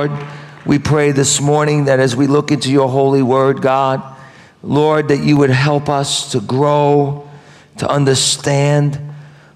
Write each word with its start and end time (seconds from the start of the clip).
Lord, 0.00 0.26
we 0.64 0.78
pray 0.78 1.12
this 1.12 1.42
morning 1.42 1.84
that 1.84 2.00
as 2.00 2.16
we 2.16 2.26
look 2.26 2.50
into 2.50 2.72
your 2.72 2.88
holy 2.88 3.20
word, 3.20 3.60
God, 3.60 4.02
Lord, 4.62 5.08
that 5.08 5.18
you 5.18 5.36
would 5.36 5.50
help 5.50 5.90
us 5.90 6.32
to 6.32 6.40
grow, 6.40 7.28
to 7.76 7.86
understand. 7.86 8.98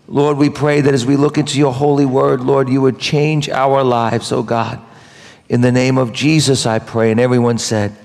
Lord, 0.06 0.36
we 0.36 0.50
pray 0.50 0.82
that 0.82 0.92
as 0.92 1.06
we 1.06 1.16
look 1.16 1.38
into 1.38 1.58
your 1.58 1.72
holy 1.72 2.04
word, 2.04 2.42
Lord, 2.42 2.68
you 2.68 2.82
would 2.82 2.98
change 2.98 3.48
our 3.48 3.82
lives, 3.82 4.32
oh 4.32 4.42
God. 4.42 4.82
In 5.48 5.62
the 5.62 5.72
name 5.72 5.96
of 5.96 6.12
Jesus, 6.12 6.66
I 6.66 6.78
pray. 6.78 7.10
And 7.10 7.18
everyone 7.18 7.56
said, 7.56 7.96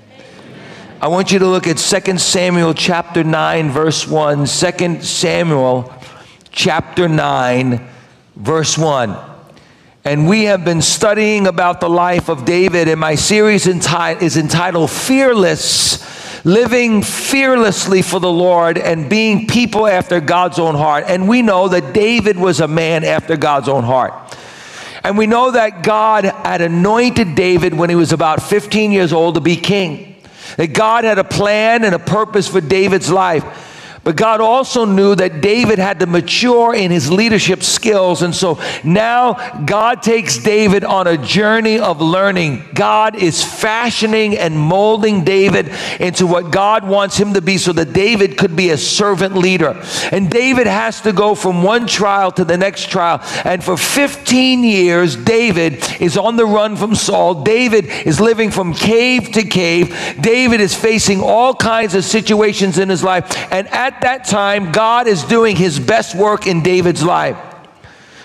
I 1.02 1.10
want 1.10 1.34
you 1.34 1.40
to 1.40 1.46
look 1.46 1.68
at 1.68 1.76
2 1.76 2.18
Samuel 2.20 2.74
chapter 2.74 3.22
9, 3.22 3.70
verse 3.70 4.08
1. 4.08 4.46
2 4.46 5.02
Samuel 5.02 5.94
chapter 6.52 7.10
9, 7.10 7.86
verse 8.38 8.78
1. 8.78 9.29
And 10.10 10.28
we 10.28 10.46
have 10.46 10.66
been 10.66 10.82
studying 10.82 11.46
about 11.46 11.82
the 11.82 11.88
life 11.88 12.30
of 12.30 12.44
David, 12.44 12.88
and 12.88 13.00
my 13.00 13.14
series 13.14 13.68
enti- 13.68 14.20
is 14.24 14.38
entitled 14.38 14.90
Fearless 14.90 16.44
living 16.44 17.04
fearlessly 17.04 18.02
for 18.02 18.20
the 18.20 18.32
Lord 18.32 18.80
and 18.80 19.08
being 19.08 19.46
people 19.46 19.86
after 19.86 20.20
God's 20.20 20.58
own 20.58 20.74
heart. 20.74 21.04
And 21.08 21.30
we 21.30 21.44
know 21.44 21.68
that 21.68 21.94
David 21.94 22.40
was 22.40 22.60
a 22.60 22.68
man 22.68 23.04
after 23.04 23.38
God's 23.38 23.70
own 23.70 23.84
heart. 23.84 24.36
And 25.04 25.16
we 25.16 25.28
know 25.28 25.52
that 25.52 25.84
God 25.84 26.24
had 26.24 26.62
anointed 26.62 27.36
David 27.36 27.76
when 27.76 27.92
he 27.92 27.96
was 27.96 28.12
about 28.12 28.42
15 28.42 28.92
years 28.92 29.14
old 29.14 29.36
to 29.36 29.42
be 29.42 29.58
king. 29.58 30.16
That 30.58 30.74
God 30.74 31.04
had 31.04 31.20
a 31.20 31.24
plan 31.24 31.84
and 31.84 31.94
a 31.94 32.00
purpose 32.00 32.48
for 32.48 32.62
David's 32.62 33.12
life. 33.12 33.69
But 34.10 34.16
God 34.16 34.42
also 34.42 34.86
knew 34.86 35.14
that 35.14 35.40
David 35.40 35.78
had 35.78 36.00
to 36.00 36.08
mature 36.08 36.74
in 36.74 36.90
his 36.90 37.12
leadership 37.12 37.62
skills. 37.62 38.24
And 38.24 38.34
so 38.34 38.60
now 38.84 39.34
God 39.66 40.02
takes 40.02 40.40
David 40.40 40.84
on 40.84 41.06
a 41.06 41.16
journey 41.16 41.78
of 41.78 42.02
learning. 42.02 42.70
God 42.74 43.16
is 43.16 43.44
fashioning 43.44 44.36
and 44.36 44.58
molding 44.58 45.24
David 45.24 45.72
into 46.00 46.26
what 46.26 46.50
God 46.50 46.88
wants 46.88 47.18
him 47.18 47.36
to 47.36 47.42
be 47.42 47.60
so 47.60 47.72
that 47.74 47.94
David 47.94 48.36
could 48.36 48.56
be 48.56 48.72
a 48.72 48.80
servant 48.80 49.36
leader. 49.36 49.80
And 50.12 50.32
David 50.32 50.66
has 50.66 51.02
to 51.02 51.14
go 51.14 51.36
from 51.36 51.62
one 51.62 51.86
trial 51.86 52.32
to 52.32 52.44
the 52.44 52.58
next 52.58 52.90
trial. 52.90 53.22
And 53.46 53.64
for 53.64 53.78
15 53.78 54.64
years, 54.64 55.16
David 55.18 55.88
is 56.02 56.18
on 56.18 56.36
the 56.36 56.48
run 56.48 56.78
from 56.78 56.96
Saul. 56.96 57.44
David 57.44 57.86
is 57.86 58.20
living 58.20 58.50
from 58.50 58.74
cave 58.74 59.34
to 59.34 59.44
cave. 59.44 60.16
David 60.20 60.62
is 60.62 60.74
facing 60.74 61.22
all 61.22 61.54
kinds 61.54 61.94
of 61.94 62.04
situations 62.04 62.80
in 62.80 62.90
his 62.90 63.04
life. 63.04 63.52
And 63.52 63.68
at 63.68 63.99
at 64.00 64.04
that 64.04 64.24
time, 64.24 64.72
God 64.72 65.08
is 65.08 65.24
doing 65.24 65.58
his 65.58 65.78
best 65.78 66.16
work 66.16 66.48
in 66.48 66.64
David's 66.64 67.04
life. 67.04 67.38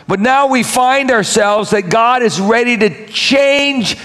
But 0.06 0.20
now 0.20 0.46
we 0.46 0.62
find 0.62 1.10
ourselves 1.10 1.70
that 1.70 1.88
God 1.90 2.22
is 2.22 2.40
ready 2.40 2.76
to 2.76 3.08
change 3.08 3.96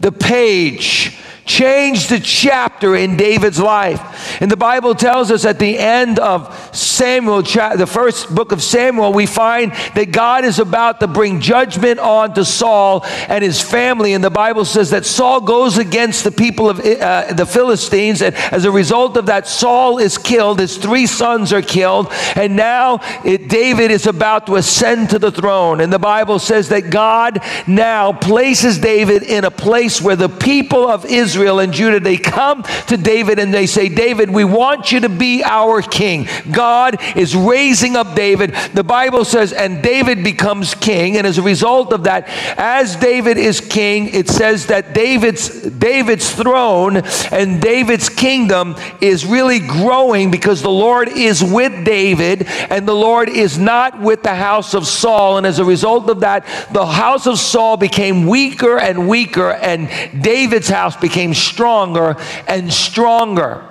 the 0.00 0.10
page 0.10 1.18
changed 1.48 2.10
the 2.10 2.20
chapter 2.20 2.94
in 2.94 3.16
David's 3.16 3.58
life. 3.58 4.40
And 4.40 4.50
the 4.50 4.56
Bible 4.56 4.94
tells 4.94 5.30
us 5.30 5.44
at 5.46 5.58
the 5.58 5.78
end 5.78 6.18
of 6.18 6.54
Samuel, 6.76 7.42
the 7.42 7.88
first 7.90 8.32
book 8.32 8.52
of 8.52 8.62
Samuel, 8.62 9.12
we 9.12 9.24
find 9.24 9.72
that 9.94 10.12
God 10.12 10.44
is 10.44 10.58
about 10.58 11.00
to 11.00 11.08
bring 11.08 11.40
judgment 11.40 11.98
on 11.98 12.34
to 12.34 12.44
Saul 12.44 13.04
and 13.28 13.42
his 13.42 13.60
family. 13.60 14.12
And 14.12 14.22
the 14.22 14.30
Bible 14.30 14.66
says 14.66 14.90
that 14.90 15.06
Saul 15.06 15.40
goes 15.40 15.78
against 15.78 16.22
the 16.22 16.30
people 16.30 16.68
of 16.68 16.80
uh, 16.80 17.32
the 17.32 17.46
Philistines. 17.46 18.20
And 18.20 18.34
as 18.36 18.66
a 18.66 18.70
result 18.70 19.16
of 19.16 19.26
that, 19.26 19.48
Saul 19.48 19.98
is 19.98 20.18
killed. 20.18 20.60
His 20.60 20.76
three 20.76 21.06
sons 21.06 21.52
are 21.52 21.62
killed. 21.62 22.08
And 22.36 22.56
now 22.56 23.00
it, 23.24 23.48
David 23.48 23.90
is 23.90 24.06
about 24.06 24.46
to 24.46 24.56
ascend 24.56 25.10
to 25.10 25.18
the 25.18 25.32
throne. 25.32 25.80
And 25.80 25.90
the 25.90 25.98
Bible 25.98 26.38
says 26.38 26.68
that 26.68 26.90
God 26.90 27.42
now 27.66 28.12
places 28.12 28.78
David 28.78 29.22
in 29.22 29.44
a 29.44 29.50
place 29.50 30.02
where 30.02 30.16
the 30.16 30.28
people 30.28 30.86
of 30.86 31.06
Israel 31.06 31.37
Israel 31.38 31.60
and 31.60 31.72
Judah, 31.72 32.00
they 32.00 32.16
come 32.16 32.64
to 32.88 32.96
David 32.96 33.38
and 33.38 33.54
they 33.54 33.66
say, 33.66 33.88
David, 33.88 34.28
we 34.28 34.44
want 34.44 34.90
you 34.90 34.98
to 35.00 35.08
be 35.08 35.44
our 35.44 35.80
king. 35.80 36.26
God 36.50 36.96
is 37.16 37.36
raising 37.36 37.94
up 37.94 38.16
David. 38.16 38.56
The 38.74 38.82
Bible 38.82 39.24
says, 39.24 39.52
and 39.52 39.80
David 39.80 40.24
becomes 40.24 40.74
king. 40.74 41.16
And 41.16 41.28
as 41.28 41.38
a 41.38 41.42
result 41.42 41.92
of 41.92 42.04
that, 42.04 42.26
as 42.58 42.96
David 42.96 43.36
is 43.36 43.60
king, 43.60 44.08
it 44.08 44.28
says 44.28 44.66
that 44.66 44.94
David's 44.94 45.48
David's 45.70 46.34
throne 46.34 47.02
and 47.30 47.62
David's 47.62 48.08
kingdom 48.08 48.74
is 49.00 49.24
really 49.24 49.60
growing 49.60 50.32
because 50.32 50.60
the 50.60 50.70
Lord 50.70 51.08
is 51.08 51.44
with 51.44 51.84
David 51.84 52.46
and 52.68 52.88
the 52.88 52.94
Lord 52.94 53.28
is 53.28 53.58
not 53.58 54.00
with 54.00 54.24
the 54.24 54.34
house 54.34 54.74
of 54.74 54.88
Saul. 54.88 55.38
And 55.38 55.46
as 55.46 55.60
a 55.60 55.64
result 55.64 56.10
of 56.10 56.20
that, 56.20 56.44
the 56.72 56.84
house 56.84 57.28
of 57.28 57.38
Saul 57.38 57.76
became 57.76 58.26
weaker 58.26 58.76
and 58.76 59.08
weaker, 59.08 59.52
and 59.52 59.88
David's 60.20 60.68
house 60.68 60.96
became 60.96 61.27
became 61.28 61.34
stronger 61.34 62.16
and 62.46 62.72
stronger. 62.72 63.64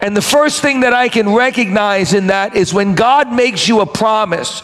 And 0.00 0.16
the 0.16 0.22
first 0.22 0.60
thing 0.60 0.80
that 0.80 0.92
I 0.92 1.08
can 1.08 1.34
recognize 1.34 2.12
in 2.12 2.26
that 2.26 2.54
is 2.54 2.74
when 2.74 2.94
God 2.94 3.32
makes 3.32 3.66
you 3.66 3.80
a 3.80 3.86
promise 3.86 4.62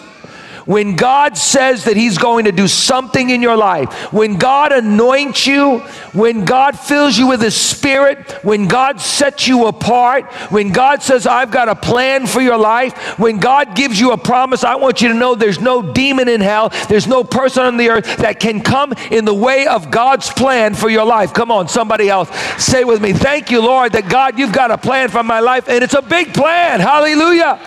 when 0.64 0.96
God 0.96 1.36
says 1.36 1.84
that 1.84 1.96
He's 1.96 2.18
going 2.18 2.44
to 2.44 2.52
do 2.52 2.68
something 2.68 3.30
in 3.30 3.42
your 3.42 3.56
life, 3.56 4.12
when 4.12 4.36
God 4.36 4.72
anoints 4.72 5.46
you, 5.46 5.78
when 6.12 6.44
God 6.44 6.78
fills 6.78 7.16
you 7.18 7.28
with 7.28 7.40
His 7.40 7.56
Spirit, 7.56 8.30
when 8.42 8.68
God 8.68 9.00
sets 9.00 9.48
you 9.48 9.66
apart, 9.66 10.24
when 10.50 10.72
God 10.72 11.02
says, 11.02 11.26
I've 11.26 11.50
got 11.50 11.68
a 11.68 11.74
plan 11.74 12.26
for 12.26 12.40
your 12.40 12.58
life, 12.58 13.18
when 13.18 13.38
God 13.38 13.74
gives 13.74 13.98
you 13.98 14.12
a 14.12 14.18
promise, 14.18 14.64
I 14.64 14.76
want 14.76 15.00
you 15.00 15.08
to 15.08 15.14
know 15.14 15.34
there's 15.34 15.60
no 15.60 15.92
demon 15.92 16.28
in 16.28 16.40
hell, 16.40 16.70
there's 16.88 17.06
no 17.06 17.24
person 17.24 17.64
on 17.64 17.76
the 17.76 17.88
earth 17.88 18.16
that 18.18 18.40
can 18.40 18.60
come 18.60 18.92
in 19.10 19.24
the 19.24 19.34
way 19.34 19.66
of 19.66 19.90
God's 19.90 20.30
plan 20.30 20.74
for 20.74 20.88
your 20.88 21.04
life. 21.04 21.32
Come 21.32 21.50
on, 21.50 21.68
somebody 21.68 22.08
else, 22.08 22.30
say 22.62 22.84
with 22.84 23.00
me, 23.00 23.12
Thank 23.12 23.50
you, 23.50 23.62
Lord, 23.62 23.92
that 23.92 24.08
God, 24.08 24.38
you've 24.38 24.52
got 24.52 24.70
a 24.70 24.78
plan 24.78 25.08
for 25.08 25.22
my 25.22 25.40
life, 25.40 25.68
and 25.68 25.82
it's 25.82 25.94
a 25.94 26.02
big 26.02 26.34
plan. 26.34 26.80
Hallelujah. 26.80 27.60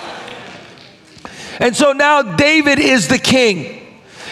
And 1.59 1.75
so 1.75 1.93
now 1.93 2.21
David 2.21 2.79
is 2.79 3.07
the 3.07 3.17
king. 3.17 3.81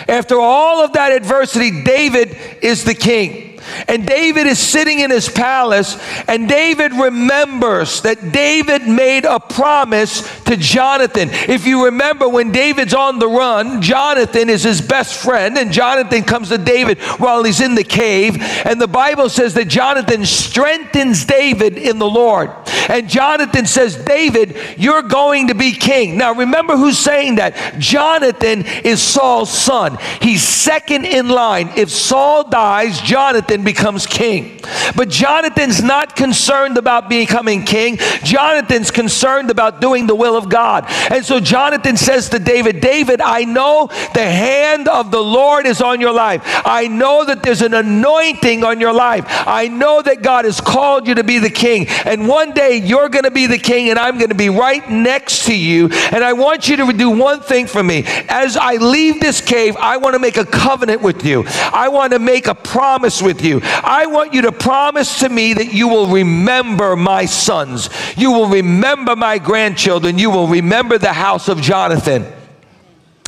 After 0.07 0.39
all 0.39 0.83
of 0.83 0.93
that 0.93 1.11
adversity, 1.11 1.83
David 1.83 2.37
is 2.61 2.83
the 2.83 2.95
king. 2.95 3.52
And 3.87 4.05
David 4.07 4.47
is 4.47 4.59
sitting 4.59 4.99
in 4.99 5.11
his 5.11 5.29
palace, 5.29 5.97
and 6.27 6.47
David 6.47 6.93
remembers 6.93 8.01
that 8.01 8.31
David 8.31 8.87
made 8.87 9.25
a 9.25 9.39
promise 9.39 10.21
to 10.43 10.57
Jonathan. 10.57 11.29
If 11.31 11.65
you 11.65 11.85
remember, 11.85 12.27
when 12.29 12.51
David's 12.51 12.93
on 12.93 13.19
the 13.19 13.27
run, 13.27 13.81
Jonathan 13.81 14.49
is 14.49 14.63
his 14.63 14.81
best 14.81 15.21
friend, 15.21 15.57
and 15.57 15.71
Jonathan 15.71 16.23
comes 16.23 16.49
to 16.49 16.57
David 16.57 16.99
while 17.17 17.43
he's 17.43 17.61
in 17.61 17.75
the 17.75 17.83
cave. 17.83 18.37
And 18.65 18.79
the 18.79 18.87
Bible 18.87 19.29
says 19.29 19.53
that 19.55 19.67
Jonathan 19.67 20.25
strengthens 20.25 21.25
David 21.25 21.77
in 21.77 21.99
the 21.99 22.09
Lord. 22.09 22.51
And 22.89 23.07
Jonathan 23.07 23.65
says, 23.65 23.95
David, 23.95 24.57
you're 24.77 25.03
going 25.03 25.47
to 25.47 25.55
be 25.55 25.71
king. 25.71 26.17
Now, 26.17 26.33
remember 26.33 26.75
who's 26.75 26.99
saying 26.99 27.35
that? 27.35 27.55
Jonathan 27.79 28.65
is 28.83 29.01
Saul's 29.01 29.51
son. 29.51 29.97
He's 30.21 30.43
second 30.43 31.05
in 31.05 31.29
line. 31.29 31.71
If 31.75 31.89
Saul 31.89 32.49
dies, 32.49 32.99
Jonathan 33.01 33.62
becomes 33.63 34.05
king. 34.05 34.59
But 34.95 35.09
Jonathan's 35.09 35.81
not 35.81 36.15
concerned 36.15 36.77
about 36.77 37.09
becoming 37.09 37.63
king. 37.63 37.97
Jonathan's 38.23 38.91
concerned 38.91 39.49
about 39.49 39.81
doing 39.81 40.07
the 40.07 40.15
will 40.15 40.35
of 40.35 40.49
God. 40.49 40.85
And 41.11 41.25
so 41.25 41.39
Jonathan 41.39 41.97
says 41.97 42.29
to 42.29 42.39
David, 42.39 42.79
David, 42.79 43.21
I 43.21 43.43
know 43.43 43.87
the 44.13 44.23
hand 44.23 44.87
of 44.87 45.11
the 45.11 45.21
Lord 45.21 45.65
is 45.65 45.81
on 45.81 46.01
your 46.01 46.13
life. 46.13 46.41
I 46.65 46.87
know 46.87 47.25
that 47.25 47.43
there's 47.43 47.61
an 47.61 47.73
anointing 47.73 48.63
on 48.63 48.79
your 48.79 48.93
life. 48.93 49.25
I 49.29 49.67
know 49.67 50.01
that 50.01 50.21
God 50.21 50.45
has 50.45 50.61
called 50.61 51.07
you 51.07 51.15
to 51.15 51.23
be 51.23 51.39
the 51.39 51.49
king. 51.49 51.87
And 52.05 52.27
one 52.27 52.53
day 52.53 52.77
you're 52.77 53.09
going 53.09 53.23
to 53.23 53.31
be 53.31 53.47
the 53.47 53.57
king 53.57 53.89
and 53.89 53.99
I'm 53.99 54.17
going 54.17 54.29
to 54.29 54.35
be 54.35 54.49
right 54.49 54.87
next 54.89 55.45
to 55.45 55.57
you. 55.57 55.89
And 56.11 56.23
I 56.23 56.33
want 56.33 56.67
you 56.67 56.77
to 56.77 56.93
do 56.93 57.09
one 57.09 57.41
thing 57.41 57.67
for 57.67 57.83
me. 57.83 58.03
As 58.29 58.57
I 58.57 58.75
leave 58.75 59.19
this 59.19 59.41
cave, 59.41 59.75
I 59.77 59.97
want 59.97 60.13
to 60.13 60.19
make 60.19 60.37
a 60.37 60.45
covenant 60.45 61.01
with 61.01 61.25
you. 61.25 61.43
I 61.47 61.89
want 61.89 62.13
to 62.13 62.19
make 62.19 62.47
a 62.47 62.55
promise 62.55 63.21
with 63.21 63.43
you. 63.43 63.52
I 63.61 64.05
want 64.05 64.33
you 64.33 64.43
to 64.43 64.51
promise 64.51 65.19
to 65.19 65.29
me 65.29 65.53
that 65.53 65.73
you 65.73 65.87
will 65.87 66.07
remember 66.07 66.95
my 66.95 67.25
sons. 67.25 67.89
You 68.15 68.31
will 68.31 68.47
remember 68.47 69.15
my 69.15 69.37
grandchildren. 69.37 70.17
You 70.17 70.29
will 70.31 70.47
remember 70.47 70.97
the 70.97 71.13
house 71.13 71.49
of 71.49 71.61
Jonathan. 71.61 72.25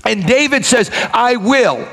And 0.05 0.25
David 0.25 0.65
says, 0.65 0.91
I 1.13 1.35
will. 1.35 1.87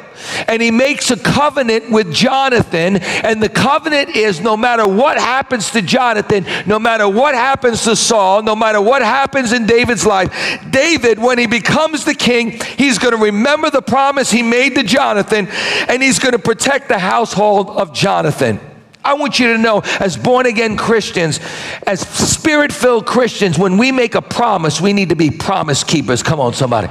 And 0.48 0.62
he 0.62 0.70
makes 0.70 1.10
a 1.10 1.16
covenant 1.16 1.90
with 1.90 2.12
Jonathan. 2.12 2.96
And 2.96 3.42
the 3.42 3.48
covenant 3.48 4.10
is 4.10 4.40
no 4.40 4.56
matter 4.56 4.86
what 4.86 5.18
happens 5.18 5.70
to 5.72 5.82
Jonathan, 5.82 6.46
no 6.66 6.78
matter 6.78 7.08
what 7.08 7.34
happens 7.34 7.84
to 7.84 7.96
Saul, 7.96 8.42
no 8.42 8.56
matter 8.56 8.80
what 8.80 9.02
happens 9.02 9.52
in 9.52 9.66
David's 9.66 10.06
life, 10.06 10.32
David, 10.70 11.18
when 11.18 11.38
he 11.38 11.46
becomes 11.46 12.04
the 12.04 12.14
king, 12.14 12.60
he's 12.76 12.98
going 12.98 13.14
to 13.14 13.22
remember 13.22 13.70
the 13.70 13.82
promise 13.82 14.30
he 14.30 14.42
made 14.42 14.74
to 14.74 14.82
Jonathan 14.82 15.48
and 15.88 16.02
he's 16.02 16.18
going 16.18 16.32
to 16.32 16.38
protect 16.38 16.88
the 16.88 16.98
household 16.98 17.70
of 17.70 17.92
Jonathan. 17.92 18.60
I 19.04 19.14
want 19.14 19.38
you 19.38 19.52
to 19.52 19.58
know, 19.58 19.82
as 19.98 20.16
born 20.16 20.46
again 20.46 20.76
Christians, 20.76 21.40
as 21.86 22.00
spirit 22.00 22.72
filled 22.72 23.06
Christians, 23.06 23.58
when 23.58 23.76
we 23.76 23.90
make 23.90 24.14
a 24.14 24.22
promise, 24.22 24.80
we 24.80 24.92
need 24.92 25.08
to 25.08 25.16
be 25.16 25.30
promise 25.30 25.82
keepers. 25.82 26.22
Come 26.22 26.38
on, 26.38 26.54
somebody. 26.54 26.88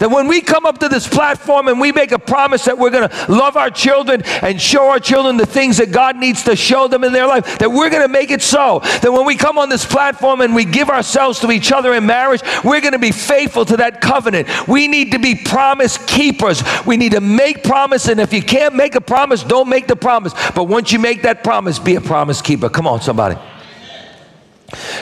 That 0.00 0.10
when 0.10 0.28
we 0.28 0.40
come 0.40 0.64
up 0.64 0.78
to 0.78 0.88
this 0.88 1.06
platform 1.06 1.68
and 1.68 1.78
we 1.78 1.92
make 1.92 2.10
a 2.10 2.18
promise 2.18 2.64
that 2.64 2.78
we're 2.78 2.90
going 2.90 3.08
to 3.08 3.32
love 3.32 3.56
our 3.56 3.70
children 3.70 4.22
and 4.42 4.60
show 4.60 4.88
our 4.88 4.98
children 4.98 5.36
the 5.36 5.44
things 5.44 5.76
that 5.76 5.92
God 5.92 6.16
needs 6.16 6.42
to 6.44 6.56
show 6.56 6.88
them 6.88 7.04
in 7.04 7.12
their 7.12 7.26
life, 7.26 7.58
that 7.58 7.70
we're 7.70 7.90
going 7.90 8.02
to 8.02 8.08
make 8.08 8.30
it 8.30 8.40
so. 8.40 8.80
That 9.02 9.12
when 9.12 9.26
we 9.26 9.36
come 9.36 9.58
on 9.58 9.68
this 9.68 9.84
platform 9.84 10.40
and 10.40 10.54
we 10.54 10.64
give 10.64 10.88
ourselves 10.88 11.38
to 11.40 11.50
each 11.50 11.70
other 11.70 11.92
in 11.92 12.06
marriage, 12.06 12.40
we're 12.64 12.80
going 12.80 12.94
to 12.94 12.98
be 12.98 13.12
faithful 13.12 13.66
to 13.66 13.76
that 13.76 14.00
covenant. 14.00 14.48
We 14.66 14.88
need 14.88 15.12
to 15.12 15.18
be 15.18 15.34
promise 15.34 15.98
keepers. 16.06 16.62
We 16.86 16.96
need 16.96 17.12
to 17.12 17.20
make 17.20 17.62
promise, 17.62 18.08
and 18.08 18.20
if 18.20 18.32
you 18.32 18.42
can't 18.42 18.74
make 18.74 18.94
a 18.94 19.02
promise, 19.02 19.42
don't 19.42 19.68
make 19.68 19.86
the 19.86 19.96
promise. 19.96 20.32
But 20.54 20.64
once 20.64 20.92
you 20.92 20.98
make 20.98 21.22
that 21.22 21.44
promise, 21.44 21.78
be 21.78 21.96
a 21.96 22.00
promise 22.00 22.40
keeper. 22.40 22.70
Come 22.70 22.86
on, 22.86 23.02
somebody. 23.02 23.36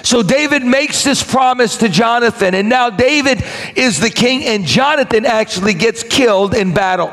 So 0.02 0.22
David 0.22 0.64
makes 0.64 1.04
this 1.04 1.22
promise 1.22 1.76
to 1.78 1.88
Jonathan, 1.88 2.54
and 2.54 2.68
now 2.68 2.90
David 2.90 3.42
is 3.76 4.00
the 4.00 4.10
king, 4.10 4.44
and 4.44 4.64
Jonathan 4.64 5.26
actually 5.26 5.74
gets 5.74 6.02
killed 6.02 6.54
in 6.54 6.72
battle. 6.72 7.12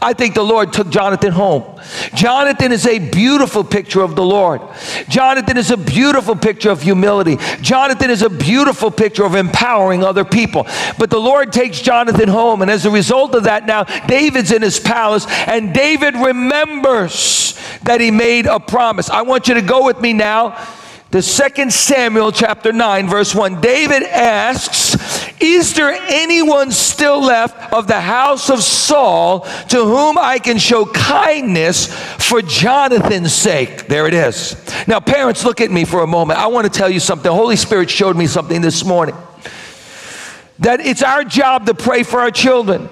I 0.00 0.14
think 0.14 0.34
the 0.34 0.42
Lord 0.42 0.72
took 0.72 0.88
Jonathan 0.88 1.32
home. 1.32 1.80
Jonathan 2.14 2.72
is 2.72 2.86
a 2.86 2.98
beautiful 2.98 3.62
picture 3.62 4.00
of 4.00 4.16
the 4.16 4.24
Lord. 4.24 4.62
Jonathan 5.08 5.58
is 5.58 5.70
a 5.70 5.76
beautiful 5.76 6.34
picture 6.34 6.70
of 6.70 6.80
humility. 6.80 7.36
Jonathan 7.60 8.10
is 8.10 8.22
a 8.22 8.30
beautiful 8.30 8.90
picture 8.90 9.24
of 9.24 9.34
empowering 9.34 10.02
other 10.02 10.24
people. 10.24 10.66
But 10.98 11.10
the 11.10 11.20
Lord 11.20 11.52
takes 11.52 11.80
Jonathan 11.80 12.28
home, 12.28 12.62
and 12.62 12.70
as 12.70 12.86
a 12.86 12.90
result 12.90 13.34
of 13.34 13.44
that, 13.44 13.66
now 13.66 13.84
David's 14.06 14.52
in 14.52 14.62
his 14.62 14.80
palace, 14.80 15.26
and 15.28 15.74
David 15.74 16.14
remembers 16.14 17.58
that 17.82 18.00
he 18.00 18.10
made 18.10 18.46
a 18.46 18.60
promise. 18.60 19.10
I 19.10 19.22
want 19.22 19.48
you 19.48 19.54
to 19.54 19.62
go 19.62 19.84
with 19.84 20.00
me 20.00 20.14
now 20.14 20.56
the 21.14 21.22
second 21.22 21.72
Samuel 21.72 22.32
chapter 22.32 22.72
9 22.72 23.08
verse 23.08 23.36
1 23.36 23.60
David 23.60 24.02
asks 24.02 24.96
is 25.40 25.72
there 25.74 25.92
anyone 26.08 26.72
still 26.72 27.22
left 27.22 27.72
of 27.72 27.86
the 27.86 28.00
house 28.00 28.50
of 28.50 28.60
Saul 28.60 29.42
to 29.68 29.84
whom 29.84 30.18
I 30.18 30.40
can 30.40 30.58
show 30.58 30.84
kindness 30.86 31.86
for 31.94 32.42
Jonathan's 32.42 33.32
sake? 33.32 33.86
There 33.86 34.08
it 34.08 34.14
is. 34.14 34.56
Now 34.88 34.98
parents 34.98 35.44
look 35.44 35.60
at 35.60 35.70
me 35.70 35.84
for 35.84 36.02
a 36.02 36.06
moment. 36.08 36.40
I 36.40 36.48
want 36.48 36.72
to 36.72 36.78
tell 36.78 36.90
you 36.90 36.98
something. 36.98 37.30
The 37.30 37.32
Holy 37.32 37.54
Spirit 37.54 37.90
showed 37.90 38.16
me 38.16 38.26
something 38.26 38.60
this 38.60 38.84
morning. 38.84 39.14
That 40.58 40.80
it's 40.80 41.02
our 41.02 41.22
job 41.22 41.66
to 41.66 41.74
pray 41.74 42.02
for 42.02 42.18
our 42.18 42.32
children 42.32 42.88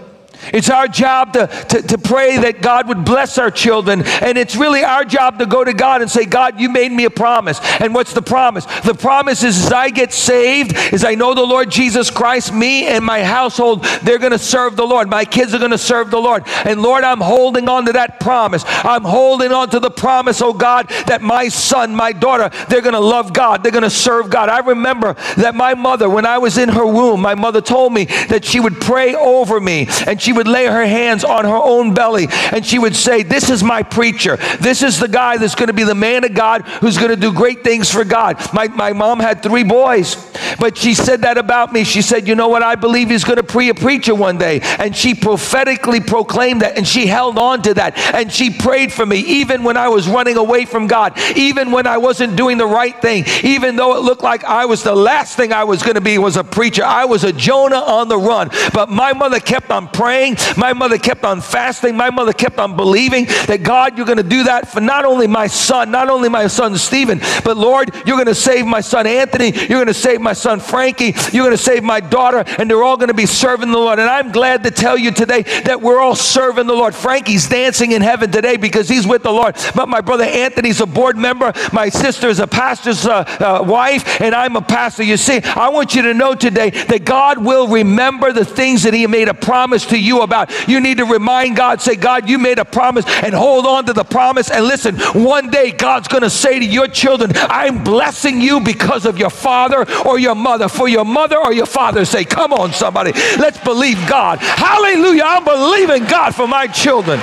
it's 0.53 0.71
our 0.71 0.89
job 0.89 1.33
to, 1.35 1.47
to, 1.47 1.83
to, 1.83 1.99
pray 1.99 2.37
that 2.39 2.61
God 2.61 2.89
would 2.89 3.05
bless 3.05 3.39
our 3.39 3.50
children. 3.50 4.03
And 4.03 4.37
it's 4.37 4.56
really 4.56 4.83
our 4.83 5.05
job 5.05 5.39
to 5.39 5.47
go 5.47 5.62
to 5.62 5.73
God 5.73 6.03
and 6.03 6.11
say, 6.11 6.25
God, 6.25 6.61
you 6.61 6.69
made 6.69 6.91
me 6.91 7.05
a 7.05 7.11
promise. 7.11 7.61
And 7.81 7.94
what's 7.94 8.12
the 8.12 8.23
promise? 8.23 8.65
The 8.83 8.94
promise 8.94 9.43
is 9.43 9.67
as 9.67 9.73
I 9.73 9.91
get 9.91 10.12
saved, 10.12 10.75
as 10.93 11.05
I 11.05 11.15
know 11.15 11.35
the 11.35 11.43
Lord 11.43 11.71
Jesus 11.71 12.11
Christ, 12.11 12.53
me 12.53 12.87
and 12.87 13.05
my 13.05 13.23
household, 13.23 13.85
they're 14.03 14.19
going 14.19 14.33
to 14.33 14.39
serve 14.39 14.77
the 14.77 14.87
Lord. 14.87 15.09
My 15.09 15.25
kids 15.25 15.55
are 15.55 15.59
going 15.59 15.71
to 15.71 15.79
serve 15.79 16.11
the 16.11 16.19
Lord. 16.19 16.43
And 16.65 16.83
Lord, 16.83 17.05
I'm 17.05 17.21
holding 17.21 17.69
on 17.69 17.87
to 17.87 17.93
that 17.93 18.21
promise. 18.21 18.65
I'm 18.67 19.05
holding 19.05 19.53
on 19.53 19.71
to 19.71 19.81
the 19.81 19.91
promise, 19.91 20.43
oh 20.43 20.53
God, 20.53 20.89
that 21.06 21.23
my 21.23 21.49
son, 21.49 21.94
my 21.94 22.12
daughter, 22.12 22.50
they're 22.69 22.81
going 22.81 22.94
to 22.94 23.00
love 23.00 23.33
God. 23.33 23.62
They're 23.62 23.73
going 23.73 23.83
to 23.83 23.91
serve 23.91 24.31
God. 24.31 24.49
I 24.49 24.59
remember 24.59 25.15
that 25.37 25.55
my 25.55 25.75
mother, 25.75 26.09
when 26.09 26.27
I 26.27 26.39
was 26.39 26.59
in 26.59 26.69
her 26.69 26.87
womb, 26.87 27.21
my 27.21 27.35
mother 27.35 27.61
told 27.61 27.93
me 27.93 28.06
that 28.29 28.44
she 28.44 28.61
would 28.61 28.81
pray 28.81 29.15
over 29.15 29.61
me 29.61 29.87
and 30.06 30.21
she 30.21 30.31
would 30.32 30.49
lay 30.49 30.67
her 30.67 30.87
hands 30.87 31.25
on 31.25 31.44
her 31.44 31.56
own 31.56 31.94
belly 31.94 32.29
and 32.52 32.64
she 32.64 32.79
would 32.79 32.96
say, 32.96 33.23
This 33.23 33.50
is 33.50 33.62
my 33.62 33.82
preacher. 33.82 34.37
This 34.61 34.82
is 34.82 34.99
the 34.99 35.08
guy 35.08 35.37
that's 35.37 35.55
going 35.55 35.69
to 35.69 35.73
be 35.73 35.84
the 35.84 35.94
man 35.94 36.25
of 36.25 36.34
God 36.34 36.62
who's 36.62 36.96
going 36.96 37.11
to 37.11 37.17
do 37.17 37.32
great 37.32 37.62
things 37.64 37.90
for 37.90 38.05
God. 38.05 38.37
My, 38.52 38.69
my 38.69 38.93
mom 38.93 39.20
had 39.20 39.43
three 39.43 39.64
boys, 39.64 40.17
but 40.58 40.76
she 40.76 40.94
said 40.94 41.23
that 41.23 41.38
about 41.38 41.73
me. 41.73 41.84
She 41.84 42.02
said, 42.02 42.26
You 42.26 42.34
know 42.34 42.49
what? 42.49 42.62
I 42.62 42.75
believe 42.75 43.11
he's 43.11 43.25
going 43.25 43.44
to 43.44 43.58
be 43.58 43.69
a 43.69 43.75
preacher 43.75 44.14
one 44.14 44.38
day. 44.38 44.61
And 44.62 44.96
she 44.96 45.14
prophetically 45.14 46.00
proclaimed 46.00 46.62
that 46.62 46.76
and 46.76 46.87
she 46.87 47.06
held 47.06 47.38
on 47.38 47.62
to 47.62 47.75
that 47.75 47.96
and 48.14 48.32
she 48.32 48.50
prayed 48.50 48.93
for 48.93 49.05
me 49.06 49.19
even 49.19 49.64
when 49.64 49.76
I 49.76 49.88
was 49.88 50.08
running 50.08 50.37
away 50.37 50.64
from 50.64 50.87
God, 50.87 51.19
even 51.37 51.70
when 51.70 51.87
I 51.87 51.99
wasn't 51.99 52.37
doing 52.37 52.58
the 52.58 52.67
right 52.67 53.00
thing, 53.00 53.25
even 53.43 53.76
though 53.76 53.96
it 53.96 54.00
looked 54.00 54.23
like 54.23 54.44
I 54.44 54.67
was 54.67 54.82
the 54.82 54.94
last 54.94 55.37
thing 55.37 55.52
I 55.52 55.64
was 55.64 55.82
going 55.82 55.94
to 55.94 56.00
be 56.00 56.19
was 56.19 56.37
a 56.37 56.44
preacher. 56.44 56.84
I 56.84 57.05
was 57.05 57.25
a 57.25 57.32
Jonah 57.32 57.76
on 57.76 58.08
the 58.08 58.19
run. 58.19 58.50
But 58.73 58.88
my 58.88 59.12
mother 59.12 59.40
kept 59.40 59.70
on 59.70 59.88
praying 59.88 60.22
my 60.57 60.73
mother 60.73 60.99
kept 60.99 61.25
on 61.25 61.41
fasting. 61.41 61.97
My 61.97 62.11
mother 62.11 62.33
kept 62.33 62.59
on 62.59 62.77
believing 62.77 63.27
that 63.47 63.63
God, 63.63 63.97
you're 63.97 64.07
going 64.07 64.19
to 64.19 64.23
do 64.23 64.45
that 64.45 64.69
for 64.69 64.81
not 64.81 65.05
only 65.05 65.27
my 65.27 65.47
son, 65.47 65.91
not 65.91 66.09
only 66.09 66.29
my 66.29 66.47
son 66.47 66.77
Stephen, 66.79 67.21
but 67.45 67.57
Lord, 67.57 67.95
you're 68.07 68.17
going 68.17 68.27
to 68.27 68.35
save 68.35 68.67
my 68.67 68.81
son 68.81 69.07
Anthony. 69.07 69.53
You're 69.53 69.79
going 69.79 69.87
to 69.87 69.95
save 69.95 70.21
my 70.21 70.33
son 70.33 70.61
Frankie. 70.61 71.15
You're 71.33 71.45
going 71.45 71.57
to 71.57 71.63
save 71.63 71.83
my 71.83 72.01
daughter, 72.01 72.45
and 72.59 72.71
they're 72.71 72.83
all 72.83 72.97
going 72.97 73.09
to 73.09 73.15
be 73.15 73.27
serving 73.27 73.71
the 73.71 73.79
Lord. 73.79 73.99
And 73.99 74.09
I'm 74.09 74.33
glad 74.33 74.65
to 74.65 74.71
tell 74.71 74.97
you 74.97 75.11
today 75.11 75.43
that 75.65 75.81
we're 75.81 76.01
all 76.01 76.15
serving 76.15 76.67
the 76.67 76.75
Lord. 76.75 76.95
Frankie's 76.95 77.49
dancing 77.49 77.93
in 77.93 78.03
heaven 78.03 78.31
today 78.31 78.57
because 78.57 78.89
he's 78.89 79.07
with 79.07 79.23
the 79.23 79.33
Lord. 79.33 79.57
But 79.75 79.89
my 79.89 80.01
brother 80.01 80.25
Anthony's 80.25 80.81
a 80.81 80.87
board 80.87 81.17
member. 81.17 81.53
My 81.73 81.89
sister 81.89 82.29
is 82.29 82.41
a 82.41 82.47
pastor's 82.47 83.07
uh, 83.07 83.25
uh, 83.41 83.65
wife, 83.67 84.21
and 84.21 84.35
I'm 84.35 84.57
a 84.57 84.63
pastor. 84.63 85.03
You 85.03 85.17
see, 85.17 85.41
I 85.43 85.69
want 85.69 85.95
you 85.95 86.03
to 86.03 86.15
know 86.15 86.35
today 86.35 86.71
that 86.71 87.05
God 87.05 87.45
will 87.45 87.69
remember 87.69 88.33
the 88.33 88.45
things 88.45 88.83
that 88.83 88.95
He 88.95 89.07
made 89.07 89.29
a 89.29 89.35
promise 89.35 89.87
to 89.87 89.99
you 89.99 90.12
about. 90.20 90.69
You 90.69 90.81
need 90.81 90.99
to 90.99 91.05
remind 91.05 91.56
God, 91.56 91.81
say, 91.81 91.97
God, 91.97 92.29
you 92.29 92.38
made 92.38 92.59
a 92.59 92.64
promise 92.64 93.05
and 93.06 93.35
hold 93.35 93.67
on 93.67 93.87
to 93.87 93.93
the 93.93 94.05
promise. 94.05 94.50
And 94.50 94.64
listen, 94.67 94.97
one 95.14 95.50
day 95.50 95.70
God's 95.70 96.09
going 96.09 96.23
to 96.23 96.31
say 96.31 96.59
to 96.59 96.64
your 96.64 96.88
children, 96.88 97.32
I'm 97.35 97.82
blessing 97.82 98.41
you 98.41 98.61
because 98.61 99.06
of 99.06 99.19
your 99.19 99.31
father 99.31 99.87
or 100.03 100.19
your 100.19 100.35
mother. 100.35 100.69
For 100.69 100.88
your 100.88 101.05
mother 101.05 101.38
or 101.38 101.53
your 101.53 101.67
father, 101.67 102.05
say, 102.05 102.25
Come 102.25 102.53
on, 102.53 102.73
somebody, 102.73 103.12
let's 103.38 103.62
believe 103.64 103.97
God. 104.09 104.38
Hallelujah. 104.41 105.23
I'm 105.25 105.44
believing 105.44 106.05
God 106.09 106.35
for 106.35 106.47
my 106.47 106.67
children. 106.67 107.20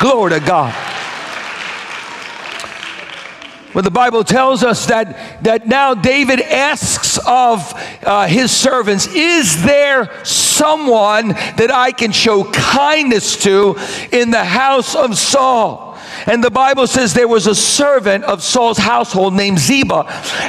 Glory 0.00 0.30
to 0.32 0.40
God. 0.40 0.97
But 3.78 3.84
the 3.84 3.92
Bible 3.92 4.24
tells 4.24 4.64
us 4.64 4.86
that, 4.86 5.44
that 5.44 5.68
now 5.68 5.94
David 5.94 6.40
asks 6.40 7.16
of 7.24 7.72
uh, 8.02 8.26
his 8.26 8.50
servants, 8.50 9.06
Is 9.06 9.62
there 9.62 10.10
someone 10.24 11.28
that 11.28 11.70
I 11.70 11.92
can 11.92 12.10
show 12.10 12.42
kindness 12.50 13.36
to 13.44 13.76
in 14.10 14.32
the 14.32 14.42
house 14.42 14.96
of 14.96 15.16
Saul? 15.16 15.87
And 16.26 16.42
the 16.42 16.50
Bible 16.50 16.86
says 16.86 17.14
there 17.14 17.28
was 17.28 17.46
a 17.46 17.54
servant 17.54 18.24
of 18.24 18.42
Saul's 18.42 18.78
household 18.78 19.34
named 19.34 19.58
Ziba, 19.58 20.04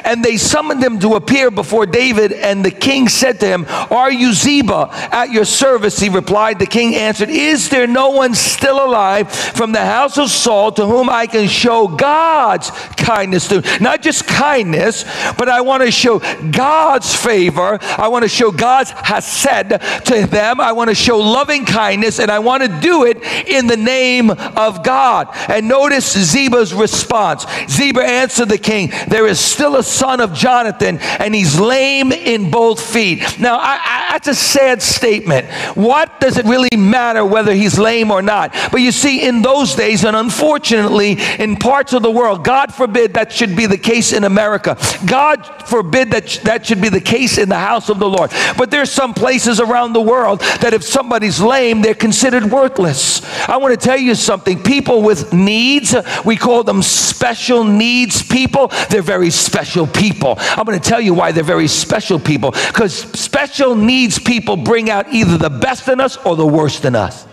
and 0.06 0.24
they 0.24 0.38
summoned 0.38 0.84
him 0.84 1.00
to 1.00 1.16
appear 1.16 1.52
before 1.52 1.86
David. 1.86 2.32
And 2.32 2.64
the 2.64 2.72
king 2.72 3.08
said 3.08 3.40
to 3.42 3.48
him, 3.48 3.66
Are 3.92 4.12
you 4.12 4.34
Ziba 4.34 4.90
at 5.12 5.32
your 5.32 5.46
service? 5.46 6.00
He 6.00 6.10
replied. 6.10 6.60
The 6.60 6.66
king 6.66 6.96
answered, 6.96 7.30
Is 7.30 7.70
there 7.70 7.88
no 7.88 8.12
one 8.12 8.34
still 8.36 8.84
alive 8.84 9.32
from 9.32 9.72
the 9.72 9.84
house 9.84 10.18
of 10.18 10.30
Saul 10.30 10.72
to 10.74 10.86
whom 10.86 11.10
I 11.10 11.28
can 11.28 11.48
show 11.48 11.88
God's 11.88 12.72
kindness 12.96 13.48
to? 13.50 13.64
Not 13.82 14.02
just 14.02 14.26
kindness, 14.26 15.04
but 15.38 15.50
I 15.50 15.62
want 15.62 15.84
to 15.84 15.92
show 15.92 16.20
God's 16.52 17.14
favor. 17.16 17.78
I 17.82 18.08
want 18.08 18.24
to 18.24 18.30
show 18.30 18.52
God's 18.52 18.92
hesed 18.92 19.70
to 20.06 20.28
them. 20.28 20.60
I 20.60 20.72
want 20.72 20.90
to 20.90 20.96
show 20.96 21.18
loving 21.18 21.66
kindness, 21.66 22.20
and 22.20 22.32
I 22.32 22.40
want 22.40 22.64
to 22.64 22.80
do 22.80 23.06
it 23.06 23.22
in 23.48 23.68
the 23.68 23.78
name 23.78 24.30
of 24.30 24.84
God. 24.84 25.30
And 25.48 25.59
and 25.60 25.68
notice 25.68 26.14
Ziba's 26.14 26.74
response. 26.74 27.46
Ziba 27.68 28.02
answered 28.02 28.48
the 28.48 28.58
king, 28.58 28.94
There 29.10 29.28
is 29.28 29.42
still 29.42 29.76
a 29.76 29.84
son 29.84 30.22
of 30.22 30.34
Jonathan, 30.34 31.00
and 31.00 31.36
he's 31.36 31.60
lame 31.60 32.14
in 32.14 32.50
both 32.50 32.82
feet. 32.82 33.38
Now, 33.40 33.58
I, 33.58 33.78
I, 33.84 34.10
that's 34.14 34.28
a 34.30 34.36
sad 34.36 34.82
statement. 34.82 35.48
What 35.76 36.22
does 36.22 36.38
it 36.38 36.46
really 36.46 36.70
matter 36.78 37.26
whether 37.26 37.54
he's 37.54 37.78
lame 37.78 38.10
or 38.10 38.22
not? 38.22 38.54
But 38.72 38.78
you 38.78 38.94
see, 38.94 39.28
in 39.28 39.42
those 39.42 39.76
days, 39.76 40.06
and 40.06 40.16
unfortunately, 40.16 41.18
in 41.38 41.58
parts 41.58 41.92
of 41.92 42.04
the 42.04 42.12
world, 42.12 42.46
God 42.46 42.74
forbid 42.74 43.14
that 43.16 43.34
should 43.34 43.56
be 43.56 43.66
the 43.66 43.78
case 43.78 44.14
in 44.14 44.24
America. 44.24 44.78
God 45.06 45.46
forbid 45.68 46.12
that 46.12 46.40
that 46.46 46.66
should 46.66 46.82
be 46.82 46.90
the 46.90 47.02
case 47.02 47.38
in 47.38 47.50
the 47.50 47.60
house 47.60 47.90
of 47.90 48.00
the 48.00 48.10
Lord. 48.10 48.32
But 48.58 48.72
there's 48.72 48.92
some 48.92 49.14
places 49.14 49.60
around 49.60 49.92
the 49.92 50.02
world 50.02 50.40
that 50.62 50.74
if 50.74 50.84
somebody's 50.84 51.42
lame, 51.42 51.82
they're 51.82 51.94
considered 51.94 52.46
worthless. 52.46 53.22
I 53.50 53.58
want 53.58 53.78
to 53.78 53.86
tell 53.86 53.98
you 53.98 54.16
something. 54.16 54.64
People 54.64 55.02
with 55.02 55.34
needs. 55.50 55.96
We 56.24 56.36
call 56.38 56.64
them 56.64 56.82
special 56.84 57.64
needs 57.64 58.22
people. 58.22 58.68
They're 58.90 59.02
very 59.02 59.32
special 59.32 59.88
people. 59.88 60.36
I'm 60.40 60.66
going 60.66 60.80
to 60.80 60.90
tell 60.90 61.02
you 61.02 61.14
why 61.14 61.32
they're 61.32 61.44
very 61.44 61.68
special 61.68 62.20
people. 62.20 62.52
Because 62.52 62.94
special 62.94 63.76
needs 63.76 64.20
people 64.20 64.56
bring 64.56 64.90
out 64.90 65.12
either 65.12 65.38
the 65.38 65.50
best 65.50 65.88
in 65.88 66.00
us 66.00 66.18
or 66.18 66.36
the 66.36 66.48
worst 66.48 66.86
in 66.86 66.96
us. 66.96 67.26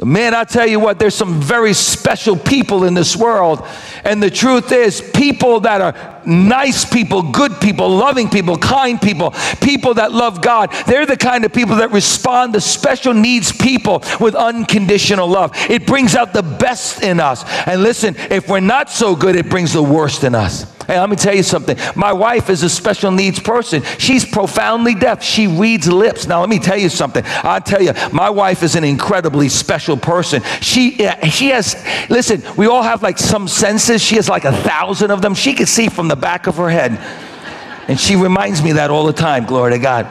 Man, 0.00 0.32
I 0.32 0.44
tell 0.44 0.66
you 0.66 0.78
what, 0.78 1.00
there's 1.00 1.16
some 1.16 1.40
very 1.40 1.72
special 1.72 2.36
people 2.36 2.84
in 2.84 2.94
this 2.94 3.16
world. 3.16 3.66
And 4.04 4.22
the 4.22 4.30
truth 4.30 4.70
is, 4.70 5.00
people 5.00 5.58
that 5.60 5.80
are 5.80 6.17
nice 6.28 6.84
people, 6.84 7.22
good 7.22 7.60
people, 7.60 7.88
loving 7.88 8.28
people, 8.28 8.56
kind 8.56 9.00
people, 9.00 9.34
people 9.60 9.94
that 9.94 10.12
love 10.12 10.42
God, 10.42 10.72
they're 10.86 11.06
the 11.06 11.16
kind 11.16 11.44
of 11.44 11.52
people 11.52 11.76
that 11.76 11.90
respond 11.90 12.52
to 12.52 12.60
special 12.60 13.14
needs 13.14 13.50
people 13.50 14.02
with 14.20 14.34
unconditional 14.34 15.26
love. 15.26 15.52
It 15.70 15.86
brings 15.86 16.14
out 16.14 16.32
the 16.32 16.42
best 16.42 17.02
in 17.02 17.18
us. 17.20 17.44
And 17.66 17.82
listen, 17.82 18.14
if 18.30 18.48
we're 18.48 18.60
not 18.60 18.90
so 18.90 19.16
good, 19.16 19.36
it 19.36 19.48
brings 19.48 19.72
the 19.72 19.82
worst 19.82 20.24
in 20.24 20.34
us. 20.34 20.78
Hey, 20.88 20.98
let 20.98 21.10
me 21.10 21.16
tell 21.16 21.34
you 21.34 21.42
something. 21.42 21.76
My 21.94 22.14
wife 22.14 22.48
is 22.48 22.62
a 22.62 22.70
special 22.70 23.10
needs 23.10 23.38
person. 23.38 23.82
She's 23.98 24.24
profoundly 24.24 24.94
deaf. 24.94 25.22
She 25.22 25.46
reads 25.46 25.86
lips. 25.86 26.26
Now, 26.26 26.40
let 26.40 26.48
me 26.48 26.58
tell 26.58 26.78
you 26.78 26.88
something. 26.88 27.22
I'll 27.26 27.60
tell 27.60 27.82
you, 27.82 27.92
my 28.10 28.30
wife 28.30 28.62
is 28.62 28.74
an 28.74 28.84
incredibly 28.84 29.50
special 29.50 29.98
person. 29.98 30.42
She, 30.62 30.98
eh, 31.04 31.28
she 31.28 31.48
has, 31.48 31.76
listen, 32.08 32.42
we 32.56 32.68
all 32.68 32.82
have 32.82 33.02
like 33.02 33.18
some 33.18 33.48
senses. 33.48 34.02
She 34.02 34.16
has 34.16 34.30
like 34.30 34.46
a 34.46 34.52
thousand 34.52 35.10
of 35.10 35.20
them. 35.20 35.34
She 35.34 35.52
can 35.52 35.66
see 35.66 35.90
from 35.90 36.08
the 36.08 36.16
back 36.20 36.46
of 36.46 36.56
her 36.56 36.68
head. 36.68 36.98
And 37.88 37.98
she 37.98 38.16
reminds 38.16 38.62
me 38.62 38.72
that 38.72 38.90
all 38.90 39.06
the 39.06 39.12
time, 39.12 39.46
glory 39.46 39.72
to 39.72 39.78
God. 39.78 40.06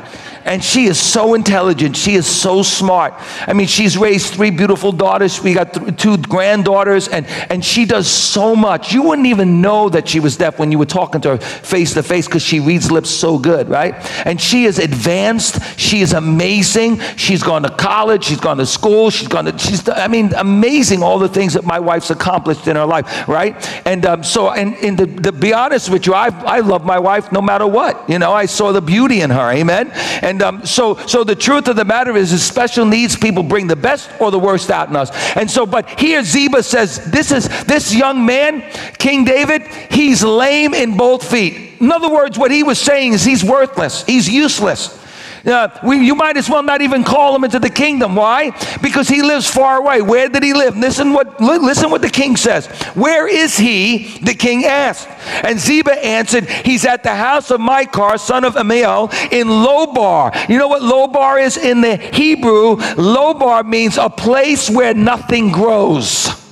And 0.47 0.63
she 0.63 0.85
is 0.85 0.97
so 0.97 1.33
intelligent. 1.33 1.97
She 1.97 2.15
is 2.15 2.25
so 2.25 2.63
smart. 2.63 3.13
I 3.45 3.51
mean, 3.51 3.67
she's 3.67 3.97
raised 3.97 4.33
three 4.33 4.49
beautiful 4.49 4.93
daughters. 4.93 5.43
We 5.43 5.53
got 5.53 5.73
th- 5.73 5.97
two 5.97 6.17
granddaughters, 6.17 7.09
and, 7.09 7.27
and 7.49 7.63
she 7.63 7.85
does 7.85 8.07
so 8.07 8.55
much. 8.55 8.93
You 8.93 9.03
wouldn't 9.03 9.27
even 9.27 9.61
know 9.61 9.89
that 9.89 10.07
she 10.07 10.21
was 10.21 10.37
deaf 10.37 10.57
when 10.57 10.71
you 10.71 10.79
were 10.79 10.85
talking 10.85 11.19
to 11.21 11.31
her 11.31 11.37
face 11.37 11.93
to 11.95 12.03
face 12.03 12.27
because 12.27 12.43
she 12.43 12.61
reads 12.61 12.89
lips 12.89 13.09
so 13.09 13.37
good, 13.37 13.67
right? 13.67 13.93
And 14.25 14.39
she 14.39 14.63
is 14.63 14.79
advanced. 14.79 15.77
She 15.77 15.99
is 15.99 16.13
amazing. 16.13 16.99
She's 17.17 17.43
gone 17.43 17.63
to 17.63 17.69
college. 17.69 18.23
She's 18.23 18.39
gone 18.39 18.55
to 18.57 18.65
school. 18.65 19.09
She's 19.09 19.27
gone 19.27 19.45
to, 19.45 19.57
she's, 19.57 19.87
I 19.89 20.07
mean, 20.07 20.33
amazing 20.33 21.03
all 21.03 21.19
the 21.19 21.27
things 21.27 21.55
that 21.55 21.65
my 21.65 21.79
wife's 21.79 22.09
accomplished 22.09 22.67
in 22.67 22.77
her 22.77 22.85
life, 22.85 23.27
right? 23.27 23.53
And 23.85 24.05
um, 24.05 24.23
so, 24.23 24.51
and, 24.51 24.75
and 24.75 24.97
to, 24.97 25.07
to 25.23 25.31
be 25.33 25.53
honest 25.53 25.89
with 25.89 26.07
you, 26.07 26.13
I, 26.13 26.29
I 26.29 26.61
love 26.61 26.85
my 26.85 26.99
wife 26.99 27.33
no 27.33 27.41
matter 27.41 27.67
what. 27.67 28.09
You 28.09 28.17
know, 28.17 28.31
I 28.31 28.45
saw 28.45 28.71
the 28.71 28.81
beauty 28.81 29.19
in 29.19 29.29
her, 29.29 29.51
amen? 29.51 29.91
And 30.21 30.36
and 30.37 30.43
um, 30.43 30.65
so, 30.67 30.95
so 31.07 31.23
the 31.23 31.35
truth 31.35 31.67
of 31.67 31.77
the 31.77 31.85
matter 31.85 32.15
is, 32.15 32.31
is 32.31 32.43
special 32.43 32.85
needs 32.85 33.15
people 33.15 33.41
bring 33.41 33.65
the 33.65 33.75
best 33.75 34.07
or 34.21 34.29
the 34.29 34.37
worst 34.37 34.69
out 34.69 34.87
in 34.87 34.95
us. 34.95 35.09
And 35.35 35.49
so, 35.49 35.65
but 35.65 35.99
here 35.99 36.23
Ziba 36.23 36.61
says, 36.61 37.03
this 37.09 37.31
is 37.31 37.47
this 37.65 37.95
young 37.95 38.23
man, 38.23 38.61
King 38.99 39.25
David, 39.25 39.63
he's 39.89 40.23
lame 40.23 40.75
in 40.75 40.95
both 40.95 41.27
feet. 41.27 41.81
In 41.81 41.91
other 41.91 42.09
words, 42.09 42.37
what 42.37 42.51
he 42.51 42.61
was 42.61 42.79
saying 42.79 43.13
is 43.13 43.25
he's 43.25 43.43
worthless, 43.43 44.05
he's 44.05 44.29
useless. 44.29 45.06
Uh, 45.45 45.69
we, 45.83 46.05
you 46.05 46.15
might 46.15 46.37
as 46.37 46.49
well 46.49 46.63
not 46.63 46.81
even 46.81 47.03
call 47.03 47.35
him 47.35 47.43
into 47.43 47.59
the 47.59 47.69
kingdom. 47.69 48.15
Why? 48.15 48.51
Because 48.81 49.07
he 49.07 49.21
lives 49.21 49.49
far 49.49 49.77
away. 49.77 50.01
Where 50.01 50.29
did 50.29 50.43
he 50.43 50.53
live? 50.53 50.77
Listen 50.77 51.13
what, 51.13 51.39
listen 51.39 51.89
what 51.89 52.01
the 52.01 52.09
king 52.09 52.35
says. 52.35 52.67
Where 52.95 53.27
is 53.27 53.57
he? 53.57 54.19
The 54.19 54.33
king 54.33 54.65
asked. 54.65 55.07
And 55.43 55.59
Ziba 55.59 56.03
answered, 56.03 56.49
He's 56.49 56.85
at 56.85 57.03
the 57.03 57.15
house 57.15 57.51
of 57.51 57.59
Machir, 57.59 58.17
son 58.17 58.43
of 58.43 58.55
Ammiel, 58.55 59.11
in 59.31 59.47
Lobar. 59.47 60.49
You 60.49 60.57
know 60.57 60.67
what 60.67 60.81
Lobar 60.81 61.43
is 61.43 61.57
in 61.57 61.81
the 61.81 61.97
Hebrew? 61.97 62.77
Lobar 62.95 63.65
means 63.65 63.97
a 63.97 64.09
place 64.09 64.69
where 64.69 64.93
nothing 64.93 65.51
grows. 65.51 66.46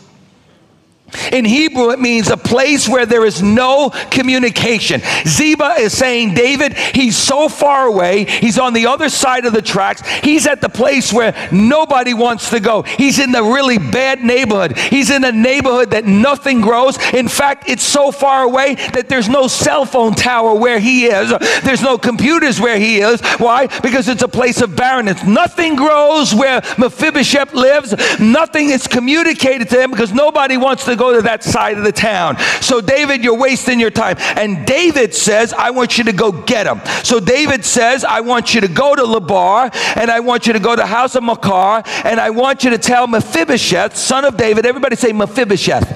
In 1.32 1.46
Hebrew, 1.46 1.92
it 1.92 2.00
means 2.00 2.30
a 2.30 2.38
place 2.38 2.88
where 2.88 3.06
there 3.06 3.26
is 3.26 3.42
no 3.42 3.92
communication. 4.12 5.02
Ziba 5.28 5.76
is 5.80 5.98
saying, 5.98 6.34
David, 6.34 6.74
he's 6.74 7.18
so 7.18 7.50
far 7.50 7.86
away. 7.86 8.26
He's 8.26 8.60
on 8.60 8.74
the 8.74 8.88
other 8.88 9.10
side 9.10 9.46
of 9.46 9.54
the 9.54 9.62
tracks. 9.62 10.08
He's 10.24 10.48
at 10.48 10.62
the 10.62 10.70
place 10.70 11.12
where 11.12 11.36
nobody 11.52 12.14
wants 12.14 12.50
to 12.52 12.60
go. 12.60 12.84
He's 12.84 13.20
in 13.20 13.32
the 13.32 13.44
really 13.44 13.78
bad 13.78 14.24
neighborhood. 14.24 14.78
He's 14.78 15.10
in 15.10 15.24
a 15.24 15.32
neighborhood 15.32 15.92
that 15.92 16.06
nothing 16.06 16.62
grows. 16.62 16.98
In 17.14 17.28
fact, 17.28 17.70
it's 17.70 17.84
so 17.84 18.12
far 18.12 18.44
away 18.44 18.76
that 18.94 19.10
there's 19.10 19.30
no 19.30 19.48
cell 19.48 19.86
phone 19.86 20.14
tower 20.14 20.56
where 20.56 20.80
he 20.80 21.06
is. 21.06 21.34
There's 21.64 21.82
no 21.82 21.98
computers 21.98 22.60
where 22.60 22.78
he 22.78 23.00
is. 23.00 23.22
Why? 23.38 23.68
Because 23.82 24.08
it's 24.08 24.24
a 24.24 24.28
place 24.28 24.62
of 24.62 24.76
barrenness. 24.76 25.24
Nothing 25.24 25.76
grows 25.76 26.34
where 26.34 26.62
Mephibosheth 26.78 27.54
lives. 27.54 27.94
Nothing 28.20 28.70
is 28.70 28.88
communicated 28.88 29.70
to 29.70 29.82
him 29.82 29.92
because 29.92 30.14
nobody 30.14 30.58
wants 30.58 30.86
to 30.86 30.96
go 30.96 31.05
go 31.06 31.16
to 31.16 31.22
that 31.24 31.44
side 31.44 31.78
of 31.78 31.84
the 31.84 31.92
town. 31.92 32.38
So, 32.62 32.82
David, 32.82 33.24
you're 33.24 33.38
wasting 33.38 33.80
your 33.80 33.92
time. 33.92 34.16
And 34.20 34.66
David 34.66 35.14
says, 35.14 35.54
I 35.54 35.70
want 35.70 35.98
you 35.98 36.04
to 36.06 36.14
go 36.14 36.32
get 36.32 36.66
him. 36.66 36.82
So, 37.04 37.20
David 37.20 37.64
says, 37.64 38.04
I 38.04 38.22
want 38.22 38.54
you 38.54 38.62
to 38.62 38.68
go 38.68 38.96
to 38.96 39.04
Lobar, 39.04 39.70
and 39.96 40.10
I 40.10 40.20
want 40.20 40.48
you 40.48 40.54
to 40.54 40.60
go 40.60 40.76
to 40.76 40.86
house 40.86 41.16
of 41.16 41.24
Machir, 41.24 41.84
and 42.06 42.20
I 42.20 42.32
want 42.32 42.64
you 42.64 42.72
to 42.72 42.78
tell 42.78 43.08
Mephibosheth, 43.08 43.96
son 43.96 44.26
of 44.26 44.38
David, 44.38 44.66
everybody 44.66 44.96
say 44.96 45.12
Mephibosheth. 45.12 45.88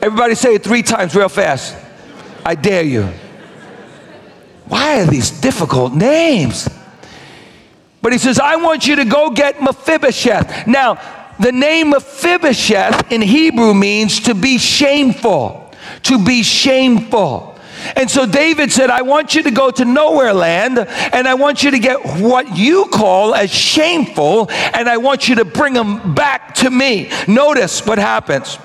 Everybody 0.00 0.34
say 0.36 0.54
it 0.54 0.62
three 0.62 0.82
times 0.82 1.14
real 1.14 1.28
fast. 1.28 1.76
I 2.44 2.54
dare 2.54 2.84
you. 2.84 3.08
Why 4.66 5.00
are 5.00 5.06
these 5.06 5.30
difficult 5.30 5.92
names? 5.94 6.68
But 8.00 8.12
he 8.12 8.18
says, 8.18 8.38
I 8.38 8.56
want 8.56 8.86
you 8.86 8.96
to 8.96 9.04
go 9.04 9.30
get 9.30 9.60
Mephibosheth. 9.60 10.68
Now, 10.68 11.17
the 11.38 11.52
name 11.52 11.94
of 11.94 12.04
Mephibosheth 12.04 13.12
in 13.12 13.22
Hebrew 13.22 13.72
means 13.74 14.20
to 14.20 14.34
be 14.34 14.58
shameful, 14.58 15.72
to 16.02 16.22
be 16.22 16.42
shameful. 16.42 17.58
And 17.94 18.10
so 18.10 18.26
David 18.26 18.72
said, 18.72 18.90
I 18.90 19.02
want 19.02 19.34
you 19.34 19.44
to 19.44 19.50
go 19.50 19.70
to 19.70 19.84
nowhere 19.84 20.34
land 20.34 20.78
and 20.78 21.28
I 21.28 21.34
want 21.34 21.62
you 21.62 21.70
to 21.70 21.78
get 21.78 22.20
what 22.20 22.56
you 22.56 22.86
call 22.92 23.34
as 23.34 23.50
shameful 23.50 24.50
and 24.50 24.88
I 24.88 24.96
want 24.96 25.28
you 25.28 25.36
to 25.36 25.44
bring 25.44 25.74
them 25.74 26.14
back 26.14 26.56
to 26.56 26.70
me. 26.70 27.10
Notice 27.28 27.86
what 27.86 27.98
happens. 27.98 28.58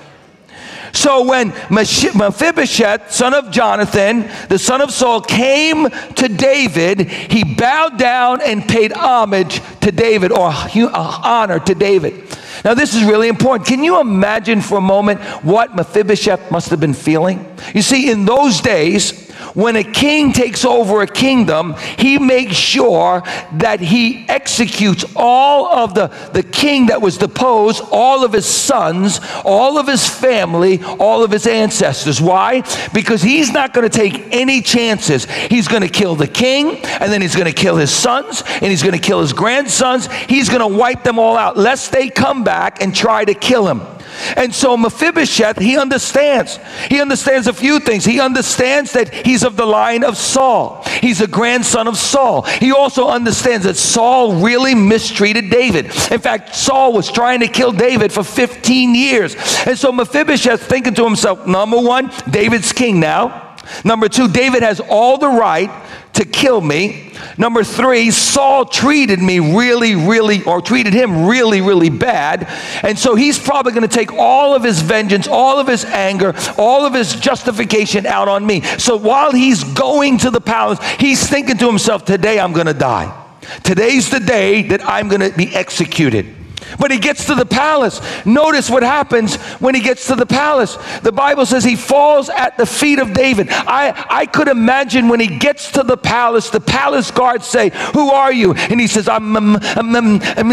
So 0.92 1.24
when 1.24 1.48
Mephibosheth, 1.70 3.12
son 3.12 3.34
of 3.34 3.50
Jonathan, 3.50 4.28
the 4.48 4.58
son 4.58 4.80
of 4.80 4.90
Saul, 4.90 5.20
came 5.20 5.88
to 5.88 6.28
David, 6.28 7.08
he 7.08 7.44
bowed 7.54 7.98
down 7.98 8.40
and 8.42 8.68
paid 8.68 8.92
homage 8.92 9.60
to 9.80 9.90
David 9.90 10.32
or 10.32 10.48
uh, 10.50 11.20
honor 11.24 11.58
to 11.60 11.74
David. 11.74 12.36
Now, 12.64 12.72
this 12.72 12.94
is 12.94 13.04
really 13.04 13.28
important. 13.28 13.68
Can 13.68 13.84
you 13.84 14.00
imagine 14.00 14.62
for 14.62 14.78
a 14.78 14.80
moment 14.80 15.20
what 15.44 15.76
Mephibosheth 15.76 16.50
must 16.50 16.70
have 16.70 16.80
been 16.80 16.94
feeling? 16.94 17.44
You 17.74 17.82
see, 17.82 18.10
in 18.10 18.24
those 18.24 18.62
days, 18.62 19.23
when 19.54 19.76
a 19.76 19.84
king 19.84 20.32
takes 20.32 20.64
over 20.64 21.02
a 21.02 21.06
kingdom, 21.06 21.74
he 21.98 22.18
makes 22.18 22.56
sure 22.56 23.22
that 23.54 23.80
he 23.80 24.26
executes 24.28 25.04
all 25.14 25.66
of 25.66 25.94
the, 25.94 26.08
the 26.32 26.42
king 26.42 26.86
that 26.86 27.00
was 27.00 27.18
deposed, 27.18 27.82
all 27.90 28.24
of 28.24 28.32
his 28.32 28.46
sons, 28.46 29.20
all 29.44 29.78
of 29.78 29.86
his 29.86 30.08
family, 30.08 30.82
all 30.98 31.22
of 31.22 31.30
his 31.30 31.46
ancestors. 31.46 32.20
Why? 32.20 32.62
Because 32.92 33.22
he's 33.22 33.52
not 33.52 33.74
going 33.74 33.88
to 33.88 33.98
take 33.98 34.32
any 34.32 34.62
chances. 34.62 35.24
He's 35.24 35.68
going 35.68 35.82
to 35.82 35.88
kill 35.88 36.16
the 36.16 36.26
king, 36.26 36.76
and 36.84 37.12
then 37.12 37.20
he's 37.20 37.36
going 37.36 37.52
to 37.52 37.52
kill 37.52 37.76
his 37.76 37.90
sons, 37.90 38.42
and 38.46 38.64
he's 38.64 38.82
going 38.82 38.94
to 38.94 39.00
kill 39.00 39.20
his 39.20 39.32
grandsons. 39.32 40.10
He's 40.12 40.48
going 40.48 40.60
to 40.60 40.78
wipe 40.78 41.02
them 41.02 41.18
all 41.18 41.36
out, 41.36 41.56
lest 41.56 41.92
they 41.92 42.08
come 42.08 42.44
back 42.44 42.82
and 42.82 42.94
try 42.94 43.24
to 43.24 43.34
kill 43.34 43.68
him. 43.68 43.93
And 44.36 44.54
so 44.54 44.76
Mephibosheth, 44.76 45.58
he 45.58 45.78
understands. 45.78 46.58
He 46.88 47.00
understands 47.00 47.46
a 47.46 47.52
few 47.52 47.80
things. 47.80 48.04
He 48.04 48.20
understands 48.20 48.92
that 48.92 49.12
he's 49.12 49.42
of 49.42 49.56
the 49.56 49.66
line 49.66 50.04
of 50.04 50.16
Saul. 50.16 50.84
He's 51.00 51.20
a 51.20 51.26
grandson 51.26 51.88
of 51.88 51.96
Saul. 51.96 52.42
He 52.42 52.72
also 52.72 53.08
understands 53.08 53.64
that 53.66 53.76
Saul 53.76 54.34
really 54.42 54.74
mistreated 54.74 55.50
David. 55.50 55.86
In 55.86 56.20
fact, 56.20 56.54
Saul 56.54 56.92
was 56.92 57.10
trying 57.10 57.40
to 57.40 57.48
kill 57.48 57.72
David 57.72 58.12
for 58.12 58.24
15 58.24 58.94
years. 58.94 59.36
And 59.66 59.78
so 59.78 59.92
Mephibosheth 59.92 60.62
thinking 60.62 60.94
to 60.94 61.04
himself, 61.04 61.46
number 61.46 61.80
one, 61.80 62.10
David's 62.30 62.72
king 62.72 63.00
now. 63.00 63.53
Number 63.84 64.08
two, 64.08 64.28
David 64.28 64.62
has 64.62 64.80
all 64.80 65.18
the 65.18 65.28
right 65.28 65.70
to 66.14 66.24
kill 66.24 66.60
me. 66.60 67.12
Number 67.36 67.64
three, 67.64 68.10
Saul 68.10 68.66
treated 68.66 69.20
me 69.20 69.40
really, 69.40 69.94
really, 69.94 70.42
or 70.44 70.60
treated 70.60 70.94
him 70.94 71.26
really, 71.26 71.60
really 71.60 71.90
bad. 71.90 72.46
And 72.82 72.98
so 72.98 73.14
he's 73.14 73.38
probably 73.38 73.72
going 73.72 73.88
to 73.88 73.94
take 73.94 74.12
all 74.12 74.54
of 74.54 74.62
his 74.62 74.80
vengeance, 74.80 75.26
all 75.26 75.58
of 75.58 75.66
his 75.66 75.84
anger, 75.84 76.34
all 76.56 76.86
of 76.86 76.94
his 76.94 77.14
justification 77.14 78.06
out 78.06 78.28
on 78.28 78.46
me. 78.46 78.62
So 78.62 78.96
while 78.96 79.32
he's 79.32 79.64
going 79.64 80.18
to 80.18 80.30
the 80.30 80.40
palace, 80.40 80.78
he's 80.98 81.28
thinking 81.28 81.56
to 81.58 81.66
himself, 81.66 82.04
today 82.04 82.38
I'm 82.38 82.52
going 82.52 82.66
to 82.66 82.74
die. 82.74 83.20
Today's 83.62 84.10
the 84.10 84.20
day 84.20 84.62
that 84.68 84.86
I'm 84.86 85.08
going 85.08 85.20
to 85.20 85.36
be 85.36 85.54
executed. 85.54 86.43
But 86.78 86.90
he 86.90 86.98
gets 86.98 87.26
to 87.26 87.34
the 87.34 87.46
palace. 87.46 88.00
Notice 88.24 88.70
what 88.70 88.82
happens 88.82 89.36
when 89.60 89.74
he 89.74 89.80
gets 89.80 90.06
to 90.08 90.16
the 90.16 90.26
palace. 90.26 90.76
The 91.02 91.12
Bible 91.12 91.46
says 91.46 91.64
he 91.64 91.76
falls 91.76 92.28
at 92.28 92.56
the 92.56 92.66
feet 92.66 92.98
of 92.98 93.12
David. 93.12 93.48
I, 93.50 94.06
I 94.08 94.26
could 94.26 94.48
imagine 94.48 95.08
when 95.08 95.20
he 95.20 95.38
gets 95.38 95.70
to 95.72 95.82
the 95.82 95.96
palace, 95.96 96.50
the 96.50 96.60
palace 96.60 97.10
guards 97.10 97.46
say, 97.46 97.70
Who 97.92 98.10
are 98.10 98.32
you? 98.32 98.54
And 98.54 98.80
he 98.80 98.86
says, 98.86 99.08
I'm, 99.08 99.36
I'm, 99.36 99.56
I'm, 99.56 100.20
I'm 100.36 100.48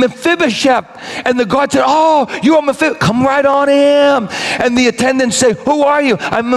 Mephibosheth. 0.00 1.26
And 1.26 1.38
the 1.38 1.46
guard 1.46 1.72
said, 1.72 1.84
Oh, 1.86 2.28
you 2.42 2.56
are 2.56 2.62
Mephibosheth. 2.62 3.00
Come 3.00 3.22
right 3.22 3.44
on 3.44 3.68
in. 3.68 4.28
And 4.60 4.76
the 4.76 4.88
attendants 4.88 5.36
say, 5.36 5.52
Who 5.52 5.82
are 5.82 6.02
you? 6.02 6.16
I'm 6.20 6.52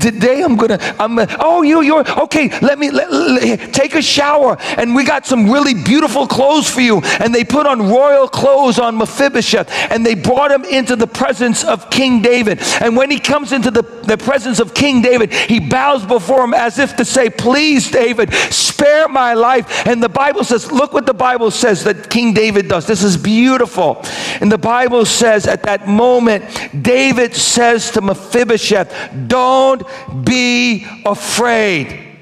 today 0.00 0.42
I'm 0.42 0.56
gonna, 0.56 0.78
I'm, 0.98 1.18
oh, 1.40 1.62
you, 1.62 1.82
you're, 1.82 2.08
okay, 2.22 2.48
let 2.60 2.78
me, 2.78 2.90
let, 2.90 3.10
let, 3.10 3.72
take 3.72 3.94
a 3.94 4.02
shower 4.02 4.53
and 4.60 4.94
we 4.94 5.04
got 5.04 5.26
some 5.26 5.50
really 5.50 5.74
beautiful 5.74 6.26
clothes 6.26 6.70
for 6.70 6.80
you. 6.80 7.00
And 7.20 7.34
they 7.34 7.44
put 7.44 7.66
on 7.66 7.88
royal 7.88 8.28
clothes 8.28 8.78
on 8.78 8.96
Mephibosheth 8.96 9.70
and 9.90 10.04
they 10.04 10.14
brought 10.14 10.50
him 10.50 10.64
into 10.64 10.96
the 10.96 11.06
presence 11.06 11.64
of 11.64 11.90
King 11.90 12.22
David. 12.22 12.60
And 12.80 12.96
when 12.96 13.10
he 13.10 13.18
comes 13.18 13.52
into 13.52 13.70
the, 13.70 13.82
the 13.82 14.18
presence 14.18 14.60
of 14.60 14.74
King 14.74 15.02
David, 15.02 15.32
he 15.32 15.60
bows 15.60 16.04
before 16.04 16.44
him 16.44 16.54
as 16.54 16.78
if 16.78 16.96
to 16.96 17.04
say, 17.04 17.30
Please, 17.30 17.90
David, 17.90 18.32
spare 18.50 19.08
my 19.08 19.34
life. 19.34 19.86
And 19.86 20.02
the 20.02 20.08
Bible 20.08 20.44
says, 20.44 20.70
Look 20.70 20.92
what 20.92 21.06
the 21.06 21.14
Bible 21.14 21.50
says 21.50 21.84
that 21.84 22.10
King 22.10 22.34
David 22.34 22.68
does. 22.68 22.86
This 22.86 23.02
is 23.02 23.16
beautiful. 23.16 24.00
And 24.40 24.50
the 24.50 24.58
Bible 24.58 25.04
says 25.04 25.46
at 25.46 25.62
that 25.64 25.88
moment, 25.88 26.44
David 26.82 27.34
says 27.34 27.90
to 27.92 28.00
Mephibosheth, 28.00 28.92
Don't 29.28 29.82
be 30.24 30.86
afraid. 31.04 32.13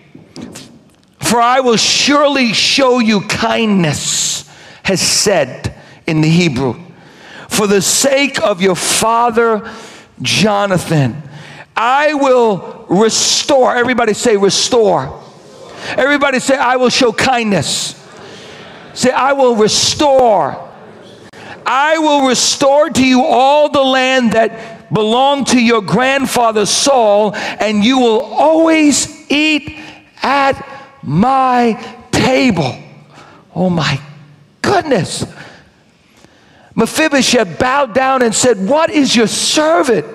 For 1.33 1.41
I 1.41 1.61
will 1.61 1.79
surely 1.79 2.53
show 2.53 2.99
you 2.99 3.23
kindness, 3.23 4.47
hesed 4.83 5.73
in 6.07 6.21
the 6.21 6.29
Hebrew. 6.29 6.79
For 7.49 7.67
the 7.67 7.81
sake 7.81 8.39
of 8.43 8.61
your 8.61 8.77
father 8.77 9.73
Jonathan, 10.21 11.23
I 11.75 12.12
will 12.12 12.85
restore. 12.91 13.75
Everybody 13.75 14.12
say, 14.12 14.37
restore. 14.37 15.23
Everybody 15.97 16.39
say, 16.39 16.59
I 16.59 16.77
will 16.77 16.91
show 16.91 17.12
kindness. 17.12 17.95
Say, 18.93 19.11
I 19.11 19.33
will 19.33 19.57
restore. 19.57 20.71
I 21.65 21.97
will 21.97 22.29
restore 22.29 22.91
to 22.91 23.07
you 23.07 23.23
all 23.25 23.71
the 23.71 23.83
land 23.83 24.33
that 24.33 24.93
belonged 24.93 25.47
to 25.47 25.65
your 25.65 25.81
grandfather 25.81 26.67
Saul, 26.67 27.35
and 27.35 27.83
you 27.83 28.01
will 28.01 28.21
always 28.21 29.31
eat 29.31 29.79
at 30.23 30.72
my 31.02 31.73
table. 32.11 32.78
Oh 33.54 33.71
my 33.71 34.00
goodness. 34.62 35.26
Mephibosheth 36.75 37.59
bowed 37.59 37.94
down 37.94 38.23
and 38.23 38.35
said, 38.35 38.66
What 38.66 38.90
is 38.90 39.14
your 39.14 39.26
servant 39.26 40.06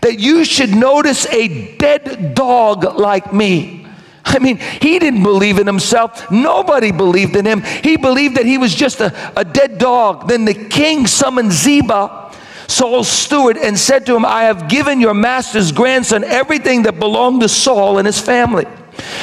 that 0.00 0.18
you 0.18 0.44
should 0.44 0.70
notice 0.70 1.26
a 1.26 1.76
dead 1.76 2.34
dog 2.34 2.98
like 2.98 3.32
me? 3.32 3.86
I 4.24 4.38
mean, 4.38 4.58
he 4.58 4.98
didn't 4.98 5.22
believe 5.22 5.58
in 5.58 5.66
himself. 5.66 6.30
Nobody 6.30 6.92
believed 6.92 7.34
in 7.34 7.46
him. 7.46 7.62
He 7.62 7.96
believed 7.96 8.36
that 8.36 8.44
he 8.44 8.58
was 8.58 8.74
just 8.74 9.00
a, 9.00 9.32
a 9.38 9.44
dead 9.44 9.78
dog. 9.78 10.28
Then 10.28 10.44
the 10.44 10.54
king 10.54 11.06
summoned 11.06 11.50
Ziba, 11.50 12.34
Saul's 12.66 13.08
steward, 13.08 13.56
and 13.56 13.78
said 13.78 14.04
to 14.06 14.14
him, 14.14 14.26
I 14.26 14.42
have 14.42 14.68
given 14.68 15.00
your 15.00 15.14
master's 15.14 15.72
grandson 15.72 16.24
everything 16.24 16.82
that 16.82 16.98
belonged 16.98 17.40
to 17.40 17.48
Saul 17.48 17.96
and 17.96 18.06
his 18.06 18.20
family. 18.20 18.66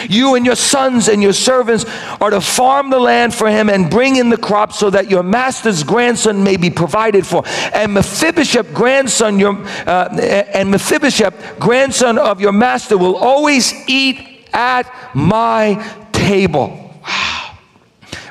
You 0.10 0.36
and 0.36 0.46
your 0.46 0.56
sons 0.56 1.08
and 1.08 1.22
your 1.22 1.34
servants 1.34 1.86
are 2.22 2.30
to 2.30 2.42
farm 2.42 2.90
the 2.90 3.00
land 3.00 3.34
for 3.34 3.50
him 3.50 3.70
and 3.70 3.90
bring 3.90 4.16
in 4.16 4.30
the 4.30 4.38
crops 4.38 4.80
so 4.80 4.90
that 4.90 5.10
your 5.10 5.24
master's 5.24 5.84
grandson 5.84 6.44
may 6.44 6.58
be 6.58 6.70
provided 6.70 7.26
for. 7.26 7.44
And 7.74 7.94
Mephibosheth, 7.94 8.74
grandson, 8.74 9.40
your, 9.40 9.58
uh, 9.88 10.16
and 10.54 10.72
Mephibosheth, 10.72 11.60
grandson 11.60 12.18
of 12.18 12.42
your 12.42 12.52
master, 12.52 12.98
will 12.98 13.16
always 13.16 13.74
eat 13.88 14.48
at 14.54 14.92
my 15.16 15.84
table. 16.12 16.85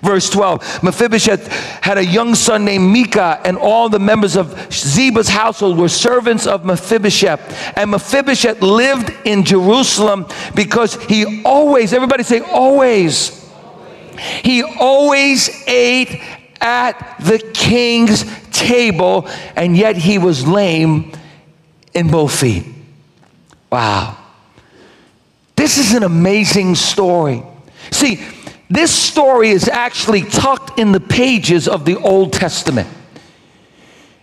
Verse 0.05 0.29
12 0.29 0.83
Mephibosheth 0.83 1.49
had 1.83 1.97
a 1.97 2.05
young 2.05 2.35
son 2.35 2.65
named 2.65 2.93
Micah, 2.93 3.41
and 3.45 3.57
all 3.57 3.89
the 3.89 3.99
members 3.99 4.37
of 4.37 4.49
Ziba's 4.71 5.29
household 5.29 5.79
were 5.79 5.89
servants 5.89 6.47
of 6.47 6.65
Mephibosheth. 6.65 7.73
And 7.77 7.91
Mephibosheth 7.91 8.61
lived 8.61 9.13
in 9.25 9.45
Jerusalem 9.45 10.27
because 10.55 11.03
he 11.05 11.43
always, 11.45 11.93
everybody 11.93 12.23
say, 12.23 12.41
always. 12.41 13.41
He 14.43 14.63
always 14.63 15.67
ate 15.67 16.21
at 16.61 17.17
the 17.21 17.39
king's 17.55 18.25
table, 18.51 19.27
and 19.57 19.77
yet 19.77 19.97
he 19.97 20.19
was 20.19 20.47
lame 20.47 21.13
in 21.95 22.09
both 22.09 22.39
feet. 22.39 22.67
Wow. 23.73 24.19
This 25.57 25.79
is 25.79 25.95
an 25.95 26.03
amazing 26.03 26.75
story. 26.75 27.43
See, 27.91 28.17
this 28.71 28.91
story 28.91 29.51
is 29.51 29.69
actually 29.69 30.23
tucked 30.23 30.79
in 30.79 30.93
the 30.93 31.01
pages 31.01 31.69
of 31.69 31.85
the 31.85 31.97
Old 31.97 32.33
Testament. 32.33 32.89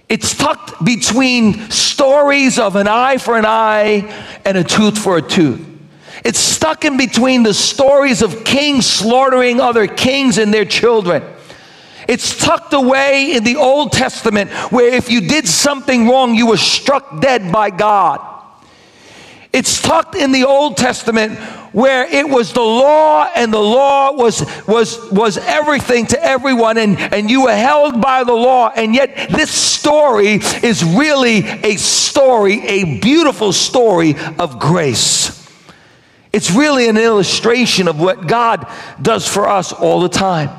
It's 0.10 0.36
tucked 0.36 0.84
between 0.84 1.70
stories 1.70 2.60
of 2.60 2.76
an 2.76 2.88
eye 2.88 3.18
for 3.18 3.38
an 3.38 3.46
eye 3.46 4.40
and 4.44 4.58
a 4.58 4.64
tooth 4.64 4.98
for 4.98 5.18
a 5.18 5.22
tooth. 5.22 5.66
It's 6.26 6.40
stuck 6.40 6.86
in 6.86 6.98
between 6.98 7.44
the 7.44 7.54
stories 7.54 8.22
of 8.22 8.44
kings 8.44 8.86
slaughtering 8.86 9.60
other 9.60 9.88
kings 9.88 10.38
and 10.38 10.54
their 10.54 10.66
children. 10.66 11.24
It's 12.08 12.38
tucked 12.38 12.74
away 12.74 13.34
in 13.36 13.44
the 13.44 13.56
Old 13.56 13.94
Testament 13.94 14.52
where 14.72 14.94
if 14.94 15.10
you 15.10 15.22
did 15.22 15.48
something 15.48 16.10
wrong, 16.10 16.36
you 16.36 16.48
were 16.48 16.58
struck 16.58 17.22
dead 17.22 17.52
by 17.52 17.70
God. 17.70 18.31
It's 19.54 19.82
tucked 19.82 20.16
in 20.16 20.32
the 20.32 20.46
Old 20.46 20.78
Testament 20.78 21.38
where 21.74 22.06
it 22.06 22.28
was 22.28 22.54
the 22.54 22.62
law 22.62 23.30
and 23.36 23.54
the 23.54 23.60
law 23.60 24.14
was 24.14 24.46
was 24.66 25.12
was 25.12 25.38
everything 25.38 26.06
to 26.08 26.24
everyone 26.24 26.78
and 26.78 26.98
and 26.98 27.30
you 27.30 27.44
were 27.44 27.56
held 27.56 28.02
by 28.02 28.24
the 28.24 28.34
law 28.34 28.70
and 28.70 28.94
yet 28.94 29.30
this 29.30 29.52
story 29.52 30.36
is 30.64 30.84
really 30.84 31.40
a 31.40 31.76
story 31.78 32.66
a 32.66 33.00
beautiful 33.00 33.52
story 33.52 34.16
of 34.40 34.58
grace. 34.58 35.38
It's 36.32 36.52
really 36.52 36.88
an 36.88 36.98
illustration 36.98 37.90
of 37.90 38.00
what 38.00 38.28
God 38.28 38.66
does 39.02 39.28
for 39.28 39.50
us 39.50 39.74
all 39.74 40.00
the 40.00 40.10
time. 40.10 40.50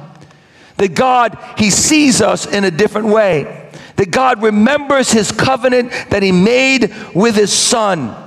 That 0.77 0.95
God 0.95 1.39
he 1.57 1.71
sees 1.71 2.21
us 2.21 2.47
in 2.47 2.65
a 2.65 2.71
different 2.71 3.07
way. 3.09 3.71
That 3.97 4.11
God 4.11 4.43
remembers 4.43 5.11
his 5.11 5.33
covenant 5.33 5.93
that 6.11 6.23
he 6.23 6.33
made 6.33 6.95
with 7.15 7.37
his 7.37 7.53
son 7.55 8.22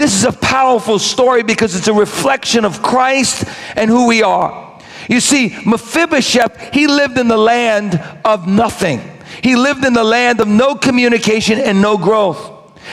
this 0.00 0.14
is 0.14 0.24
a 0.24 0.32
powerful 0.32 0.98
story 0.98 1.42
because 1.42 1.76
it's 1.76 1.88
a 1.88 1.92
reflection 1.92 2.64
of 2.64 2.82
Christ 2.82 3.44
and 3.76 3.90
who 3.90 4.06
we 4.06 4.22
are. 4.22 4.80
You 5.08 5.20
see, 5.20 5.56
Mephibosheth, 5.66 6.72
he 6.72 6.86
lived 6.86 7.18
in 7.18 7.28
the 7.28 7.36
land 7.36 8.00
of 8.24 8.46
nothing. 8.46 9.00
He 9.42 9.56
lived 9.56 9.84
in 9.84 9.92
the 9.92 10.04
land 10.04 10.40
of 10.40 10.48
no 10.48 10.74
communication 10.74 11.58
and 11.58 11.82
no 11.82 11.98
growth. 11.98 12.38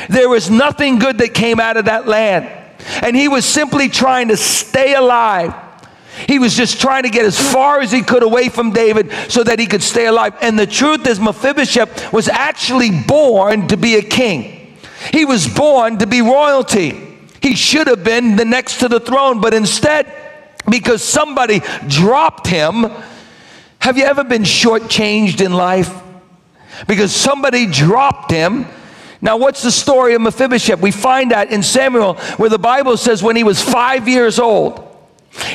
There 0.09 0.29
was 0.29 0.49
nothing 0.49 0.99
good 0.99 1.17
that 1.19 1.33
came 1.33 1.59
out 1.59 1.77
of 1.77 1.85
that 1.85 2.07
land. 2.07 2.49
And 3.01 3.15
he 3.15 3.27
was 3.27 3.45
simply 3.45 3.89
trying 3.89 4.29
to 4.29 4.37
stay 4.37 4.93
alive. 4.93 5.53
He 6.27 6.39
was 6.39 6.55
just 6.55 6.81
trying 6.81 7.03
to 7.03 7.09
get 7.09 7.25
as 7.25 7.39
far 7.39 7.81
as 7.81 7.91
he 7.91 8.01
could 8.01 8.23
away 8.23 8.49
from 8.49 8.71
David 8.71 9.11
so 9.29 9.43
that 9.43 9.59
he 9.59 9.67
could 9.67 9.83
stay 9.83 10.07
alive. 10.07 10.33
And 10.41 10.57
the 10.57 10.65
truth 10.65 11.05
is, 11.05 11.19
Mephibosheth 11.19 12.11
was 12.11 12.27
actually 12.27 12.89
born 13.03 13.67
to 13.67 13.77
be 13.77 13.95
a 13.95 14.01
king. 14.01 14.56
He 15.13 15.25
was 15.25 15.47
born 15.47 15.97
to 15.99 16.07
be 16.07 16.21
royalty. 16.21 17.17
He 17.41 17.55
should 17.55 17.87
have 17.87 18.03
been 18.03 18.35
the 18.35 18.45
next 18.45 18.79
to 18.79 18.87
the 18.87 18.99
throne, 18.99 19.41
but 19.41 19.53
instead, 19.53 20.11
because 20.69 21.03
somebody 21.03 21.61
dropped 21.87 22.47
him, 22.47 22.91
have 23.79 23.97
you 23.97 24.03
ever 24.03 24.23
been 24.23 24.43
shortchanged 24.43 25.39
in 25.39 25.53
life? 25.53 25.93
Because 26.87 27.15
somebody 27.15 27.67
dropped 27.67 28.31
him. 28.31 28.65
Now, 29.21 29.37
what's 29.37 29.63
the 29.63 29.71
story 29.71 30.13
of 30.13 30.21
Mephibosheth? 30.21 30.79
We 30.79 30.91
find 30.91 31.31
that 31.31 31.51
in 31.51 31.63
Samuel, 31.63 32.15
where 32.37 32.49
the 32.49 32.59
Bible 32.59 32.97
says 32.97 33.23
when 33.23 33.35
he 33.35 33.43
was 33.43 33.61
five 33.61 34.07
years 34.07 34.39
old, 34.39 34.86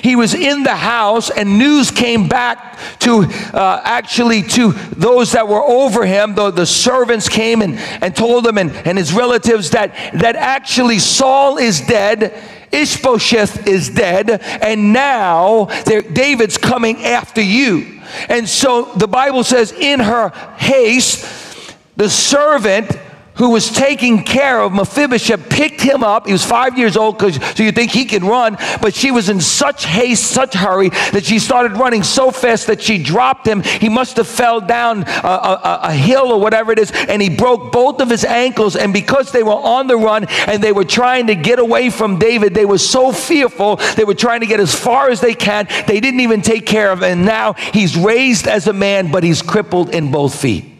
he 0.03 0.17
was 0.17 0.35
in 0.35 0.63
the 0.63 0.77
house, 0.77 1.31
and 1.31 1.59
news 1.59 1.91
came 1.91 2.29
back 2.29 2.79
to 3.01 3.23
uh, 3.53 3.81
actually 3.85 4.43
to 4.43 4.73
those 4.97 5.33
that 5.33 5.49
were 5.49 5.63
over 5.63 6.05
him. 6.05 6.35
The, 6.35 6.51
the 6.51 6.67
servants 6.67 7.29
came 7.29 7.63
and, 7.63 7.79
and 7.79 8.15
told 8.15 8.47
him 8.47 8.59
and, 8.59 8.71
and 8.71 8.99
his 8.99 9.13
relatives 9.13 9.71
that, 9.71 9.95
that 10.15 10.37
actually 10.37 10.99
Saul 10.99 11.59
is 11.59 11.81
dead, 11.81 12.35
Ishbosheth 12.73 13.67
is 13.67 13.91
dead, 13.91 14.31
and 14.31 14.93
now 14.93 15.67
David's 15.85 16.59
coming 16.59 17.05
after 17.05 17.43
you. 17.43 18.01
And 18.29 18.49
so 18.49 18.93
the 18.97 19.09
Bible 19.09 19.45
says, 19.45 19.73
in 19.73 20.01
her 20.01 20.31
haste, 20.57 21.77
the 21.97 22.09
servant 22.09 22.99
who 23.37 23.51
was 23.51 23.71
taking 23.71 24.25
care 24.25 24.61
of 24.61 24.73
Mephibosheth 24.73 25.49
picked 25.49 25.81
him 25.81 26.03
up. 26.03 26.27
He 26.27 26.33
was 26.33 26.45
five 26.45 26.79
years 26.79 26.97
old, 26.97 27.21
so 27.21 27.63
you 27.63 27.73
think 27.73 27.91
he 27.91 28.05
could 28.05 28.23
run, 28.23 28.57
but 28.81 28.95
she 28.95 29.11
was 29.11 29.29
in 29.29 29.41
such 29.41 29.85
haste, 29.85 30.25
such 30.25 30.55
hurry 30.55 30.91
that 31.13 31.25
she 31.25 31.39
started 31.39 31.73
running 31.77 32.03
so 32.03 32.31
fast 32.31 32.67
that 32.67 32.83
she 32.83 33.03
dropped 33.03 33.47
him. 33.47 33.63
He 33.63 33.89
must 33.89 34.17
have 34.17 34.29
fell 34.29 34.61
down 34.61 35.05
a, 35.05 35.27
a, 35.27 35.81
a 35.85 35.93
hill 35.93 36.33
or 36.33 36.41
whatever 36.41 36.73
it 36.73 36.79
is, 36.79 36.91
and 36.93 37.23
he 37.23 37.29
broke 37.29 37.73
both 37.73 38.01
of 38.01 38.11
his 38.11 38.25
ankles. 38.25 38.77
And 38.77 38.93
because 38.93 39.33
they 39.33 39.43
were 39.43 39.53
on 39.53 39.87
the 39.87 39.97
run 39.97 40.27
and 40.47 40.63
they 40.63 40.73
were 40.73 40.85
trying 40.85 41.29
to 41.29 41.35
get 41.35 41.59
away 41.59 41.91
from 41.91 42.19
David, 42.19 42.55
they 42.55 42.67
were 42.67 42.79
so 42.79 43.13
fearful. 43.13 43.77
They 43.97 44.05
were 44.05 44.15
trying 44.15 44.41
to 44.41 44.47
get 44.47 44.61
as 44.61 44.75
far 44.75 45.11
as 45.11 45.21
they 45.21 45.35
can. 45.35 45.67
They 45.87 46.01
didn't 46.01 46.21
even 46.21 46.43
take 46.43 46.67
care 46.67 46.91
of 46.91 46.99
him. 46.99 47.13
And 47.13 47.25
now 47.25 47.55
he's 47.55 47.97
raised 47.97 48.47
as 48.47 48.67
a 48.67 48.73
man, 48.73 49.11
but 49.11 49.23
he's 49.23 49.43
crippled 49.43 49.95
in 49.95 50.11
both 50.11 50.41
feet. 50.41 50.72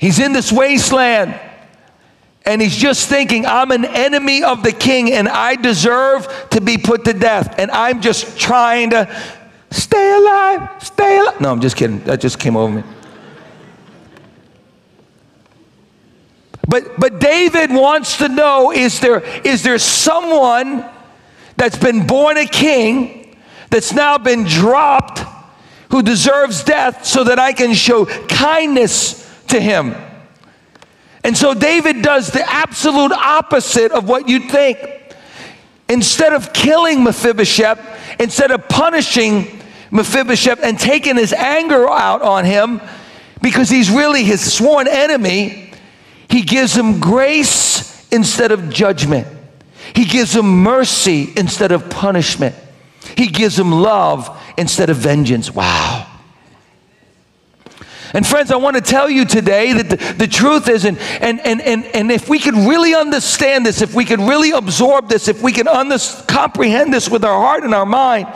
He's 0.00 0.18
in 0.18 0.32
this 0.32 0.50
wasteland. 0.50 1.38
And 2.46 2.62
he's 2.62 2.74
just 2.74 3.08
thinking, 3.08 3.44
I'm 3.44 3.70
an 3.70 3.84
enemy 3.84 4.42
of 4.42 4.62
the 4.62 4.72
king 4.72 5.12
and 5.12 5.28
I 5.28 5.56
deserve 5.56 6.48
to 6.50 6.62
be 6.62 6.78
put 6.78 7.04
to 7.04 7.12
death. 7.12 7.54
And 7.58 7.70
I'm 7.70 8.00
just 8.00 8.38
trying 8.38 8.90
to 8.90 9.14
stay 9.70 10.16
alive, 10.16 10.82
stay 10.82 11.18
alive. 11.18 11.38
No, 11.38 11.52
I'm 11.52 11.60
just 11.60 11.76
kidding. 11.76 12.02
That 12.04 12.18
just 12.18 12.38
came 12.38 12.56
over 12.56 12.76
me. 12.76 12.82
But, 16.66 16.98
but 16.98 17.20
David 17.20 17.70
wants 17.70 18.16
to 18.18 18.28
know 18.28 18.72
is 18.72 19.00
there, 19.00 19.20
is 19.44 19.62
there 19.62 19.78
someone 19.78 20.88
that's 21.56 21.76
been 21.76 22.06
born 22.06 22.38
a 22.38 22.46
king 22.46 23.36
that's 23.68 23.92
now 23.92 24.16
been 24.16 24.44
dropped 24.44 25.20
who 25.90 26.02
deserves 26.02 26.64
death 26.64 27.04
so 27.04 27.24
that 27.24 27.38
I 27.38 27.52
can 27.52 27.74
show 27.74 28.06
kindness 28.06 29.29
to 29.50 29.60
him? 29.60 29.94
And 31.22 31.36
so 31.36 31.54
David 31.54 32.02
does 32.02 32.28
the 32.28 32.48
absolute 32.50 33.12
opposite 33.12 33.92
of 33.92 34.08
what 34.08 34.28
you'd 34.28 34.50
think. 34.50 34.78
Instead 35.88 36.32
of 36.32 36.52
killing 36.52 37.04
Mephibosheth, 37.04 37.78
instead 38.18 38.50
of 38.50 38.68
punishing 38.68 39.60
Mephibosheth 39.90 40.62
and 40.62 40.78
taking 40.78 41.16
his 41.16 41.32
anger 41.32 41.88
out 41.88 42.22
on 42.22 42.44
him 42.44 42.80
because 43.42 43.68
he's 43.68 43.90
really 43.90 44.24
his 44.24 44.52
sworn 44.52 44.86
enemy, 44.88 45.72
he 46.28 46.42
gives 46.42 46.76
him 46.76 47.00
grace 47.00 48.08
instead 48.10 48.52
of 48.52 48.70
judgment. 48.70 49.26
He 49.94 50.04
gives 50.04 50.34
him 50.34 50.62
mercy 50.62 51.32
instead 51.36 51.72
of 51.72 51.90
punishment. 51.90 52.54
He 53.16 53.26
gives 53.26 53.58
him 53.58 53.72
love 53.72 54.40
instead 54.56 54.90
of 54.90 54.96
vengeance. 54.96 55.52
Wow. 55.52 55.99
And 58.12 58.26
friends, 58.26 58.50
I 58.50 58.56
want 58.56 58.76
to 58.76 58.82
tell 58.82 59.08
you 59.08 59.24
today 59.24 59.72
that 59.72 59.88
the, 59.88 60.14
the 60.14 60.26
truth 60.26 60.68
is, 60.68 60.84
and, 60.84 60.98
and, 61.20 61.40
and, 61.40 61.60
and, 61.60 61.84
and 61.86 62.10
if 62.10 62.28
we 62.28 62.38
could 62.38 62.54
really 62.54 62.94
understand 62.94 63.64
this, 63.64 63.82
if 63.82 63.94
we 63.94 64.04
could 64.04 64.18
really 64.18 64.50
absorb 64.50 65.08
this, 65.08 65.28
if 65.28 65.42
we 65.42 65.52
can 65.52 65.68
under, 65.68 65.96
comprehend 66.26 66.92
this 66.92 67.08
with 67.08 67.24
our 67.24 67.40
heart 67.40 67.62
and 67.62 67.74
our 67.74 67.86
mind, 67.86 68.26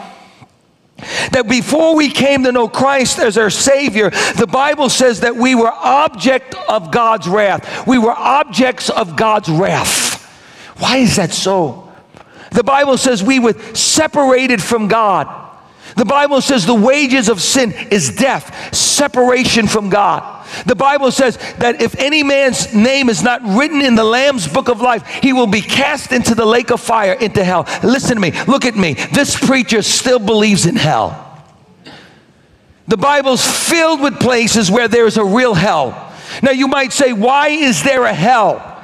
that 1.31 1.47
before 1.49 1.95
we 1.95 2.09
came 2.09 2.43
to 2.45 2.53
know 2.53 2.69
Christ 2.69 3.19
as 3.19 3.37
our 3.37 3.49
Savior, 3.49 4.11
the 4.37 4.47
Bible 4.49 4.89
says 4.89 5.19
that 5.21 5.35
we 5.35 5.55
were 5.55 5.71
object 5.71 6.55
of 6.69 6.91
God's 6.91 7.27
wrath. 7.27 7.85
We 7.85 7.97
were 7.97 8.13
objects 8.13 8.89
of 8.89 9.17
God's 9.17 9.49
wrath. 9.49 10.23
Why 10.77 10.97
is 10.97 11.17
that 11.17 11.31
so? 11.31 11.91
The 12.51 12.63
Bible 12.63 12.97
says 12.97 13.21
we 13.21 13.39
were 13.39 13.53
separated 13.73 14.63
from 14.63 14.87
God. 14.87 15.44
The 15.95 16.05
Bible 16.05 16.41
says 16.41 16.65
the 16.65 16.73
wages 16.73 17.29
of 17.29 17.41
sin 17.41 17.71
is 17.89 18.13
death, 18.15 18.75
separation 18.75 19.67
from 19.67 19.89
God. 19.89 20.45
The 20.65 20.75
Bible 20.75 21.11
says 21.11 21.37
that 21.57 21.81
if 21.81 21.95
any 21.97 22.21
man's 22.21 22.73
name 22.73 23.09
is 23.09 23.23
not 23.23 23.41
written 23.43 23.81
in 23.81 23.95
the 23.95 24.03
Lamb's 24.03 24.47
book 24.47 24.67
of 24.67 24.81
life, 24.81 25.07
he 25.07 25.31
will 25.31 25.47
be 25.47 25.61
cast 25.61 26.11
into 26.11 26.35
the 26.35 26.45
lake 26.45 26.69
of 26.69 26.81
fire, 26.81 27.13
into 27.13 27.43
hell. 27.43 27.65
Listen 27.81 28.15
to 28.15 28.21
me, 28.21 28.31
look 28.43 28.65
at 28.65 28.75
me. 28.75 28.93
This 28.93 29.39
preacher 29.39 29.81
still 29.81 30.19
believes 30.19 30.65
in 30.65 30.75
hell. 30.75 31.21
The 32.87 32.97
Bible's 32.97 33.45
filled 33.45 34.01
with 34.01 34.19
places 34.19 34.69
where 34.69 34.87
there's 34.87 35.17
a 35.17 35.25
real 35.25 35.53
hell. 35.53 36.13
Now 36.43 36.51
you 36.51 36.67
might 36.67 36.91
say, 36.91 37.13
why 37.13 37.47
is 37.49 37.83
there 37.83 38.03
a 38.03 38.13
hell? 38.13 38.74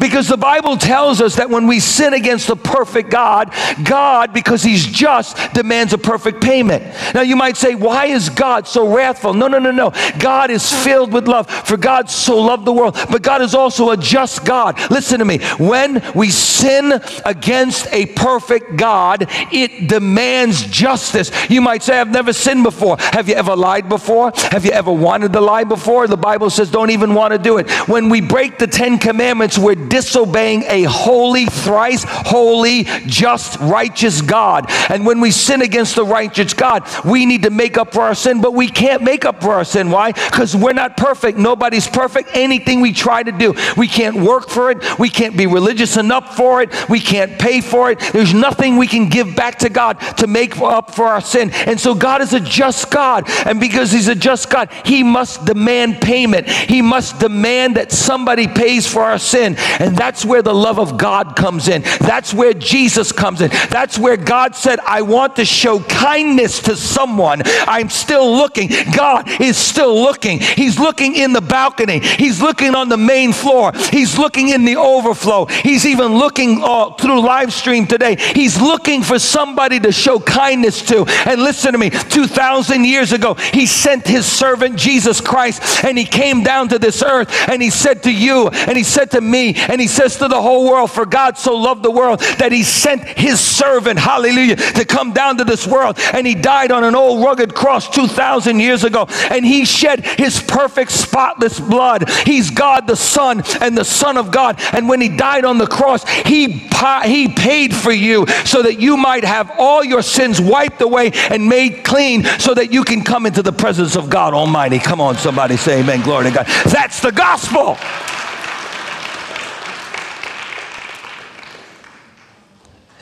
Because 0.00 0.28
the 0.28 0.36
Bible 0.36 0.76
tells 0.76 1.20
us 1.20 1.36
that 1.36 1.50
when 1.50 1.66
we 1.66 1.80
sin 1.80 2.14
against 2.14 2.46
the 2.46 2.56
perfect 2.56 3.10
God, 3.10 3.52
God, 3.84 4.32
because 4.32 4.62
He's 4.62 4.86
just, 4.86 5.36
demands 5.54 5.92
a 5.92 5.98
perfect 5.98 6.42
payment. 6.42 6.84
Now 7.14 7.22
you 7.22 7.36
might 7.36 7.56
say, 7.56 7.74
why 7.74 8.06
is 8.06 8.28
God 8.28 8.66
so 8.66 8.94
wrathful? 8.94 9.34
No, 9.34 9.48
no, 9.48 9.58
no, 9.58 9.70
no. 9.70 9.92
God 10.18 10.50
is 10.50 10.70
filled 10.84 11.12
with 11.12 11.28
love, 11.28 11.48
for 11.48 11.76
God 11.76 12.10
so 12.10 12.40
loved 12.40 12.64
the 12.64 12.72
world. 12.72 12.98
But 13.10 13.22
God 13.22 13.42
is 13.42 13.54
also 13.54 13.90
a 13.90 13.96
just 13.96 14.44
God. 14.44 14.78
Listen 14.90 15.18
to 15.18 15.24
me. 15.24 15.38
When 15.58 16.02
we 16.14 16.30
sin 16.30 17.00
against 17.24 17.86
a 17.92 18.06
perfect 18.06 18.76
God, 18.76 19.26
it 19.52 19.88
demands 19.88 20.64
justice. 20.64 21.30
You 21.50 21.60
might 21.60 21.82
say, 21.82 21.98
I've 21.98 22.10
never 22.10 22.32
sinned 22.32 22.64
before. 22.64 22.96
Have 22.98 23.28
you 23.28 23.34
ever 23.34 23.56
lied 23.56 23.88
before? 23.88 24.32
Have 24.50 24.64
you 24.64 24.72
ever 24.72 24.92
wanted 24.92 25.32
to 25.32 25.40
lie 25.40 25.64
before? 25.64 26.06
The 26.06 26.16
Bible 26.16 26.50
says, 26.50 26.70
don't 26.70 26.90
even 26.90 27.14
want 27.14 27.32
to 27.32 27.38
do 27.38 27.58
it. 27.58 27.70
When 27.88 28.08
we 28.08 28.20
break 28.20 28.58
the 28.58 28.66
Ten 28.66 28.98
Commandments, 28.98 29.58
we're 29.58 29.73
we're 29.74 29.88
disobeying 29.88 30.64
a 30.64 30.84
holy, 30.84 31.46
thrice 31.46 32.04
holy, 32.06 32.84
just, 33.06 33.58
righteous 33.60 34.22
God. 34.22 34.66
And 34.88 35.06
when 35.06 35.20
we 35.20 35.30
sin 35.30 35.62
against 35.62 35.96
the 35.96 36.04
righteous 36.04 36.54
God, 36.54 36.88
we 37.04 37.26
need 37.26 37.42
to 37.42 37.50
make 37.50 37.76
up 37.78 37.92
for 37.92 38.02
our 38.02 38.14
sin, 38.14 38.40
but 38.40 38.54
we 38.54 38.68
can't 38.68 39.02
make 39.02 39.24
up 39.24 39.42
for 39.42 39.54
our 39.54 39.64
sin. 39.64 39.90
Why? 39.90 40.12
Because 40.12 40.54
we're 40.54 40.72
not 40.72 40.96
perfect. 40.96 41.38
Nobody's 41.38 41.88
perfect. 41.88 42.30
Anything 42.34 42.80
we 42.80 42.92
try 42.92 43.22
to 43.22 43.32
do, 43.32 43.54
we 43.76 43.88
can't 43.88 44.16
work 44.16 44.48
for 44.48 44.70
it. 44.70 44.98
We 44.98 45.08
can't 45.08 45.36
be 45.36 45.46
religious 45.46 45.96
enough 45.96 46.36
for 46.36 46.62
it. 46.62 46.70
We 46.88 47.00
can't 47.00 47.38
pay 47.38 47.60
for 47.60 47.90
it. 47.90 48.00
There's 48.12 48.34
nothing 48.34 48.76
we 48.76 48.86
can 48.86 49.08
give 49.08 49.34
back 49.34 49.58
to 49.60 49.68
God 49.68 50.00
to 50.18 50.26
make 50.26 50.58
up 50.60 50.94
for 50.94 51.06
our 51.06 51.20
sin. 51.20 51.50
And 51.52 51.80
so 51.80 51.94
God 51.94 52.22
is 52.22 52.32
a 52.32 52.40
just 52.40 52.90
God. 52.90 53.28
And 53.46 53.60
because 53.60 53.90
He's 53.90 54.08
a 54.08 54.14
just 54.14 54.50
God, 54.50 54.70
He 54.84 55.02
must 55.02 55.44
demand 55.44 56.00
payment. 56.00 56.48
He 56.48 56.82
must 56.82 57.18
demand 57.18 57.76
that 57.76 57.92
somebody 57.92 58.46
pays 58.46 58.86
for 58.86 59.02
our 59.02 59.18
sin. 59.18 59.56
And 59.78 59.96
that's 59.96 60.24
where 60.24 60.42
the 60.42 60.54
love 60.54 60.78
of 60.78 60.96
God 60.96 61.36
comes 61.36 61.68
in. 61.68 61.82
That's 62.00 62.32
where 62.32 62.54
Jesus 62.54 63.12
comes 63.12 63.40
in. 63.40 63.50
That's 63.70 63.98
where 63.98 64.16
God 64.16 64.54
said, 64.54 64.80
I 64.80 65.02
want 65.02 65.36
to 65.36 65.44
show 65.44 65.80
kindness 65.80 66.60
to 66.62 66.76
someone. 66.76 67.42
I'm 67.66 67.88
still 67.88 68.36
looking. 68.36 68.70
God 68.96 69.28
is 69.40 69.56
still 69.56 69.94
looking. 69.94 70.40
He's 70.40 70.78
looking 70.78 71.14
in 71.14 71.32
the 71.32 71.40
balcony. 71.40 72.00
He's 72.00 72.40
looking 72.40 72.74
on 72.74 72.88
the 72.88 72.96
main 72.96 73.32
floor. 73.32 73.72
He's 73.90 74.18
looking 74.18 74.48
in 74.48 74.64
the 74.64 74.76
overflow. 74.76 75.46
He's 75.46 75.86
even 75.86 76.16
looking 76.18 76.62
uh, 76.62 76.94
through 76.94 77.20
live 77.20 77.52
stream 77.52 77.86
today. 77.86 78.16
He's 78.16 78.60
looking 78.60 79.02
for 79.02 79.18
somebody 79.18 79.80
to 79.80 79.92
show 79.92 80.18
kindness 80.20 80.82
to. 80.82 81.04
And 81.26 81.42
listen 81.42 81.72
to 81.72 81.78
me 81.78 81.90
2,000 81.90 82.84
years 82.84 83.12
ago, 83.12 83.34
He 83.34 83.66
sent 83.66 84.06
His 84.06 84.26
servant 84.26 84.76
Jesus 84.76 85.20
Christ 85.20 85.84
and 85.84 85.98
He 85.98 86.04
came 86.04 86.42
down 86.42 86.68
to 86.68 86.78
this 86.78 87.02
earth 87.02 87.30
and 87.48 87.62
He 87.62 87.70
said 87.70 88.02
to 88.04 88.12
you 88.12 88.48
and 88.48 88.76
He 88.76 88.84
said 88.84 89.10
to 89.12 89.20
me 89.20 89.43
and 89.52 89.80
he 89.80 89.86
says 89.86 90.16
to 90.18 90.28
the 90.28 90.40
whole 90.40 90.66
world, 90.66 90.90
For 90.90 91.04
God 91.04 91.36
so 91.36 91.54
loved 91.56 91.82
the 91.82 91.90
world 91.90 92.20
that 92.38 92.52
he 92.52 92.62
sent 92.62 93.02
his 93.02 93.40
servant, 93.40 93.98
hallelujah, 93.98 94.56
to 94.56 94.84
come 94.84 95.12
down 95.12 95.38
to 95.38 95.44
this 95.44 95.66
world. 95.66 95.98
And 96.12 96.26
he 96.26 96.34
died 96.34 96.70
on 96.70 96.84
an 96.84 96.94
old 96.94 97.24
rugged 97.24 97.54
cross 97.54 97.88
2,000 97.88 98.60
years 98.60 98.84
ago. 98.84 99.06
And 99.30 99.44
he 99.44 99.64
shed 99.64 100.04
his 100.04 100.40
perfect, 100.40 100.90
spotless 100.90 101.60
blood. 101.60 102.08
He's 102.24 102.50
God 102.50 102.86
the 102.86 102.96
Son 102.96 103.42
and 103.60 103.76
the 103.76 103.84
Son 103.84 104.16
of 104.16 104.30
God. 104.30 104.60
And 104.72 104.88
when 104.88 105.00
he 105.00 105.08
died 105.08 105.44
on 105.44 105.58
the 105.58 105.66
cross, 105.66 106.08
he, 106.08 106.68
he 107.04 107.28
paid 107.28 107.74
for 107.74 107.92
you 107.92 108.26
so 108.44 108.62
that 108.62 108.80
you 108.80 108.96
might 108.96 109.24
have 109.24 109.50
all 109.58 109.84
your 109.84 110.02
sins 110.02 110.40
wiped 110.40 110.80
away 110.80 111.10
and 111.30 111.48
made 111.48 111.84
clean 111.84 112.24
so 112.38 112.54
that 112.54 112.72
you 112.72 112.84
can 112.84 113.02
come 113.02 113.26
into 113.26 113.42
the 113.42 113.52
presence 113.52 113.96
of 113.96 114.08
God 114.08 114.34
Almighty. 114.34 114.78
Come 114.78 115.00
on, 115.00 115.16
somebody 115.16 115.56
say 115.56 115.80
amen. 115.80 116.02
Glory 116.02 116.24
to 116.24 116.30
God. 116.30 116.46
That's 116.66 117.00
the 117.00 117.12
gospel. 117.12 117.76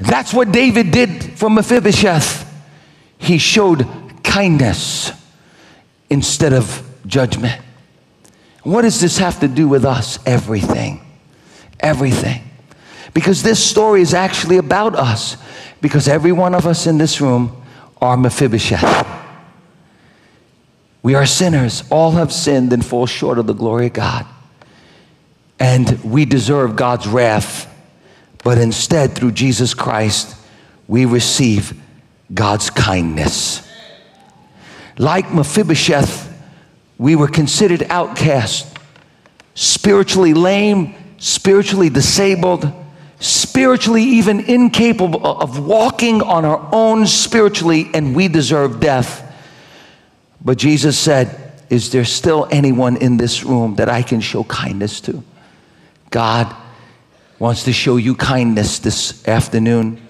That's 0.03 0.35
what 0.35 0.51
David 0.51 0.91
did 0.91 1.39
for 1.39 1.49
Mephibosheth. 1.49 2.49
He 3.19 3.39
showed 3.39 3.87
kindness 4.25 5.13
instead 6.11 6.53
of 6.53 6.83
judgment. 7.07 7.61
What 8.65 8.83
does 8.83 9.01
this 9.01 9.19
have 9.19 9.39
to 9.41 9.49
do 9.49 9.69
with 9.69 9.85
us? 9.85 10.19
Everything. 10.27 11.01
Everything. 11.79 12.43
Because 13.15 13.43
this 13.43 13.65
story 13.65 14.01
is 14.01 14.13
actually 14.13 14.57
about 14.57 14.97
us. 14.97 15.37
Because 15.81 16.09
every 16.09 16.33
one 16.33 16.55
of 16.55 16.67
us 16.67 16.87
in 16.87 16.99
this 16.99 17.21
room 17.21 17.63
are 18.01 18.17
Mephibosheth. 18.17 19.07
We 21.03 21.15
are 21.15 21.27
sinners. 21.27 21.85
All 21.91 22.13
have 22.13 22.33
sinned 22.33 22.73
and 22.73 22.85
fall 22.85 23.07
short 23.07 23.39
of 23.39 23.47
the 23.47 23.55
glory 23.55 23.87
of 23.87 23.93
God. 23.93 24.27
And 25.61 26.03
we 26.03 26.25
deserve 26.25 26.75
God's 26.75 27.07
wrath 27.07 27.72
but 28.43 28.59
instead, 28.59 29.15
through 29.15 29.33
Jesus 29.33 29.73
Christ, 29.73 30.37
we 30.89 31.05
receive 31.05 31.81
God's 32.33 32.71
kindness. 32.71 33.69
Like 34.99 35.33
Mephibosheth, 35.33 36.29
we 36.99 37.17
were 37.17 37.29
considered 37.29 37.85
outcast, 37.89 38.67
spiritually 39.55 40.35
lame, 40.35 40.95
spiritually 41.19 41.89
disabled, 41.89 42.71
spiritually 43.21 44.03
even 44.03 44.41
incapable 44.41 45.25
of 45.25 45.65
walking 45.65 46.21
on 46.21 46.45
our 46.45 46.69
own 46.73 47.07
spiritually, 47.07 47.89
and 47.95 48.15
we 48.15 48.27
deserve 48.27 48.81
death. 48.81 49.29
But 50.45 50.59
Jesus 50.59 50.99
said, 50.99 51.63
Is 51.71 51.93
there 51.93 52.05
still 52.05 52.49
anyone 52.51 52.97
in 52.97 53.19
this 53.19 53.45
room 53.45 53.77
that 53.77 53.89
I 53.89 54.03
can 54.03 54.21
show 54.21 54.43
kindness 54.45 55.01
to? 55.03 55.23
God 56.11 56.55
wants 57.43 57.65
to 57.65 57.73
show 57.73 57.97
you 57.97 58.15
kindness 58.15 58.79
this 58.79 59.27
afternoon. 59.27 60.01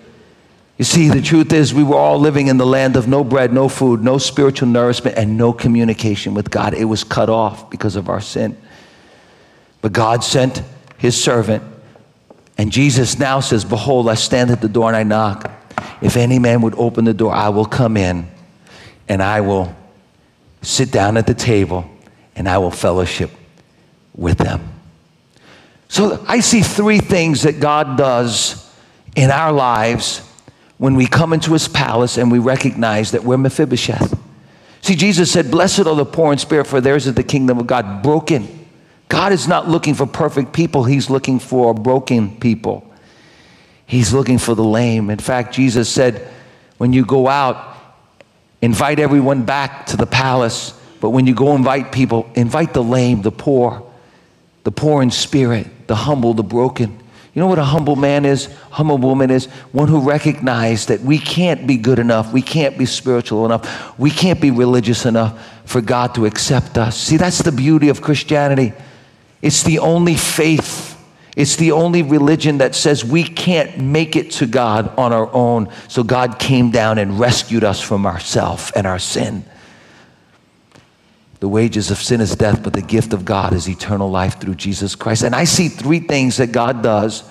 You 0.77 0.85
see, 0.85 1.09
the 1.09 1.23
truth 1.23 1.51
is, 1.55 1.73
we 1.73 1.83
were 1.83 1.97
all 1.97 2.19
living 2.19 2.49
in 2.49 2.59
the 2.59 2.67
land 2.67 2.95
of 2.95 3.09
no 3.09 3.25
bread, 3.25 3.55
no 3.55 3.71
food, 3.71 4.05
no 4.05 4.19
spiritual 4.19 4.69
nourishment, 4.69 5.17
and 5.17 5.39
no 5.39 5.55
communication 5.55 6.35
with 6.35 6.51
God. 6.51 6.75
It 6.75 6.85
was 6.85 7.05
cut 7.05 7.31
off 7.31 7.71
because 7.71 7.97
of 7.97 8.11
our 8.11 8.21
sin. 8.21 8.55
But 9.81 9.95
God 9.95 10.23
sent 10.23 10.63
his 10.99 11.19
servant. 11.19 11.63
And 12.59 12.71
Jesus 12.71 13.19
now 13.19 13.41
says, 13.41 13.65
Behold, 13.65 14.11
I 14.11 14.15
stand 14.15 14.51
at 14.51 14.61
the 14.61 14.69
door 14.69 14.89
and 14.89 14.97
I 14.97 15.03
knock. 15.03 15.51
If 16.03 16.19
any 16.19 16.39
man 16.39 16.61
would 16.61 16.75
open 16.75 17.07
the 17.07 17.15
door, 17.15 17.33
I 17.33 17.49
will 17.49 17.65
come 17.65 17.97
in 17.97 18.29
and 19.09 19.23
I 19.23 19.41
will 19.41 19.75
sit 20.61 20.91
down 20.91 21.17
at 21.17 21.27
the 21.27 21.33
table 21.33 21.91
and 22.37 22.47
I 22.47 22.59
will 22.59 22.71
fellowship 22.71 23.31
with 24.15 24.37
them. 24.37 24.82
So 25.93 26.25
I 26.27 26.41
see 26.41 26.63
three 26.63 27.01
things 27.01 27.43
that 27.43 27.61
God 27.61 27.99
does 27.99 28.67
in 29.15 29.31
our 29.31 29.53
lives 29.53 30.27
when 30.79 30.95
we 30.95 31.07
come 31.07 31.35
into 31.35 31.53
his 31.53 31.69
palace 31.69 32.17
and 32.17 32.33
we 32.33 32.39
recognize 32.39 33.11
that 33.11 33.25
we're 33.25 33.37
Mephibosheth. 33.37 34.19
See, 34.81 34.95
Jesus 34.95 35.31
said, 35.31 35.51
Blessed 35.51 35.81
are 35.81 35.95
the 35.95 36.07
poor 36.07 36.33
in 36.33 36.39
spirit, 36.39 36.67
for 36.67 36.81
theirs 36.81 37.07
is 37.07 37.13
the 37.13 37.23
kingdom 37.23 37.59
of 37.59 37.67
God. 37.67 38.03
Broken. 38.03 38.67
God 39.11 39.33
is 39.33 39.47
not 39.47 39.69
looking 39.69 39.93
for 39.93 40.07
perfect 40.07 40.55
people, 40.55 40.85
He's 40.85 41.11
looking 41.11 41.39
for 41.39 41.75
broken 41.75 42.41
people. 42.41 42.91
He's 43.85 44.15
looking 44.15 44.39
for 44.39 44.55
the 44.55 44.65
lame. 44.65 45.11
In 45.11 45.19
fact, 45.19 45.53
Jesus 45.53 45.91
said, 45.91 46.27
When 46.79 46.95
you 46.95 47.05
go 47.05 47.29
out, 47.29 47.77
invite 48.63 48.99
everyone 48.99 49.43
back 49.43 49.85
to 49.89 49.99
the 49.99 50.07
palace. 50.07 50.73
But 51.03 51.11
when 51.11 51.27
you 51.27 51.35
go 51.35 51.55
invite 51.55 51.93
people, 51.93 52.31
invite 52.35 52.73
the 52.73 52.83
lame, 52.83 53.21
the 53.21 53.31
poor, 53.31 53.92
the 54.65 54.73
poor 54.73 55.03
in 55.03 55.11
spirit, 55.11 55.89
the 55.89 55.95
humble, 55.95 56.35
the 56.35 56.43
broken. 56.43 57.03
You 57.35 57.41
know 57.41 57.47
what 57.47 57.59
a 57.59 57.65
humble 57.65 57.97
man 57.97 58.27
is? 58.27 58.47
Humble 58.71 58.99
woman 58.99 59.31
is 59.31 59.47
one 59.73 59.89
who 59.89 60.01
recognizes 60.01 60.87
that 60.87 61.01
we 61.01 61.19
can't 61.19 61.67
be 61.67 61.79
good 61.79 61.99
enough, 61.99 62.33
we 62.33 62.43
can't 62.43 62.77
be 62.77 62.85
spiritual 62.85 63.47
enough, 63.47 63.99
we 63.99 64.11
can't 64.11 64.41
be 64.41 64.51
religious 64.51 65.07
enough 65.07 65.43
for 65.65 65.81
God 65.81 66.15
to 66.17 66.27
accept 66.27 66.77
us. 66.77 66.97
See, 66.97 67.17
that's 67.17 67.39
the 67.39 67.53
beauty 67.53 67.89
of 67.89 68.03
Christianity. 68.03 68.75
It's 69.41 69.63
the 69.63 69.79
only 69.79 70.15
faith, 70.15 70.99
it's 71.35 71.57
the 71.57 71.73
only 71.73 72.03
religion 72.03 72.59
that 72.59 72.75
says 72.75 73.03
we 73.03 73.25
can't 73.25 73.79
make 73.79 74.15
it 74.15 74.33
to 74.33 74.47
God 74.47 74.93
on 74.99 75.15
our 75.15 75.33
own. 75.33 75.71
So 75.89 76.05
God 76.05 76.39
came 76.39 76.71
down 76.71 76.99
and 76.99 77.19
rescued 77.19 77.65
us 77.65 77.81
from 77.81 78.05
ourself 78.05 78.71
and 78.77 78.87
our 78.87 78.99
sin. 78.99 79.45
The 81.43 81.49
wages 81.49 81.91
of 81.91 81.99
sin 81.99 82.21
is 82.21 82.37
death, 82.37 82.63
but 82.63 82.73
the 82.73 82.81
gift 82.81 83.13
of 83.13 83.25
God 83.25 83.53
is 83.53 83.69
eternal 83.69 84.09
life 84.09 84.41
through 84.41 84.55
Jesus 84.55 84.95
Christ. 84.95 85.25
And 85.25 85.35
I 85.35 85.43
see 85.43 85.67
three 85.67 85.99
things 85.99 86.37
that 86.37 86.53
God 86.53 86.85
does 86.85 87.23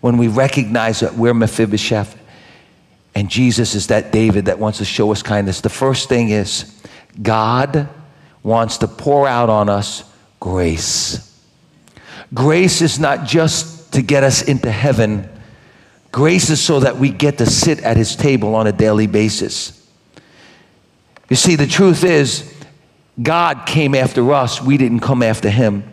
when 0.00 0.18
we 0.18 0.28
recognize 0.28 1.00
that 1.00 1.14
we're 1.14 1.34
Mephibosheth 1.34 2.16
and 3.16 3.28
Jesus 3.28 3.74
is 3.74 3.88
that 3.88 4.12
David 4.12 4.44
that 4.44 4.60
wants 4.60 4.78
to 4.78 4.84
show 4.84 5.10
us 5.10 5.20
kindness. 5.20 5.62
The 5.62 5.68
first 5.68 6.08
thing 6.08 6.28
is 6.28 6.80
God 7.20 7.88
wants 8.44 8.78
to 8.78 8.86
pour 8.86 9.26
out 9.26 9.50
on 9.50 9.68
us 9.68 10.04
grace. 10.38 11.36
Grace 12.32 12.82
is 12.82 13.00
not 13.00 13.26
just 13.26 13.92
to 13.94 14.00
get 14.00 14.22
us 14.22 14.42
into 14.42 14.70
heaven, 14.70 15.28
grace 16.12 16.50
is 16.50 16.60
so 16.60 16.78
that 16.78 16.98
we 16.98 17.10
get 17.10 17.38
to 17.38 17.46
sit 17.46 17.80
at 17.80 17.96
his 17.96 18.14
table 18.14 18.54
on 18.54 18.68
a 18.68 18.72
daily 18.72 19.08
basis. 19.08 19.72
You 21.28 21.34
see, 21.34 21.56
the 21.56 21.66
truth 21.66 22.04
is, 22.04 22.55
God 23.20 23.66
came 23.66 23.94
after 23.94 24.32
us, 24.32 24.60
we 24.60 24.76
didn't 24.76 25.00
come 25.00 25.22
after 25.22 25.48
him. 25.48 25.84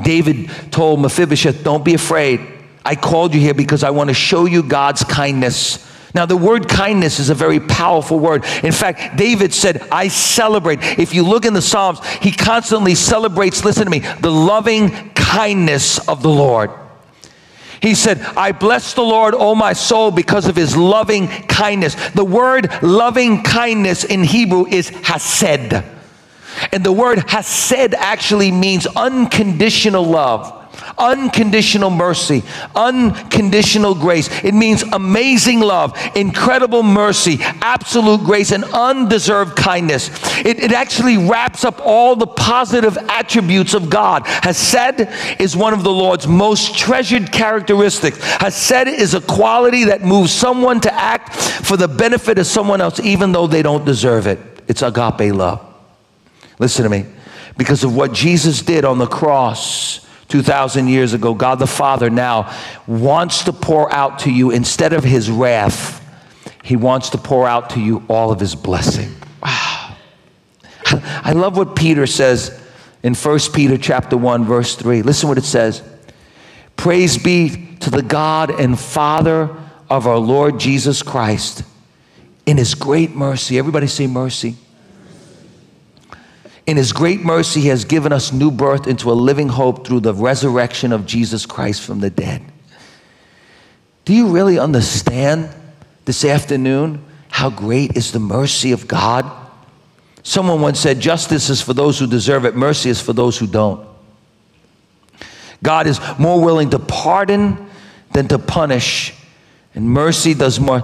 David 0.00 0.50
told 0.70 1.00
Mephibosheth, 1.00 1.62
Don't 1.62 1.84
be 1.84 1.94
afraid. 1.94 2.40
I 2.84 2.94
called 2.94 3.34
you 3.34 3.40
here 3.40 3.54
because 3.54 3.84
I 3.84 3.90
want 3.90 4.08
to 4.08 4.14
show 4.14 4.46
you 4.46 4.62
God's 4.62 5.04
kindness. 5.04 5.86
Now, 6.14 6.24
the 6.26 6.36
word 6.36 6.68
kindness 6.68 7.18
is 7.18 7.28
a 7.28 7.34
very 7.34 7.60
powerful 7.60 8.18
word. 8.18 8.44
In 8.62 8.72
fact, 8.72 9.16
David 9.16 9.52
said, 9.52 9.86
I 9.92 10.08
celebrate. 10.08 10.78
If 10.98 11.14
you 11.14 11.22
look 11.22 11.44
in 11.44 11.52
the 11.52 11.62
Psalms, 11.62 12.04
he 12.22 12.32
constantly 12.32 12.94
celebrates, 12.94 13.64
listen 13.64 13.84
to 13.84 13.90
me, 13.90 13.98
the 13.98 14.30
loving 14.30 15.10
kindness 15.10 15.98
of 16.08 16.22
the 16.22 16.30
Lord. 16.30 16.70
He 17.82 17.94
said, 17.94 18.20
I 18.20 18.52
bless 18.52 18.94
the 18.94 19.02
Lord, 19.02 19.34
O 19.34 19.54
my 19.54 19.74
soul, 19.74 20.10
because 20.10 20.46
of 20.46 20.56
his 20.56 20.76
loving 20.76 21.28
kindness. 21.28 21.94
The 22.10 22.24
word 22.24 22.70
loving 22.82 23.42
kindness 23.42 24.02
in 24.04 24.24
Hebrew 24.24 24.66
is 24.66 24.88
hesed. 24.88 25.84
And 26.72 26.84
the 26.84 26.92
word 26.92 27.28
hesed 27.28 27.94
actually 27.94 28.50
means 28.52 28.86
unconditional 28.86 30.04
love, 30.04 30.54
unconditional 30.96 31.90
mercy, 31.90 32.42
unconditional 32.74 33.94
grace. 33.94 34.28
It 34.44 34.54
means 34.54 34.82
amazing 34.82 35.60
love, 35.60 35.96
incredible 36.14 36.82
mercy, 36.82 37.38
absolute 37.40 38.24
grace, 38.24 38.52
and 38.52 38.64
undeserved 38.64 39.56
kindness. 39.56 40.10
It, 40.44 40.60
it 40.60 40.72
actually 40.72 41.18
wraps 41.18 41.64
up 41.64 41.80
all 41.84 42.16
the 42.16 42.26
positive 42.26 42.96
attributes 43.08 43.74
of 43.74 43.90
God. 43.90 44.26
Hesed 44.26 45.08
is 45.40 45.56
one 45.56 45.72
of 45.72 45.82
the 45.82 45.92
Lord's 45.92 46.26
most 46.26 46.76
treasured 46.76 47.32
characteristics. 47.32 48.18
Hesed 48.22 48.88
is 48.88 49.14
a 49.14 49.20
quality 49.20 49.84
that 49.84 50.02
moves 50.02 50.32
someone 50.32 50.80
to 50.80 50.94
act 50.94 51.34
for 51.34 51.76
the 51.76 51.88
benefit 51.88 52.38
of 52.38 52.46
someone 52.46 52.80
else, 52.80 53.00
even 53.00 53.32
though 53.32 53.46
they 53.46 53.62
don't 53.62 53.84
deserve 53.84 54.26
it. 54.26 54.38
It's 54.68 54.82
agape 54.82 55.34
love. 55.34 55.67
Listen 56.58 56.84
to 56.84 56.90
me. 56.90 57.06
Because 57.56 57.84
of 57.84 57.94
what 57.94 58.12
Jesus 58.12 58.62
did 58.62 58.84
on 58.84 58.98
the 58.98 59.06
cross 59.06 60.06
2,000 60.28 60.88
years 60.88 61.14
ago, 61.14 61.34
God 61.34 61.58
the 61.58 61.66
Father 61.66 62.10
now 62.10 62.54
wants 62.86 63.44
to 63.44 63.52
pour 63.52 63.92
out 63.92 64.20
to 64.20 64.32
you, 64.32 64.50
instead 64.50 64.92
of 64.92 65.02
his 65.02 65.30
wrath, 65.30 66.04
he 66.62 66.76
wants 66.76 67.10
to 67.10 67.18
pour 67.18 67.48
out 67.48 67.70
to 67.70 67.80
you 67.80 68.04
all 68.08 68.30
of 68.30 68.38
his 68.38 68.54
blessing. 68.54 69.14
Wow. 69.42 69.96
I 70.90 71.32
love 71.32 71.56
what 71.56 71.76
Peter 71.76 72.06
says 72.06 72.60
in 73.02 73.14
1 73.14 73.38
Peter 73.52 73.78
chapter 73.78 74.16
1 74.16 74.44
verse 74.44 74.74
3. 74.74 75.02
Listen 75.02 75.28
what 75.28 75.38
it 75.38 75.44
says. 75.44 75.82
Praise 76.76 77.18
be 77.18 77.76
to 77.80 77.90
the 77.90 78.02
God 78.02 78.50
and 78.50 78.78
Father 78.78 79.54
of 79.90 80.06
our 80.06 80.18
Lord 80.18 80.60
Jesus 80.60 81.02
Christ 81.02 81.62
in 82.46 82.56
his 82.56 82.74
great 82.74 83.14
mercy. 83.14 83.58
Everybody 83.58 83.86
say 83.86 84.06
mercy 84.06 84.56
in 86.68 86.76
his 86.76 86.92
great 86.92 87.24
mercy, 87.24 87.62
he 87.62 87.68
has 87.68 87.86
given 87.86 88.12
us 88.12 88.30
new 88.30 88.50
birth 88.50 88.86
into 88.86 89.10
a 89.10 89.14
living 89.14 89.48
hope 89.48 89.86
through 89.86 90.00
the 90.00 90.12
resurrection 90.12 90.92
of 90.92 91.06
Jesus 91.06 91.46
Christ 91.46 91.80
from 91.80 92.00
the 92.00 92.10
dead. 92.10 92.42
Do 94.04 94.12
you 94.12 94.28
really 94.28 94.58
understand 94.58 95.48
this 96.04 96.26
afternoon 96.26 97.02
how 97.30 97.48
great 97.48 97.96
is 97.96 98.12
the 98.12 98.18
mercy 98.18 98.72
of 98.72 98.86
God? 98.86 99.24
Someone 100.22 100.60
once 100.60 100.78
said, 100.78 101.00
Justice 101.00 101.48
is 101.48 101.62
for 101.62 101.72
those 101.72 101.98
who 101.98 102.06
deserve 102.06 102.44
it, 102.44 102.54
mercy 102.54 102.90
is 102.90 103.00
for 103.00 103.14
those 103.14 103.38
who 103.38 103.46
don't. 103.46 103.88
God 105.62 105.86
is 105.86 105.98
more 106.18 106.38
willing 106.38 106.68
to 106.70 106.78
pardon 106.78 107.66
than 108.12 108.28
to 108.28 108.38
punish, 108.38 109.14
and 109.74 109.88
mercy 109.88 110.34
does 110.34 110.60
more 110.60 110.82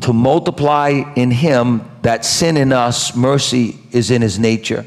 to 0.00 0.12
multiply 0.14 1.02
in 1.16 1.30
him 1.30 1.82
that 2.08 2.24
sin 2.24 2.56
in 2.56 2.72
us, 2.72 3.14
mercy 3.14 3.78
is 3.92 4.10
in 4.10 4.22
his 4.22 4.38
nature. 4.38 4.86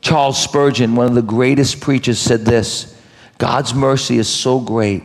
Charles 0.00 0.40
Spurgeon, 0.40 0.94
one 0.94 1.06
of 1.06 1.16
the 1.16 1.22
greatest 1.22 1.80
preachers, 1.80 2.20
said 2.20 2.44
this 2.44 2.96
God's 3.38 3.74
mercy 3.74 4.18
is 4.18 4.28
so 4.28 4.60
great 4.60 5.02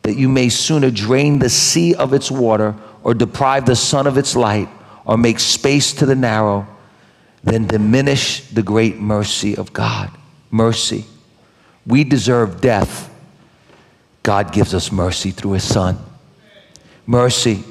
that 0.00 0.14
you 0.14 0.30
may 0.30 0.48
sooner 0.48 0.90
drain 0.90 1.40
the 1.40 1.50
sea 1.50 1.94
of 1.94 2.14
its 2.14 2.30
water 2.30 2.74
or 3.04 3.12
deprive 3.12 3.66
the 3.66 3.76
sun 3.76 4.06
of 4.06 4.16
its 4.16 4.34
light 4.34 4.70
or 5.04 5.18
make 5.18 5.38
space 5.38 5.92
to 5.92 6.06
the 6.06 6.14
narrow 6.14 6.66
than 7.44 7.66
diminish 7.66 8.48
the 8.48 8.62
great 8.62 8.96
mercy 8.96 9.54
of 9.58 9.74
God. 9.74 10.10
Mercy. 10.50 11.04
We 11.86 12.02
deserve 12.02 12.62
death. 12.62 13.12
God 14.22 14.54
gives 14.54 14.72
us 14.72 14.90
mercy 14.90 15.32
through 15.32 15.52
his 15.52 15.64
son. 15.64 15.98
Mercy. 17.04 17.62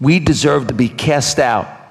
We 0.00 0.20
deserve 0.20 0.68
to 0.68 0.74
be 0.74 0.88
cast 0.88 1.40
out, 1.40 1.81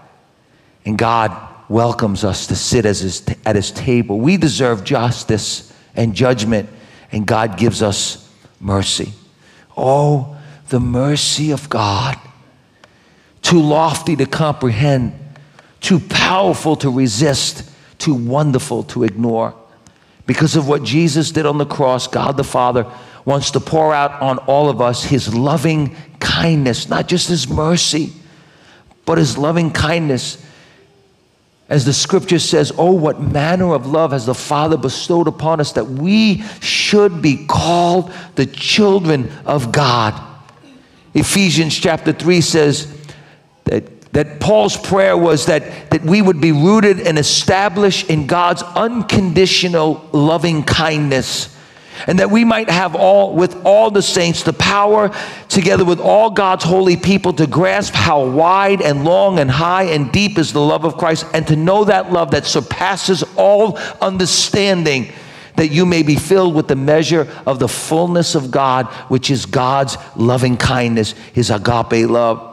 and 0.86 0.98
God 0.98 1.36
welcomes 1.70 2.24
us 2.24 2.48
to 2.48 2.56
sit 2.56 2.86
his, 2.86 3.26
at 3.46 3.56
his 3.56 3.72
table. 3.72 4.20
We 4.20 4.38
deserve 4.38 4.84
justice 4.84 5.74
and 5.96 6.14
judgment, 6.14 6.70
and 7.12 7.26
God 7.26 7.58
gives 7.58 7.82
us 7.82 8.30
mercy. 8.60 9.14
Oh, 9.78 10.38
the 10.70 10.80
mercy 10.80 11.52
of 11.52 11.70
God. 11.70 12.18
Too 13.42 13.62
lofty 13.62 14.16
to 14.18 14.26
comprehend, 14.26 15.14
too 15.80 16.00
powerful 16.00 16.76
to 16.78 16.90
resist, 16.90 17.70
too 17.98 18.14
wonderful 18.14 18.84
to 18.84 19.04
ignore. 19.04 19.56
Because 20.26 20.56
of 20.56 20.68
what 20.68 20.84
Jesus 20.84 21.32
did 21.32 21.46
on 21.46 21.58
the 21.58 21.66
cross, 21.66 22.08
God 22.08 22.38
the 22.38 22.44
Father 22.44 22.90
wants 23.26 23.52
to 23.52 23.60
pour 23.60 23.94
out 23.94 24.22
on 24.22 24.38
all 24.40 24.70
of 24.70 24.82
us 24.82 25.04
his 25.04 25.34
loving 25.34 25.96
kindness, 26.20 26.90
not 26.90 27.08
just 27.08 27.28
his 27.28 27.48
mercy, 27.50 28.14
but 29.06 29.18
his 29.18 29.38
loving 29.38 29.72
kindness. 29.72 30.44
As 31.72 31.86
the 31.86 31.94
scripture 31.94 32.38
says, 32.38 32.74
Oh, 32.78 32.92
what 32.92 33.22
manner 33.22 33.74
of 33.74 33.88
love 33.88 34.12
has 34.12 34.26
the 34.26 34.36
Father 34.36 34.76
bestowed 34.76 35.30
upon 35.30 35.62
us 35.62 35.72
that 35.72 35.86
we 35.86 36.42
should 36.60 37.22
be 37.22 37.46
called 37.48 38.12
the 38.36 38.46
children 38.46 39.32
of 39.46 39.72
God. 39.72 40.22
Ephesians 41.14 41.74
chapter 41.80 42.12
3 42.12 42.42
says 42.42 42.94
that, 43.64 44.02
that 44.12 44.42
Paul's 44.42 44.76
prayer 44.76 45.16
was 45.16 45.46
that, 45.46 45.90
that 45.92 46.04
we 46.04 46.22
would 46.22 46.42
be 46.42 46.52
rooted 46.52 47.00
and 47.00 47.18
established 47.18 48.10
in 48.10 48.28
God's 48.28 48.64
unconditional 48.64 50.10
loving 50.12 50.64
kindness 50.64 51.58
and 52.08 52.20
that 52.20 52.32
we 52.32 52.44
might 52.44 52.70
have 52.70 52.96
all 52.96 53.34
with 53.34 53.66
all 53.66 53.92
the 53.92 54.02
saints 54.02 54.44
the 54.44 54.54
power 54.54 55.12
together 55.50 55.86
with 55.86 56.00
all 56.00 56.30
God's 56.30 56.64
holy 56.64 56.98
people 56.98 57.34
to 57.34 57.48
grasp 57.48 57.94
how 57.94 58.26
wide 58.26 58.82
and 58.82 59.04
long 59.04 59.40
and 59.40 59.50
high 59.50 59.84
and 59.84 60.12
deep 60.12 60.38
is 60.38 60.54
the 60.54 60.62
love 60.62 60.86
of 60.86 60.98
Christ 60.98 61.26
and 61.34 61.48
to 61.48 61.56
know 61.56 61.86
that 61.86 62.12
love 62.12 62.32
that 62.32 62.46
surpasses 62.46 63.24
all 63.36 63.78
understanding 64.00 65.12
that 65.56 65.70
you 65.70 65.86
may 65.86 66.02
be 66.02 66.16
filled 66.16 66.56
with 66.56 66.68
the 66.68 66.76
measure 66.76 67.28
of 67.46 67.60
the 67.60 67.68
fullness 67.68 68.36
of 68.36 68.52
God 68.52 68.88
which 69.10 69.30
is 69.30 69.46
God's 69.46 69.98
loving 70.16 70.58
kindness 70.58 71.12
his 71.34 71.50
agape 71.50 72.10
love 72.10 72.51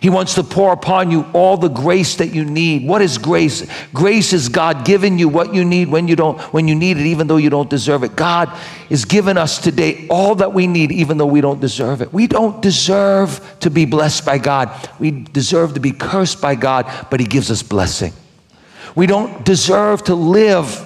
he 0.00 0.10
wants 0.10 0.34
to 0.34 0.42
pour 0.42 0.72
upon 0.72 1.10
you 1.10 1.26
all 1.32 1.56
the 1.56 1.68
grace 1.68 2.16
that 2.16 2.28
you 2.28 2.44
need. 2.44 2.86
What 2.86 3.02
is 3.02 3.18
grace? 3.18 3.66
Grace 3.92 4.32
is 4.32 4.48
God 4.48 4.84
giving 4.84 5.18
you 5.18 5.28
what 5.28 5.54
you 5.54 5.64
need 5.64 5.88
when 5.88 6.08
you 6.08 6.16
don't 6.16 6.38
when 6.52 6.68
you 6.68 6.74
need 6.74 6.98
it 6.98 7.06
even 7.06 7.26
though 7.26 7.36
you 7.36 7.50
don't 7.50 7.70
deserve 7.70 8.04
it. 8.04 8.16
God 8.16 8.50
is 8.90 9.04
giving 9.04 9.36
us 9.36 9.58
today 9.58 10.06
all 10.08 10.34
that 10.36 10.52
we 10.52 10.66
need 10.66 10.92
even 10.92 11.18
though 11.18 11.26
we 11.26 11.40
don't 11.40 11.60
deserve 11.60 12.02
it. 12.02 12.12
We 12.12 12.26
don't 12.26 12.60
deserve 12.60 13.56
to 13.60 13.70
be 13.70 13.84
blessed 13.84 14.24
by 14.24 14.38
God. 14.38 14.70
We 14.98 15.10
deserve 15.10 15.74
to 15.74 15.80
be 15.80 15.92
cursed 15.92 16.40
by 16.40 16.54
God, 16.54 16.90
but 17.10 17.20
he 17.20 17.26
gives 17.26 17.50
us 17.50 17.62
blessing. 17.62 18.12
We 18.94 19.06
don't 19.06 19.44
deserve 19.44 20.04
to 20.04 20.14
live 20.14 20.82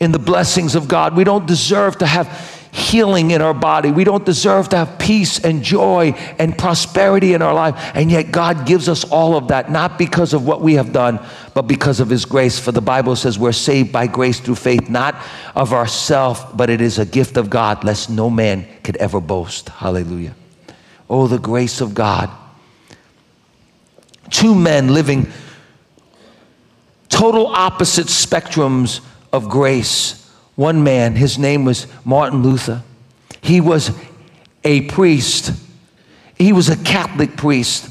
in 0.00 0.12
the 0.12 0.18
blessings 0.18 0.74
of 0.74 0.88
God. 0.88 1.16
We 1.16 1.24
don't 1.24 1.46
deserve 1.46 1.98
to 1.98 2.06
have 2.06 2.61
healing 2.72 3.32
in 3.32 3.42
our 3.42 3.52
body. 3.52 3.92
We 3.92 4.02
don't 4.02 4.24
deserve 4.24 4.70
to 4.70 4.78
have 4.78 4.98
peace 4.98 5.38
and 5.38 5.62
joy 5.62 6.14
and 6.38 6.56
prosperity 6.56 7.34
in 7.34 7.42
our 7.42 7.52
life. 7.52 7.92
And 7.94 8.10
yet, 8.10 8.32
God 8.32 8.66
gives 8.66 8.88
us 8.88 9.04
all 9.04 9.36
of 9.36 9.48
that, 9.48 9.70
not 9.70 9.98
because 9.98 10.32
of 10.32 10.46
what 10.46 10.62
we 10.62 10.74
have 10.74 10.90
done, 10.90 11.20
but 11.52 11.62
because 11.62 12.00
of 12.00 12.08
His 12.08 12.24
grace. 12.24 12.58
For 12.58 12.72
the 12.72 12.80
Bible 12.80 13.14
says 13.14 13.38
we're 13.38 13.52
saved 13.52 13.92
by 13.92 14.06
grace 14.06 14.40
through 14.40 14.54
faith, 14.54 14.88
not 14.88 15.14
of 15.54 15.74
ourself, 15.74 16.56
but 16.56 16.70
it 16.70 16.80
is 16.80 16.98
a 16.98 17.04
gift 17.04 17.36
of 17.36 17.50
God, 17.50 17.84
lest 17.84 18.08
no 18.08 18.30
man 18.30 18.66
could 18.82 18.96
ever 18.96 19.20
boast. 19.20 19.68
Hallelujah. 19.68 20.34
Oh, 21.10 21.26
the 21.26 21.38
grace 21.38 21.82
of 21.82 21.94
God. 21.94 22.30
Two 24.30 24.54
men 24.54 24.94
living 24.94 25.30
total 27.10 27.48
opposite 27.48 28.06
spectrums 28.06 29.02
of 29.30 29.50
grace 29.50 30.21
one 30.62 30.84
man, 30.84 31.16
his 31.16 31.40
name 31.40 31.64
was 31.64 31.88
Martin 32.04 32.44
Luther. 32.44 32.84
He 33.40 33.60
was 33.60 33.90
a 34.62 34.82
priest, 34.82 35.52
he 36.38 36.52
was 36.52 36.68
a 36.68 36.76
Catholic 36.76 37.36
priest. 37.36 37.90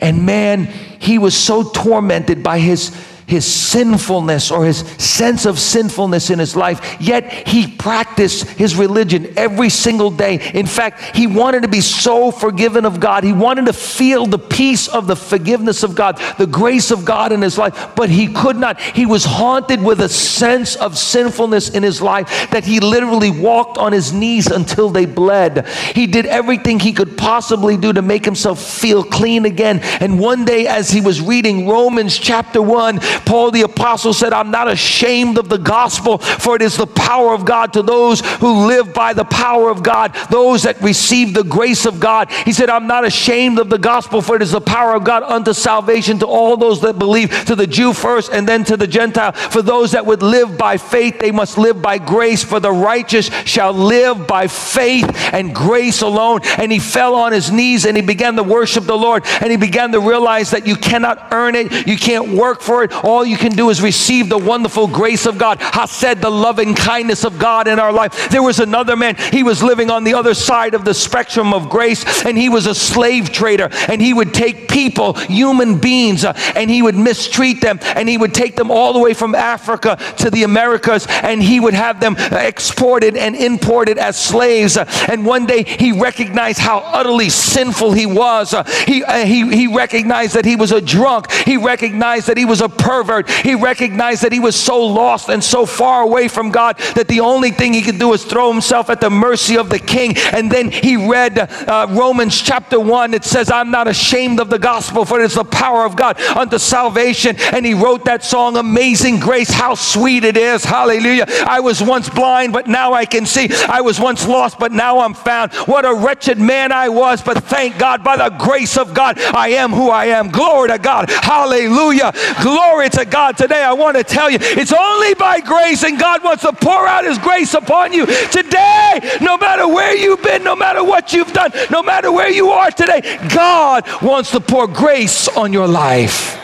And 0.00 0.24
man, 0.24 0.64
he 0.98 1.18
was 1.18 1.36
so 1.36 1.62
tormented 1.62 2.42
by 2.42 2.58
his 2.58 2.88
his 3.30 3.46
sinfulness 3.46 4.50
or 4.50 4.64
his 4.64 4.78
sense 4.98 5.46
of 5.46 5.58
sinfulness 5.58 6.30
in 6.30 6.38
his 6.38 6.56
life, 6.56 6.96
yet 7.00 7.48
he 7.48 7.66
practiced 7.66 8.48
his 8.50 8.76
religion 8.76 9.32
every 9.36 9.70
single 9.70 10.10
day. 10.10 10.40
In 10.54 10.66
fact, 10.66 11.16
he 11.16 11.26
wanted 11.26 11.62
to 11.62 11.68
be 11.68 11.80
so 11.80 12.30
forgiven 12.30 12.84
of 12.84 13.00
God. 13.00 13.24
He 13.24 13.32
wanted 13.32 13.66
to 13.66 13.72
feel 13.72 14.26
the 14.26 14.38
peace 14.38 14.88
of 14.88 15.06
the 15.06 15.16
forgiveness 15.16 15.82
of 15.82 15.94
God, 15.94 16.20
the 16.38 16.46
grace 16.46 16.90
of 16.90 17.04
God 17.04 17.32
in 17.32 17.42
his 17.42 17.56
life, 17.56 17.92
but 17.94 18.10
he 18.10 18.32
could 18.32 18.56
not. 18.56 18.80
He 18.80 19.06
was 19.06 19.24
haunted 19.24 19.82
with 19.82 20.00
a 20.00 20.08
sense 20.08 20.76
of 20.76 20.98
sinfulness 20.98 21.70
in 21.70 21.82
his 21.82 22.02
life 22.02 22.50
that 22.50 22.64
he 22.64 22.80
literally 22.80 23.30
walked 23.30 23.78
on 23.78 23.92
his 23.92 24.12
knees 24.12 24.48
until 24.48 24.90
they 24.90 25.06
bled. 25.06 25.66
He 25.94 26.06
did 26.06 26.26
everything 26.26 26.80
he 26.80 26.92
could 26.92 27.16
possibly 27.16 27.76
do 27.76 27.92
to 27.92 28.02
make 28.02 28.24
himself 28.24 28.60
feel 28.60 29.04
clean 29.04 29.44
again. 29.44 29.80
And 30.00 30.18
one 30.18 30.44
day, 30.44 30.66
as 30.66 30.90
he 30.90 31.00
was 31.00 31.20
reading 31.20 31.68
Romans 31.68 32.18
chapter 32.18 32.60
1, 32.62 32.98
Paul 33.26 33.50
the 33.50 33.62
Apostle 33.62 34.12
said, 34.12 34.32
I'm 34.32 34.50
not 34.50 34.68
ashamed 34.68 35.38
of 35.38 35.48
the 35.48 35.58
gospel, 35.58 36.18
for 36.18 36.56
it 36.56 36.62
is 36.62 36.76
the 36.76 36.86
power 36.86 37.32
of 37.32 37.44
God 37.44 37.72
to 37.74 37.82
those 37.82 38.20
who 38.36 38.66
live 38.66 38.92
by 38.92 39.12
the 39.12 39.24
power 39.24 39.70
of 39.70 39.82
God, 39.82 40.14
those 40.30 40.64
that 40.64 40.80
receive 40.82 41.34
the 41.34 41.44
grace 41.44 41.86
of 41.86 42.00
God. 42.00 42.30
He 42.30 42.52
said, 42.52 42.70
I'm 42.70 42.86
not 42.86 43.04
ashamed 43.04 43.58
of 43.58 43.70
the 43.70 43.78
gospel, 43.78 44.22
for 44.22 44.36
it 44.36 44.42
is 44.42 44.52
the 44.52 44.60
power 44.60 44.94
of 44.94 45.04
God 45.04 45.22
unto 45.22 45.52
salvation 45.52 46.18
to 46.20 46.26
all 46.26 46.56
those 46.56 46.80
that 46.82 46.98
believe, 46.98 47.30
to 47.46 47.56
the 47.56 47.66
Jew 47.66 47.92
first 47.92 48.32
and 48.32 48.46
then 48.48 48.64
to 48.64 48.76
the 48.76 48.86
Gentile. 48.86 49.32
For 49.32 49.62
those 49.62 49.92
that 49.92 50.06
would 50.06 50.22
live 50.22 50.56
by 50.56 50.76
faith, 50.76 51.18
they 51.18 51.30
must 51.30 51.58
live 51.58 51.80
by 51.80 51.98
grace, 51.98 52.42
for 52.42 52.60
the 52.60 52.72
righteous 52.72 53.30
shall 53.44 53.72
live 53.72 54.26
by 54.26 54.46
faith 54.46 55.08
and 55.32 55.54
grace 55.54 56.02
alone. 56.02 56.40
And 56.58 56.72
he 56.72 56.78
fell 56.78 57.14
on 57.14 57.32
his 57.32 57.50
knees 57.50 57.86
and 57.86 57.96
he 57.96 58.02
began 58.02 58.36
to 58.36 58.42
worship 58.42 58.84
the 58.84 58.96
Lord 58.96 59.24
and 59.40 59.50
he 59.50 59.56
began 59.56 59.92
to 59.92 60.00
realize 60.00 60.50
that 60.50 60.66
you 60.66 60.76
cannot 60.76 61.32
earn 61.32 61.54
it, 61.54 61.86
you 61.86 61.96
can't 61.96 62.30
work 62.30 62.60
for 62.60 62.84
it. 62.84 62.92
All 63.10 63.24
you 63.26 63.36
can 63.36 63.50
do 63.50 63.70
is 63.70 63.82
receive 63.82 64.28
the 64.28 64.38
wonderful 64.38 64.86
grace 64.86 65.26
of 65.26 65.36
God. 65.36 65.60
Said 65.90 66.22
the 66.22 66.30
loving 66.30 66.74
kindness 66.74 67.24
of 67.24 67.38
God 67.38 67.66
in 67.66 67.80
our 67.80 67.92
life. 67.92 68.30
There 68.30 68.42
was 68.42 68.60
another 68.60 68.96
man, 68.96 69.16
he 69.32 69.42
was 69.42 69.62
living 69.62 69.90
on 69.90 70.04
the 70.04 70.14
other 70.14 70.34
side 70.34 70.74
of 70.74 70.84
the 70.84 70.94
spectrum 70.94 71.52
of 71.52 71.68
grace, 71.68 72.24
and 72.24 72.38
he 72.38 72.48
was 72.48 72.66
a 72.66 72.74
slave 72.74 73.32
trader. 73.32 73.68
And 73.88 74.00
he 74.00 74.14
would 74.14 74.32
take 74.32 74.68
people, 74.68 75.14
human 75.14 75.78
beings, 75.78 76.24
uh, 76.24 76.32
and 76.54 76.70
he 76.70 76.80
would 76.80 76.94
mistreat 76.94 77.60
them, 77.60 77.80
and 77.82 78.08
he 78.08 78.16
would 78.16 78.32
take 78.32 78.54
them 78.54 78.70
all 78.70 78.92
the 78.92 79.00
way 79.00 79.12
from 79.12 79.34
Africa 79.34 79.98
to 80.18 80.30
the 80.30 80.44
Americas, 80.44 81.06
and 81.08 81.42
he 81.42 81.58
would 81.58 81.74
have 81.74 81.98
them 81.98 82.14
exported 82.30 83.16
and 83.16 83.34
imported 83.34 83.98
as 83.98 84.16
slaves. 84.16 84.76
And 84.76 85.26
one 85.26 85.46
day 85.46 85.64
he 85.64 85.90
recognized 85.90 86.60
how 86.60 86.78
utterly 86.78 87.30
sinful 87.30 87.92
he 87.92 88.06
was. 88.06 88.54
Uh, 88.54 88.62
he, 88.86 89.02
uh, 89.02 89.24
he, 89.24 89.48
he 89.50 89.66
recognized 89.66 90.34
that 90.34 90.44
he 90.44 90.54
was 90.54 90.70
a 90.70 90.80
drunk, 90.80 91.32
he 91.32 91.56
recognized 91.56 92.28
that 92.28 92.38
he 92.38 92.44
was 92.44 92.60
a 92.60 92.68
pervert 92.68 92.99
pervert. 93.00 93.30
He 93.30 93.54
recognized 93.54 94.22
that 94.22 94.32
he 94.32 94.40
was 94.40 94.56
so 94.56 94.84
lost 94.84 95.28
and 95.28 95.42
so 95.42 95.66
far 95.66 96.02
away 96.02 96.28
from 96.28 96.50
God 96.50 96.76
that 96.94 97.08
the 97.08 97.20
only 97.20 97.50
thing 97.50 97.72
he 97.72 97.82
could 97.82 97.98
do 97.98 98.08
was 98.08 98.24
throw 98.24 98.52
himself 98.52 98.90
at 98.90 99.00
the 99.00 99.10
mercy 99.10 99.56
of 99.56 99.70
the 99.70 99.78
king. 99.78 100.16
And 100.32 100.50
then 100.50 100.70
he 100.70 100.96
read 100.96 101.38
uh, 101.38 101.86
Romans 101.90 102.40
chapter 102.40 102.78
1. 102.78 103.14
It 103.14 103.24
says, 103.24 103.50
I'm 103.50 103.70
not 103.70 103.88
ashamed 103.88 104.40
of 104.40 104.50
the 104.50 104.58
gospel, 104.58 105.04
for 105.04 105.20
it 105.20 105.24
is 105.24 105.34
the 105.34 105.44
power 105.44 105.84
of 105.84 105.96
God 105.96 106.20
unto 106.20 106.58
salvation. 106.58 107.36
And 107.52 107.64
he 107.64 107.74
wrote 107.74 108.04
that 108.04 108.22
song, 108.22 108.56
Amazing 108.56 109.20
Grace. 109.20 109.50
How 109.50 109.74
sweet 109.74 110.24
it 110.24 110.36
is. 110.36 110.64
Hallelujah. 110.64 111.26
I 111.46 111.60
was 111.60 111.82
once 111.82 112.08
blind, 112.08 112.52
but 112.52 112.66
now 112.66 112.92
I 112.92 113.06
can 113.06 113.24
see. 113.26 113.48
I 113.68 113.80
was 113.80 113.98
once 113.98 114.26
lost, 114.26 114.58
but 114.58 114.72
now 114.72 115.00
I'm 115.00 115.14
found. 115.14 115.52
What 115.54 115.84
a 115.84 115.94
wretched 115.94 116.38
man 116.38 116.72
I 116.72 116.88
was, 116.88 117.22
but 117.22 117.44
thank 117.44 117.78
God, 117.78 118.04
by 118.04 118.16
the 118.16 118.30
grace 118.36 118.76
of 118.76 118.92
God, 118.92 119.18
I 119.18 119.48
am 119.50 119.70
who 119.70 119.90
I 119.90 120.06
am. 120.06 120.30
Glory 120.30 120.68
to 120.68 120.78
God. 120.78 121.10
Hallelujah. 121.10 122.12
Glory 122.42 122.79
to 122.88 123.04
God 123.04 123.36
today, 123.36 123.62
I 123.62 123.72
want 123.72 123.96
to 123.96 124.04
tell 124.04 124.30
you 124.30 124.38
it's 124.40 124.72
only 124.72 125.14
by 125.14 125.40
grace, 125.40 125.84
and 125.84 125.98
God 125.98 126.24
wants 126.24 126.42
to 126.42 126.52
pour 126.52 126.86
out 126.86 127.04
His 127.04 127.18
grace 127.18 127.54
upon 127.54 127.92
you 127.92 128.06
today. 128.06 129.18
No 129.20 129.36
matter 129.36 129.68
where 129.68 129.94
you've 129.94 130.22
been, 130.22 130.42
no 130.44 130.56
matter 130.56 130.82
what 130.82 131.12
you've 131.12 131.32
done, 131.32 131.50
no 131.70 131.82
matter 131.82 132.10
where 132.10 132.30
you 132.30 132.50
are 132.50 132.70
today, 132.70 133.18
God 133.34 133.84
wants 134.02 134.30
to 134.32 134.40
pour 134.40 134.66
grace 134.66 135.28
on 135.28 135.52
your 135.52 135.68
life. 135.68 136.36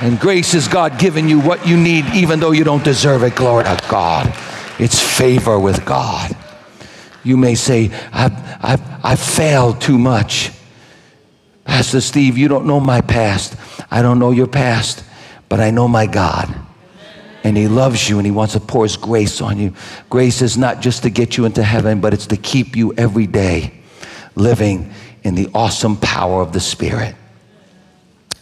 And 0.00 0.18
grace 0.18 0.54
is 0.54 0.66
God 0.66 0.98
giving 0.98 1.28
you 1.28 1.40
what 1.40 1.66
you 1.66 1.76
need, 1.76 2.06
even 2.14 2.40
though 2.40 2.52
you 2.52 2.64
don't 2.64 2.82
deserve 2.82 3.22
it. 3.22 3.36
Glory 3.36 3.64
to 3.64 3.78
God. 3.88 4.32
It's 4.78 4.98
favor 4.98 5.58
with 5.58 5.84
God. 5.84 6.34
You 7.22 7.36
may 7.36 7.54
say, 7.54 7.90
I've, 8.12 8.32
I've, 8.64 9.04
I've 9.04 9.20
failed 9.20 9.80
too 9.82 9.98
much. 9.98 10.52
Pastor 11.64 12.00
Steve, 12.00 12.38
you 12.38 12.48
don't 12.48 12.64
know 12.64 12.80
my 12.80 13.02
past. 13.02 13.56
I 13.90 14.00
don't 14.00 14.18
know 14.18 14.30
your 14.30 14.46
past 14.46 15.04
but 15.50 15.60
I 15.60 15.70
know 15.70 15.86
my 15.86 16.06
God. 16.06 16.48
And 17.44 17.56
He 17.56 17.68
loves 17.68 18.08
you 18.08 18.18
and 18.18 18.24
He 18.24 18.30
wants 18.30 18.54
to 18.54 18.60
pour 18.60 18.84
His 18.84 18.96
grace 18.96 19.42
on 19.42 19.58
you. 19.58 19.74
Grace 20.08 20.40
is 20.40 20.56
not 20.56 20.80
just 20.80 21.02
to 21.02 21.10
get 21.10 21.36
you 21.36 21.44
into 21.44 21.62
heaven, 21.62 22.00
but 22.00 22.14
it's 22.14 22.28
to 22.28 22.38
keep 22.38 22.76
you 22.76 22.94
every 22.94 23.26
day 23.26 23.74
living 24.36 24.92
in 25.22 25.34
the 25.34 25.48
awesome 25.52 25.96
power 25.96 26.40
of 26.40 26.52
the 26.52 26.60
Spirit. 26.60 27.14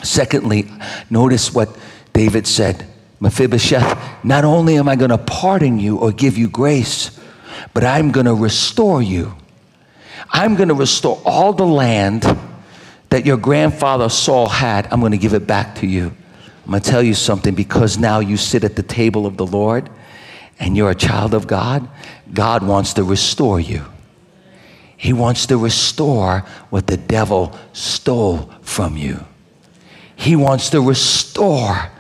Secondly, 0.03 0.71
notice 1.11 1.53
what 1.53 1.77
David 2.13 2.47
said 2.47 2.87
Mephibosheth, 3.21 4.25
not 4.25 4.45
only 4.45 4.77
am 4.77 4.89
I 4.89 4.95
going 4.95 5.11
to 5.11 5.19
pardon 5.19 5.81
you 5.81 5.99
or 5.99 6.13
give 6.13 6.39
you 6.39 6.49
grace, 6.49 7.19
but 7.75 7.83
I'm 7.83 8.13
going 8.13 8.27
to 8.27 8.35
restore 8.35 9.03
you. 9.03 9.35
I'm 10.31 10.55
going 10.55 10.69
to 10.69 10.75
restore 10.75 11.21
all 11.25 11.53
the 11.53 11.67
land 11.67 12.25
that 13.11 13.27
your 13.27 13.37
grandfather 13.39 14.09
Saul 14.09 14.49
had. 14.49 14.87
I'm 14.93 15.01
going 15.01 15.13
to 15.13 15.19
give 15.19 15.35
it 15.35 15.47
back 15.47 15.77
to 15.77 15.87
you. 15.87 16.15
I'm 16.69 16.73
going 16.73 16.83
to 16.83 16.91
tell 16.91 17.03
you 17.03 17.15
something 17.15 17.55
because 17.55 17.97
now 17.97 18.21
you 18.21 18.37
sit 18.37 18.63
at 18.63 18.77
the 18.77 18.83
table 18.83 19.25
of 19.25 19.39
the 19.39 19.47
Lord 19.47 19.89
and 20.59 20.77
you're 20.77 20.91
a 20.91 20.95
child 20.95 21.33
of 21.33 21.47
God, 21.47 21.89
God 22.31 22.63
wants 22.63 22.93
to 22.95 23.05
restore 23.05 23.59
you. 23.59 23.87
He 24.95 25.15
wants 25.15 25.47
to 25.47 25.57
restore 25.57 26.41
what 26.69 26.87
the 26.87 26.99
devil 26.99 27.59
stole 27.73 28.53
from 28.61 28.99
you. 28.99 29.25
He 30.15 30.37
wants 30.37 30.69
to 30.71 30.83
restore 30.83 31.91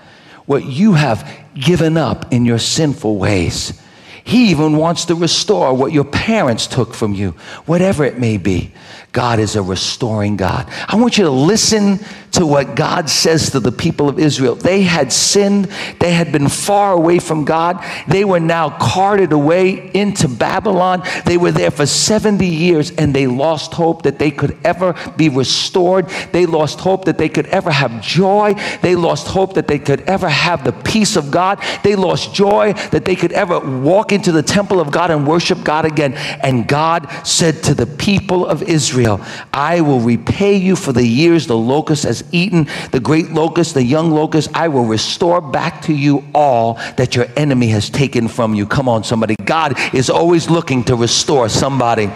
what 0.44 0.66
you 0.66 0.92
have 0.92 1.26
given 1.54 1.96
up 1.96 2.30
in 2.30 2.44
your 2.44 2.58
sinful 2.58 3.16
ways. 3.16 3.80
He 4.22 4.50
even 4.50 4.76
wants 4.76 5.06
to 5.06 5.14
restore 5.14 5.72
what 5.72 5.94
your 5.94 6.04
parents 6.04 6.66
took 6.66 6.92
from 6.92 7.14
you, 7.14 7.30
whatever 7.64 8.04
it 8.04 8.18
may 8.18 8.36
be. 8.36 8.74
God 9.12 9.38
is 9.38 9.56
a 9.56 9.62
restoring 9.62 10.36
God. 10.36 10.68
I 10.86 10.96
want 10.96 11.18
you 11.18 11.24
to 11.24 11.30
listen 11.30 11.98
to 12.32 12.46
what 12.46 12.76
God 12.76 13.08
says 13.08 13.50
to 13.50 13.60
the 13.60 13.72
people 13.72 14.08
of 14.08 14.18
Israel. 14.18 14.54
They 14.54 14.82
had 14.82 15.12
sinned, 15.12 15.64
they 15.98 16.12
had 16.12 16.30
been 16.30 16.48
far 16.48 16.92
away 16.92 17.18
from 17.18 17.44
God. 17.44 17.82
They 18.06 18.24
were 18.24 18.40
now 18.40 18.70
carted 18.78 19.32
away 19.32 19.90
into 19.94 20.28
Babylon. 20.28 21.02
They 21.24 21.36
were 21.36 21.52
there 21.52 21.70
for 21.70 21.86
70 21.86 22.46
years 22.46 22.90
and 22.92 23.14
they 23.14 23.26
lost 23.26 23.72
hope 23.72 24.02
that 24.02 24.18
they 24.18 24.30
could 24.30 24.56
ever 24.62 24.94
be 25.16 25.28
restored. 25.28 26.08
They 26.32 26.46
lost 26.46 26.80
hope 26.80 27.06
that 27.06 27.18
they 27.18 27.28
could 27.28 27.46
ever 27.46 27.70
have 27.70 28.02
joy. 28.02 28.54
They 28.82 28.94
lost 28.94 29.26
hope 29.26 29.54
that 29.54 29.66
they 29.66 29.78
could 29.78 30.02
ever 30.02 30.28
have 30.28 30.64
the 30.64 30.72
peace 30.72 31.16
of 31.16 31.30
God. 31.30 31.62
They 31.82 31.96
lost 31.96 32.34
joy 32.34 32.74
that 32.90 33.04
they 33.04 33.16
could 33.16 33.32
ever 33.32 33.58
walk 33.58 34.12
into 34.12 34.32
the 34.32 34.42
temple 34.42 34.80
of 34.80 34.90
God 34.90 35.10
and 35.10 35.26
worship 35.26 35.64
God 35.64 35.86
again. 35.86 36.14
And 36.14 36.68
God 36.68 37.08
said 37.26 37.62
to 37.64 37.74
the 37.74 37.86
people 37.86 38.46
of 38.46 38.62
Israel, 38.98 39.20
I 39.52 39.80
will 39.80 40.00
repay 40.00 40.56
you 40.56 40.74
for 40.74 40.92
the 40.92 41.06
years 41.06 41.46
the 41.46 41.56
locust 41.56 42.04
has 42.04 42.24
eaten, 42.32 42.66
the 42.90 43.00
great 43.00 43.30
locust, 43.30 43.74
the 43.74 43.82
young 43.82 44.10
locust. 44.10 44.50
I 44.54 44.68
will 44.68 44.84
restore 44.84 45.40
back 45.40 45.82
to 45.82 45.94
you 45.94 46.24
all 46.34 46.74
that 46.96 47.14
your 47.14 47.26
enemy 47.36 47.68
has 47.68 47.90
taken 47.90 48.26
from 48.26 48.54
you. 48.54 48.66
Come 48.66 48.88
on, 48.88 49.04
somebody. 49.04 49.36
God 49.44 49.78
is 49.94 50.10
always 50.10 50.50
looking 50.50 50.82
to 50.84 50.96
restore 50.96 51.48
somebody. 51.48 52.10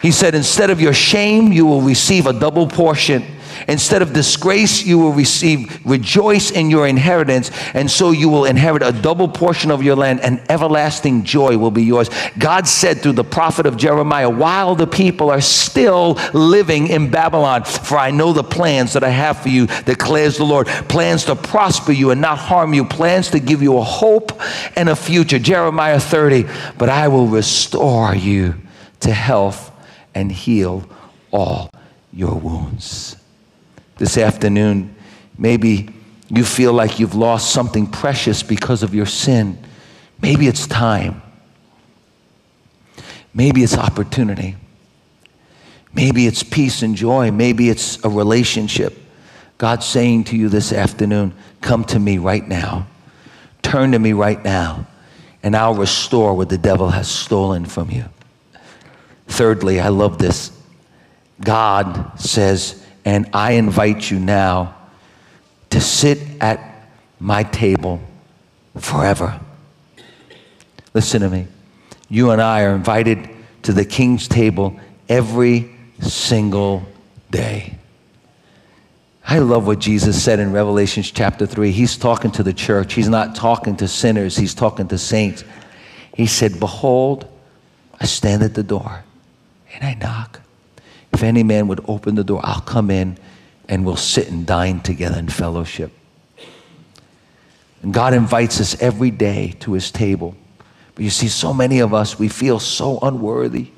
He 0.00 0.10
said, 0.10 0.34
instead 0.34 0.70
of 0.70 0.80
your 0.80 0.94
shame, 0.94 1.52
you 1.52 1.66
will 1.66 1.82
receive 1.82 2.26
a 2.26 2.32
double 2.32 2.66
portion. 2.66 3.24
Instead 3.68 4.02
of 4.02 4.12
disgrace, 4.12 4.84
you 4.84 4.98
will 4.98 5.12
receive 5.12 5.80
rejoice 5.84 6.50
in 6.50 6.70
your 6.70 6.86
inheritance, 6.86 7.50
and 7.74 7.90
so 7.90 8.10
you 8.10 8.28
will 8.28 8.44
inherit 8.44 8.82
a 8.82 8.92
double 8.92 9.28
portion 9.28 9.70
of 9.70 9.82
your 9.82 9.96
land, 9.96 10.20
and 10.20 10.42
everlasting 10.48 11.24
joy 11.24 11.56
will 11.56 11.70
be 11.70 11.82
yours. 11.82 12.10
God 12.38 12.66
said 12.66 12.98
through 12.98 13.12
the 13.12 13.24
prophet 13.24 13.66
of 13.66 13.76
Jeremiah, 13.76 14.30
while 14.30 14.74
the 14.74 14.86
people 14.86 15.30
are 15.30 15.40
still 15.40 16.18
living 16.32 16.88
in 16.88 17.10
Babylon, 17.10 17.64
for 17.64 17.98
I 17.98 18.10
know 18.10 18.32
the 18.32 18.44
plans 18.44 18.92
that 18.94 19.04
I 19.04 19.10
have 19.10 19.38
for 19.38 19.48
you, 19.48 19.66
declares 19.84 20.36
the 20.36 20.44
Lord 20.44 20.66
plans 20.66 21.24
to 21.26 21.36
prosper 21.36 21.92
you 21.92 22.10
and 22.10 22.20
not 22.20 22.38
harm 22.38 22.74
you, 22.74 22.84
plans 22.84 23.30
to 23.30 23.40
give 23.40 23.62
you 23.62 23.78
a 23.78 23.84
hope 23.84 24.40
and 24.76 24.88
a 24.88 24.96
future. 24.96 25.38
Jeremiah 25.38 26.00
30, 26.00 26.46
but 26.78 26.88
I 26.88 27.08
will 27.08 27.26
restore 27.26 28.14
you 28.14 28.54
to 29.00 29.12
health 29.12 29.70
and 30.14 30.30
heal 30.30 30.88
all 31.32 31.70
your 32.12 32.34
wounds 32.34 33.16
this 34.02 34.18
afternoon, 34.18 34.92
maybe 35.38 35.88
you 36.28 36.44
feel 36.44 36.72
like 36.72 36.98
you've 36.98 37.14
lost 37.14 37.52
something 37.52 37.86
precious 37.86 38.42
because 38.42 38.82
of 38.82 38.96
your 38.96 39.06
sin. 39.06 39.56
Maybe 40.20 40.48
it's 40.48 40.66
time. 40.66 41.22
Maybe 43.32 43.62
it's 43.62 43.78
opportunity. 43.78 44.56
Maybe 45.94 46.26
it's 46.26 46.42
peace 46.42 46.82
and 46.82 46.96
joy. 46.96 47.30
Maybe 47.30 47.68
it's 47.68 48.04
a 48.04 48.08
relationship. 48.08 48.98
God's 49.56 49.86
saying 49.86 50.24
to 50.24 50.36
you 50.36 50.48
this 50.48 50.72
afternoon, 50.72 51.32
come 51.60 51.84
to 51.84 52.00
me 52.00 52.18
right 52.18 52.46
now. 52.48 52.88
Turn 53.62 53.92
to 53.92 54.00
me 54.00 54.14
right 54.14 54.42
now, 54.42 54.88
and 55.44 55.54
I'll 55.54 55.76
restore 55.76 56.34
what 56.34 56.48
the 56.48 56.58
devil 56.58 56.90
has 56.90 57.08
stolen 57.08 57.66
from 57.66 57.88
you. 57.88 58.06
Thirdly, 59.28 59.78
I 59.78 59.90
love 59.90 60.18
this. 60.18 60.50
God 61.40 62.18
says, 62.18 62.81
and 63.04 63.28
I 63.32 63.52
invite 63.52 64.10
you 64.10 64.18
now 64.18 64.76
to 65.70 65.80
sit 65.80 66.18
at 66.40 66.88
my 67.18 67.42
table 67.44 68.00
forever. 68.76 69.40
Listen 70.94 71.22
to 71.22 71.30
me. 71.30 71.46
You 72.08 72.30
and 72.30 72.42
I 72.42 72.64
are 72.64 72.74
invited 72.74 73.28
to 73.62 73.72
the 73.72 73.84
king's 73.84 74.28
table 74.28 74.78
every 75.08 75.70
single 76.00 76.82
day. 77.30 77.78
I 79.24 79.38
love 79.38 79.66
what 79.66 79.78
Jesus 79.78 80.22
said 80.22 80.40
in 80.40 80.52
Revelation 80.52 81.02
chapter 81.02 81.46
3. 81.46 81.70
He's 81.70 81.96
talking 81.96 82.30
to 82.32 82.42
the 82.42 82.52
church. 82.52 82.92
He's 82.92 83.08
not 83.08 83.34
talking 83.34 83.76
to 83.76 83.88
sinners, 83.88 84.36
he's 84.36 84.54
talking 84.54 84.88
to 84.88 84.98
saints. 84.98 85.44
He 86.14 86.26
said, 86.26 86.60
Behold, 86.60 87.26
I 87.98 88.04
stand 88.04 88.42
at 88.42 88.54
the 88.54 88.62
door 88.62 89.04
and 89.74 89.84
I 89.84 89.94
knock. 89.94 90.41
If 91.22 91.28
any 91.28 91.44
man 91.44 91.68
would 91.68 91.84
open 91.86 92.16
the 92.16 92.24
door, 92.24 92.40
I'll 92.42 92.62
come 92.62 92.90
in 92.90 93.16
and 93.68 93.86
we'll 93.86 93.94
sit 93.94 94.28
and 94.28 94.44
dine 94.44 94.80
together 94.80 95.20
in 95.20 95.28
fellowship. 95.28 95.92
And 97.80 97.94
God 97.94 98.12
invites 98.12 98.60
us 98.60 98.82
every 98.82 99.12
day 99.12 99.54
to 99.60 99.74
his 99.74 99.92
table. 99.92 100.34
But 100.96 101.04
you 101.04 101.10
see, 101.10 101.28
so 101.28 101.54
many 101.54 101.78
of 101.78 101.94
us, 101.94 102.18
we 102.18 102.26
feel 102.26 102.58
so 102.58 102.98
unworthy. 102.98 103.68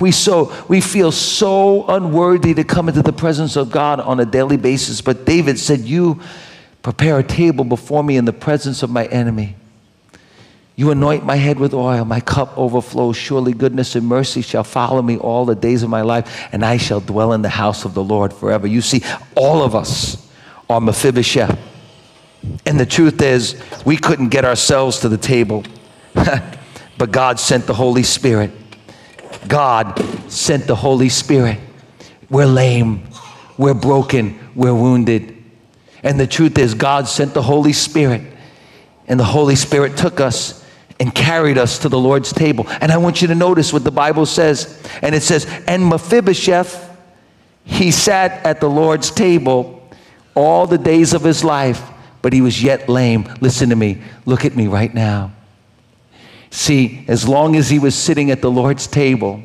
We, 0.00 0.12
so, 0.12 0.50
we 0.66 0.80
feel 0.80 1.12
so 1.12 1.86
unworthy 1.88 2.54
to 2.54 2.64
come 2.64 2.88
into 2.88 3.02
the 3.02 3.12
presence 3.12 3.54
of 3.56 3.70
God 3.70 4.00
on 4.00 4.18
a 4.18 4.24
daily 4.24 4.56
basis. 4.56 5.02
But 5.02 5.26
David 5.26 5.58
said, 5.58 5.80
You 5.80 6.22
prepare 6.80 7.18
a 7.18 7.22
table 7.22 7.64
before 7.64 8.02
me 8.02 8.16
in 8.16 8.24
the 8.24 8.32
presence 8.32 8.82
of 8.82 8.88
my 8.88 9.04
enemy. 9.08 9.56
You 10.76 10.90
anoint 10.90 11.24
my 11.24 11.36
head 11.36 11.60
with 11.60 11.72
oil, 11.72 12.04
my 12.04 12.18
cup 12.20 12.58
overflows. 12.58 13.16
Surely 13.16 13.52
goodness 13.52 13.94
and 13.94 14.06
mercy 14.06 14.42
shall 14.42 14.64
follow 14.64 15.00
me 15.02 15.16
all 15.16 15.44
the 15.44 15.54
days 15.54 15.84
of 15.84 15.90
my 15.90 16.02
life, 16.02 16.48
and 16.50 16.64
I 16.64 16.78
shall 16.78 17.00
dwell 17.00 17.32
in 17.32 17.42
the 17.42 17.48
house 17.48 17.84
of 17.84 17.94
the 17.94 18.02
Lord 18.02 18.32
forever. 18.32 18.66
You 18.66 18.80
see, 18.80 19.02
all 19.36 19.62
of 19.62 19.76
us 19.76 20.28
are 20.68 20.80
Mephibosheth. 20.80 21.56
And 22.66 22.78
the 22.78 22.86
truth 22.86 23.22
is, 23.22 23.60
we 23.86 23.96
couldn't 23.96 24.30
get 24.30 24.44
ourselves 24.44 24.98
to 25.00 25.08
the 25.08 25.16
table, 25.16 25.64
but 26.14 27.12
God 27.12 27.38
sent 27.38 27.66
the 27.66 27.74
Holy 27.74 28.02
Spirit. 28.02 28.50
God 29.46 29.98
sent 30.28 30.66
the 30.66 30.74
Holy 30.74 31.08
Spirit. 31.08 31.58
We're 32.28 32.46
lame, 32.46 33.06
we're 33.56 33.74
broken, 33.74 34.38
we're 34.56 34.74
wounded. 34.74 35.36
And 36.02 36.18
the 36.18 36.26
truth 36.26 36.58
is, 36.58 36.74
God 36.74 37.06
sent 37.06 37.32
the 37.32 37.42
Holy 37.42 37.72
Spirit, 37.72 38.22
and 39.06 39.20
the 39.20 39.24
Holy 39.24 39.54
Spirit 39.54 39.96
took 39.96 40.18
us 40.18 40.63
and 41.04 41.14
carried 41.14 41.58
us 41.58 41.80
to 41.80 41.90
the 41.90 41.98
Lord's 41.98 42.32
table. 42.32 42.64
And 42.80 42.90
I 42.90 42.96
want 42.96 43.20
you 43.20 43.28
to 43.28 43.34
notice 43.34 43.74
what 43.74 43.84
the 43.84 43.90
Bible 43.90 44.24
says. 44.24 44.82
And 45.02 45.14
it 45.14 45.22
says, 45.22 45.44
And 45.68 45.86
Mephibosheth, 45.86 46.96
he 47.62 47.90
sat 47.90 48.46
at 48.46 48.58
the 48.58 48.70
Lord's 48.70 49.10
table 49.10 49.86
all 50.34 50.66
the 50.66 50.78
days 50.78 51.12
of 51.12 51.22
his 51.22 51.44
life, 51.44 51.82
but 52.22 52.32
he 52.32 52.40
was 52.40 52.62
yet 52.62 52.88
lame. 52.88 53.28
Listen 53.42 53.68
to 53.68 53.76
me. 53.76 54.00
Look 54.24 54.46
at 54.46 54.56
me 54.56 54.66
right 54.66 54.94
now. 54.94 55.32
See, 56.48 57.04
as 57.06 57.28
long 57.28 57.54
as 57.54 57.68
he 57.68 57.78
was 57.78 57.94
sitting 57.94 58.30
at 58.30 58.40
the 58.40 58.50
Lord's 58.50 58.86
table, 58.86 59.42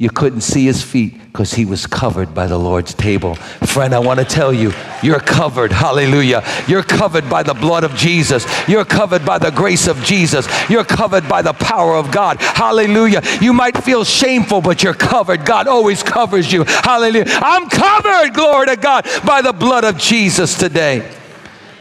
you 0.00 0.08
couldn't 0.08 0.40
see 0.40 0.64
his 0.64 0.82
feet 0.82 1.12
because 1.26 1.52
he 1.52 1.66
was 1.66 1.86
covered 1.86 2.34
by 2.34 2.46
the 2.46 2.56
Lord's 2.56 2.94
table. 2.94 3.34
Friend, 3.34 3.94
I 3.94 3.98
want 3.98 4.18
to 4.18 4.24
tell 4.24 4.50
you, 4.50 4.72
you're 5.02 5.20
covered. 5.20 5.72
Hallelujah. 5.72 6.42
You're 6.66 6.82
covered 6.82 7.28
by 7.28 7.42
the 7.42 7.52
blood 7.52 7.84
of 7.84 7.94
Jesus. 7.94 8.46
You're 8.66 8.86
covered 8.86 9.26
by 9.26 9.36
the 9.36 9.50
grace 9.50 9.86
of 9.86 10.02
Jesus. 10.02 10.48
You're 10.70 10.84
covered 10.84 11.28
by 11.28 11.42
the 11.42 11.52
power 11.52 11.96
of 11.96 12.10
God. 12.10 12.40
Hallelujah. 12.40 13.20
You 13.42 13.52
might 13.52 13.84
feel 13.84 14.04
shameful, 14.04 14.62
but 14.62 14.82
you're 14.82 14.94
covered. 14.94 15.44
God 15.44 15.68
always 15.68 16.02
covers 16.02 16.50
you. 16.50 16.64
Hallelujah. 16.64 17.26
I'm 17.28 17.68
covered, 17.68 18.32
glory 18.32 18.68
to 18.68 18.76
God, 18.76 19.06
by 19.26 19.42
the 19.42 19.52
blood 19.52 19.84
of 19.84 19.98
Jesus 19.98 20.56
today. 20.56 21.14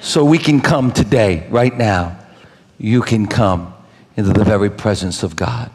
So 0.02 0.26
we 0.26 0.40
can 0.40 0.60
come 0.60 0.92
today, 0.92 1.48
right 1.50 1.76
now. 1.76 2.20
You 2.78 3.02
can 3.02 3.28
come 3.28 3.74
into 4.18 4.34
the 4.34 4.44
very 4.44 4.70
presence 4.70 5.24
of 5.24 5.38
God. 5.38 5.72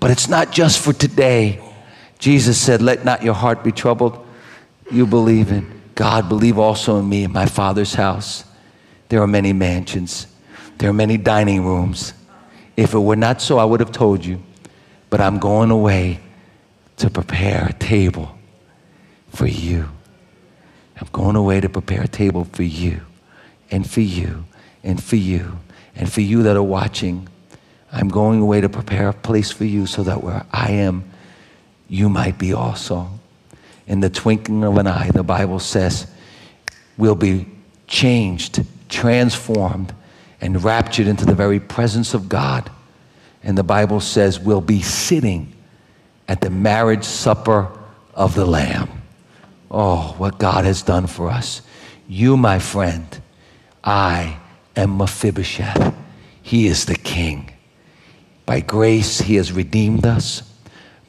But 0.00 0.10
it's 0.10 0.28
not 0.28 0.50
just 0.50 0.82
for 0.82 0.94
today. 0.94 1.60
Jesus 2.24 2.58
said, 2.58 2.80
Let 2.80 3.04
not 3.04 3.22
your 3.22 3.34
heart 3.34 3.62
be 3.62 3.70
troubled. 3.70 4.26
You 4.90 5.06
believe 5.06 5.52
in 5.52 5.82
God, 5.94 6.26
believe 6.26 6.58
also 6.58 6.98
in 6.98 7.06
me, 7.06 7.24
in 7.24 7.32
my 7.32 7.44
Father's 7.44 7.92
house. 7.92 8.44
There 9.10 9.20
are 9.20 9.26
many 9.26 9.52
mansions, 9.52 10.26
there 10.78 10.88
are 10.88 10.94
many 10.94 11.18
dining 11.18 11.66
rooms. 11.66 12.14
If 12.78 12.94
it 12.94 12.98
were 12.98 13.14
not 13.14 13.42
so, 13.42 13.58
I 13.58 13.66
would 13.66 13.80
have 13.80 13.92
told 13.92 14.24
you. 14.24 14.42
But 15.10 15.20
I'm 15.20 15.38
going 15.38 15.70
away 15.70 16.18
to 16.96 17.10
prepare 17.10 17.66
a 17.66 17.74
table 17.74 18.38
for 19.28 19.46
you. 19.46 19.90
I'm 20.98 21.08
going 21.12 21.36
away 21.36 21.60
to 21.60 21.68
prepare 21.68 22.04
a 22.04 22.08
table 22.08 22.44
for 22.44 22.62
you 22.62 23.02
and 23.70 23.88
for 23.88 24.00
you 24.00 24.46
and 24.82 25.02
for 25.02 25.16
you 25.16 25.58
and 25.94 26.10
for 26.10 26.22
you 26.22 26.42
that 26.44 26.56
are 26.56 26.62
watching. 26.62 27.28
I'm 27.92 28.08
going 28.08 28.40
away 28.40 28.62
to 28.62 28.70
prepare 28.70 29.10
a 29.10 29.12
place 29.12 29.50
for 29.50 29.66
you 29.66 29.84
so 29.84 30.02
that 30.04 30.22
where 30.22 30.46
I 30.50 30.70
am, 30.70 31.10
you 31.94 32.08
might 32.08 32.36
be 32.38 32.52
also. 32.52 33.08
In 33.86 34.00
the 34.00 34.10
twinkling 34.10 34.64
of 34.64 34.76
an 34.78 34.88
eye, 34.88 35.10
the 35.12 35.22
Bible 35.22 35.60
says, 35.60 36.08
we'll 36.96 37.14
be 37.14 37.46
changed, 37.86 38.64
transformed, 38.88 39.94
and 40.40 40.62
raptured 40.64 41.06
into 41.06 41.24
the 41.24 41.36
very 41.36 41.60
presence 41.60 42.12
of 42.12 42.28
God. 42.28 42.68
And 43.44 43.56
the 43.56 43.62
Bible 43.62 44.00
says 44.00 44.40
we'll 44.40 44.60
be 44.60 44.82
sitting 44.82 45.52
at 46.26 46.40
the 46.40 46.50
marriage 46.50 47.04
supper 47.04 47.70
of 48.12 48.34
the 48.34 48.44
Lamb. 48.46 48.88
Oh, 49.70 50.16
what 50.18 50.38
God 50.38 50.64
has 50.64 50.82
done 50.82 51.06
for 51.06 51.30
us. 51.30 51.62
You, 52.08 52.36
my 52.36 52.58
friend, 52.58 53.06
I 53.84 54.38
am 54.74 54.98
Mephibosheth. 54.98 55.94
He 56.42 56.66
is 56.66 56.86
the 56.86 56.96
king. 56.96 57.52
By 58.46 58.60
grace, 58.60 59.20
he 59.20 59.36
has 59.36 59.52
redeemed 59.52 60.04
us 60.04 60.53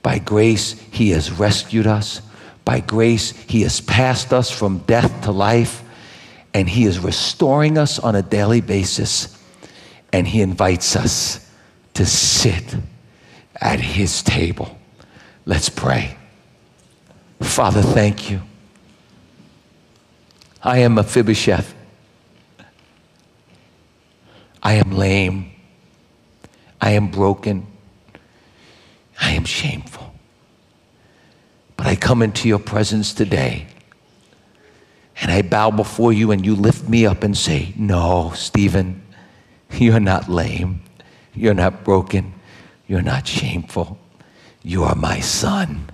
By 0.05 0.19
grace, 0.19 0.73
He 0.91 1.09
has 1.09 1.31
rescued 1.31 1.87
us. 1.87 2.21
By 2.63 2.79
grace, 2.79 3.31
He 3.31 3.63
has 3.63 3.81
passed 3.81 4.33
us 4.33 4.51
from 4.51 4.77
death 4.85 5.23
to 5.23 5.31
life. 5.31 5.83
And 6.53 6.69
He 6.69 6.85
is 6.85 6.99
restoring 6.99 7.79
us 7.79 7.97
on 7.97 8.13
a 8.13 8.21
daily 8.21 8.61
basis. 8.61 9.35
And 10.13 10.27
He 10.27 10.41
invites 10.41 10.95
us 10.95 11.51
to 11.95 12.05
sit 12.05 12.75
at 13.59 13.79
His 13.79 14.21
table. 14.21 14.77
Let's 15.47 15.69
pray. 15.69 16.15
Father, 17.41 17.81
thank 17.81 18.29
you. 18.29 18.43
I 20.61 20.77
am 20.79 20.93
Mephibosheth. 20.93 21.73
I 24.61 24.75
am 24.75 24.91
lame. 24.91 25.51
I 26.79 26.91
am 26.91 27.09
broken. 27.09 27.65
I 29.19 29.31
am 29.31 29.45
shameful. 29.45 30.13
But 31.77 31.87
I 31.87 31.95
come 31.95 32.21
into 32.21 32.47
your 32.47 32.59
presence 32.59 33.13
today 33.13 33.67
and 35.21 35.31
I 35.31 35.41
bow 35.41 35.71
before 35.71 36.11
you 36.11 36.31
and 36.31 36.45
you 36.45 36.55
lift 36.55 36.87
me 36.89 37.05
up 37.05 37.23
and 37.23 37.37
say, 37.37 37.73
No, 37.77 38.31
Stephen, 38.35 39.01
you're 39.71 39.99
not 39.99 40.29
lame. 40.29 40.81
You're 41.33 41.53
not 41.53 41.83
broken. 41.83 42.33
You're 42.87 43.01
not 43.01 43.27
shameful. 43.27 43.97
You 44.63 44.83
are 44.83 44.95
my 44.95 45.19
son. 45.19 45.89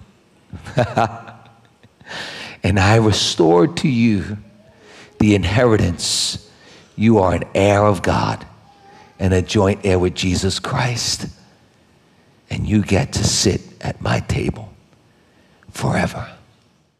and 2.63 2.79
I 2.79 2.95
restore 2.95 3.67
to 3.67 3.87
you 3.87 4.37
the 5.19 5.35
inheritance. 5.35 6.49
You 6.95 7.19
are 7.19 7.33
an 7.33 7.43
heir 7.55 7.83
of 7.83 8.01
God 8.01 8.45
and 9.19 9.33
a 9.33 9.41
joint 9.41 9.81
heir 9.83 9.99
with 9.99 10.15
Jesus 10.15 10.59
Christ. 10.59 11.27
And 12.51 12.67
you 12.67 12.83
get 12.83 13.13
to 13.13 13.23
sit 13.23 13.61
at 13.81 14.01
my 14.01 14.19
table 14.19 14.71
forever. 15.71 16.29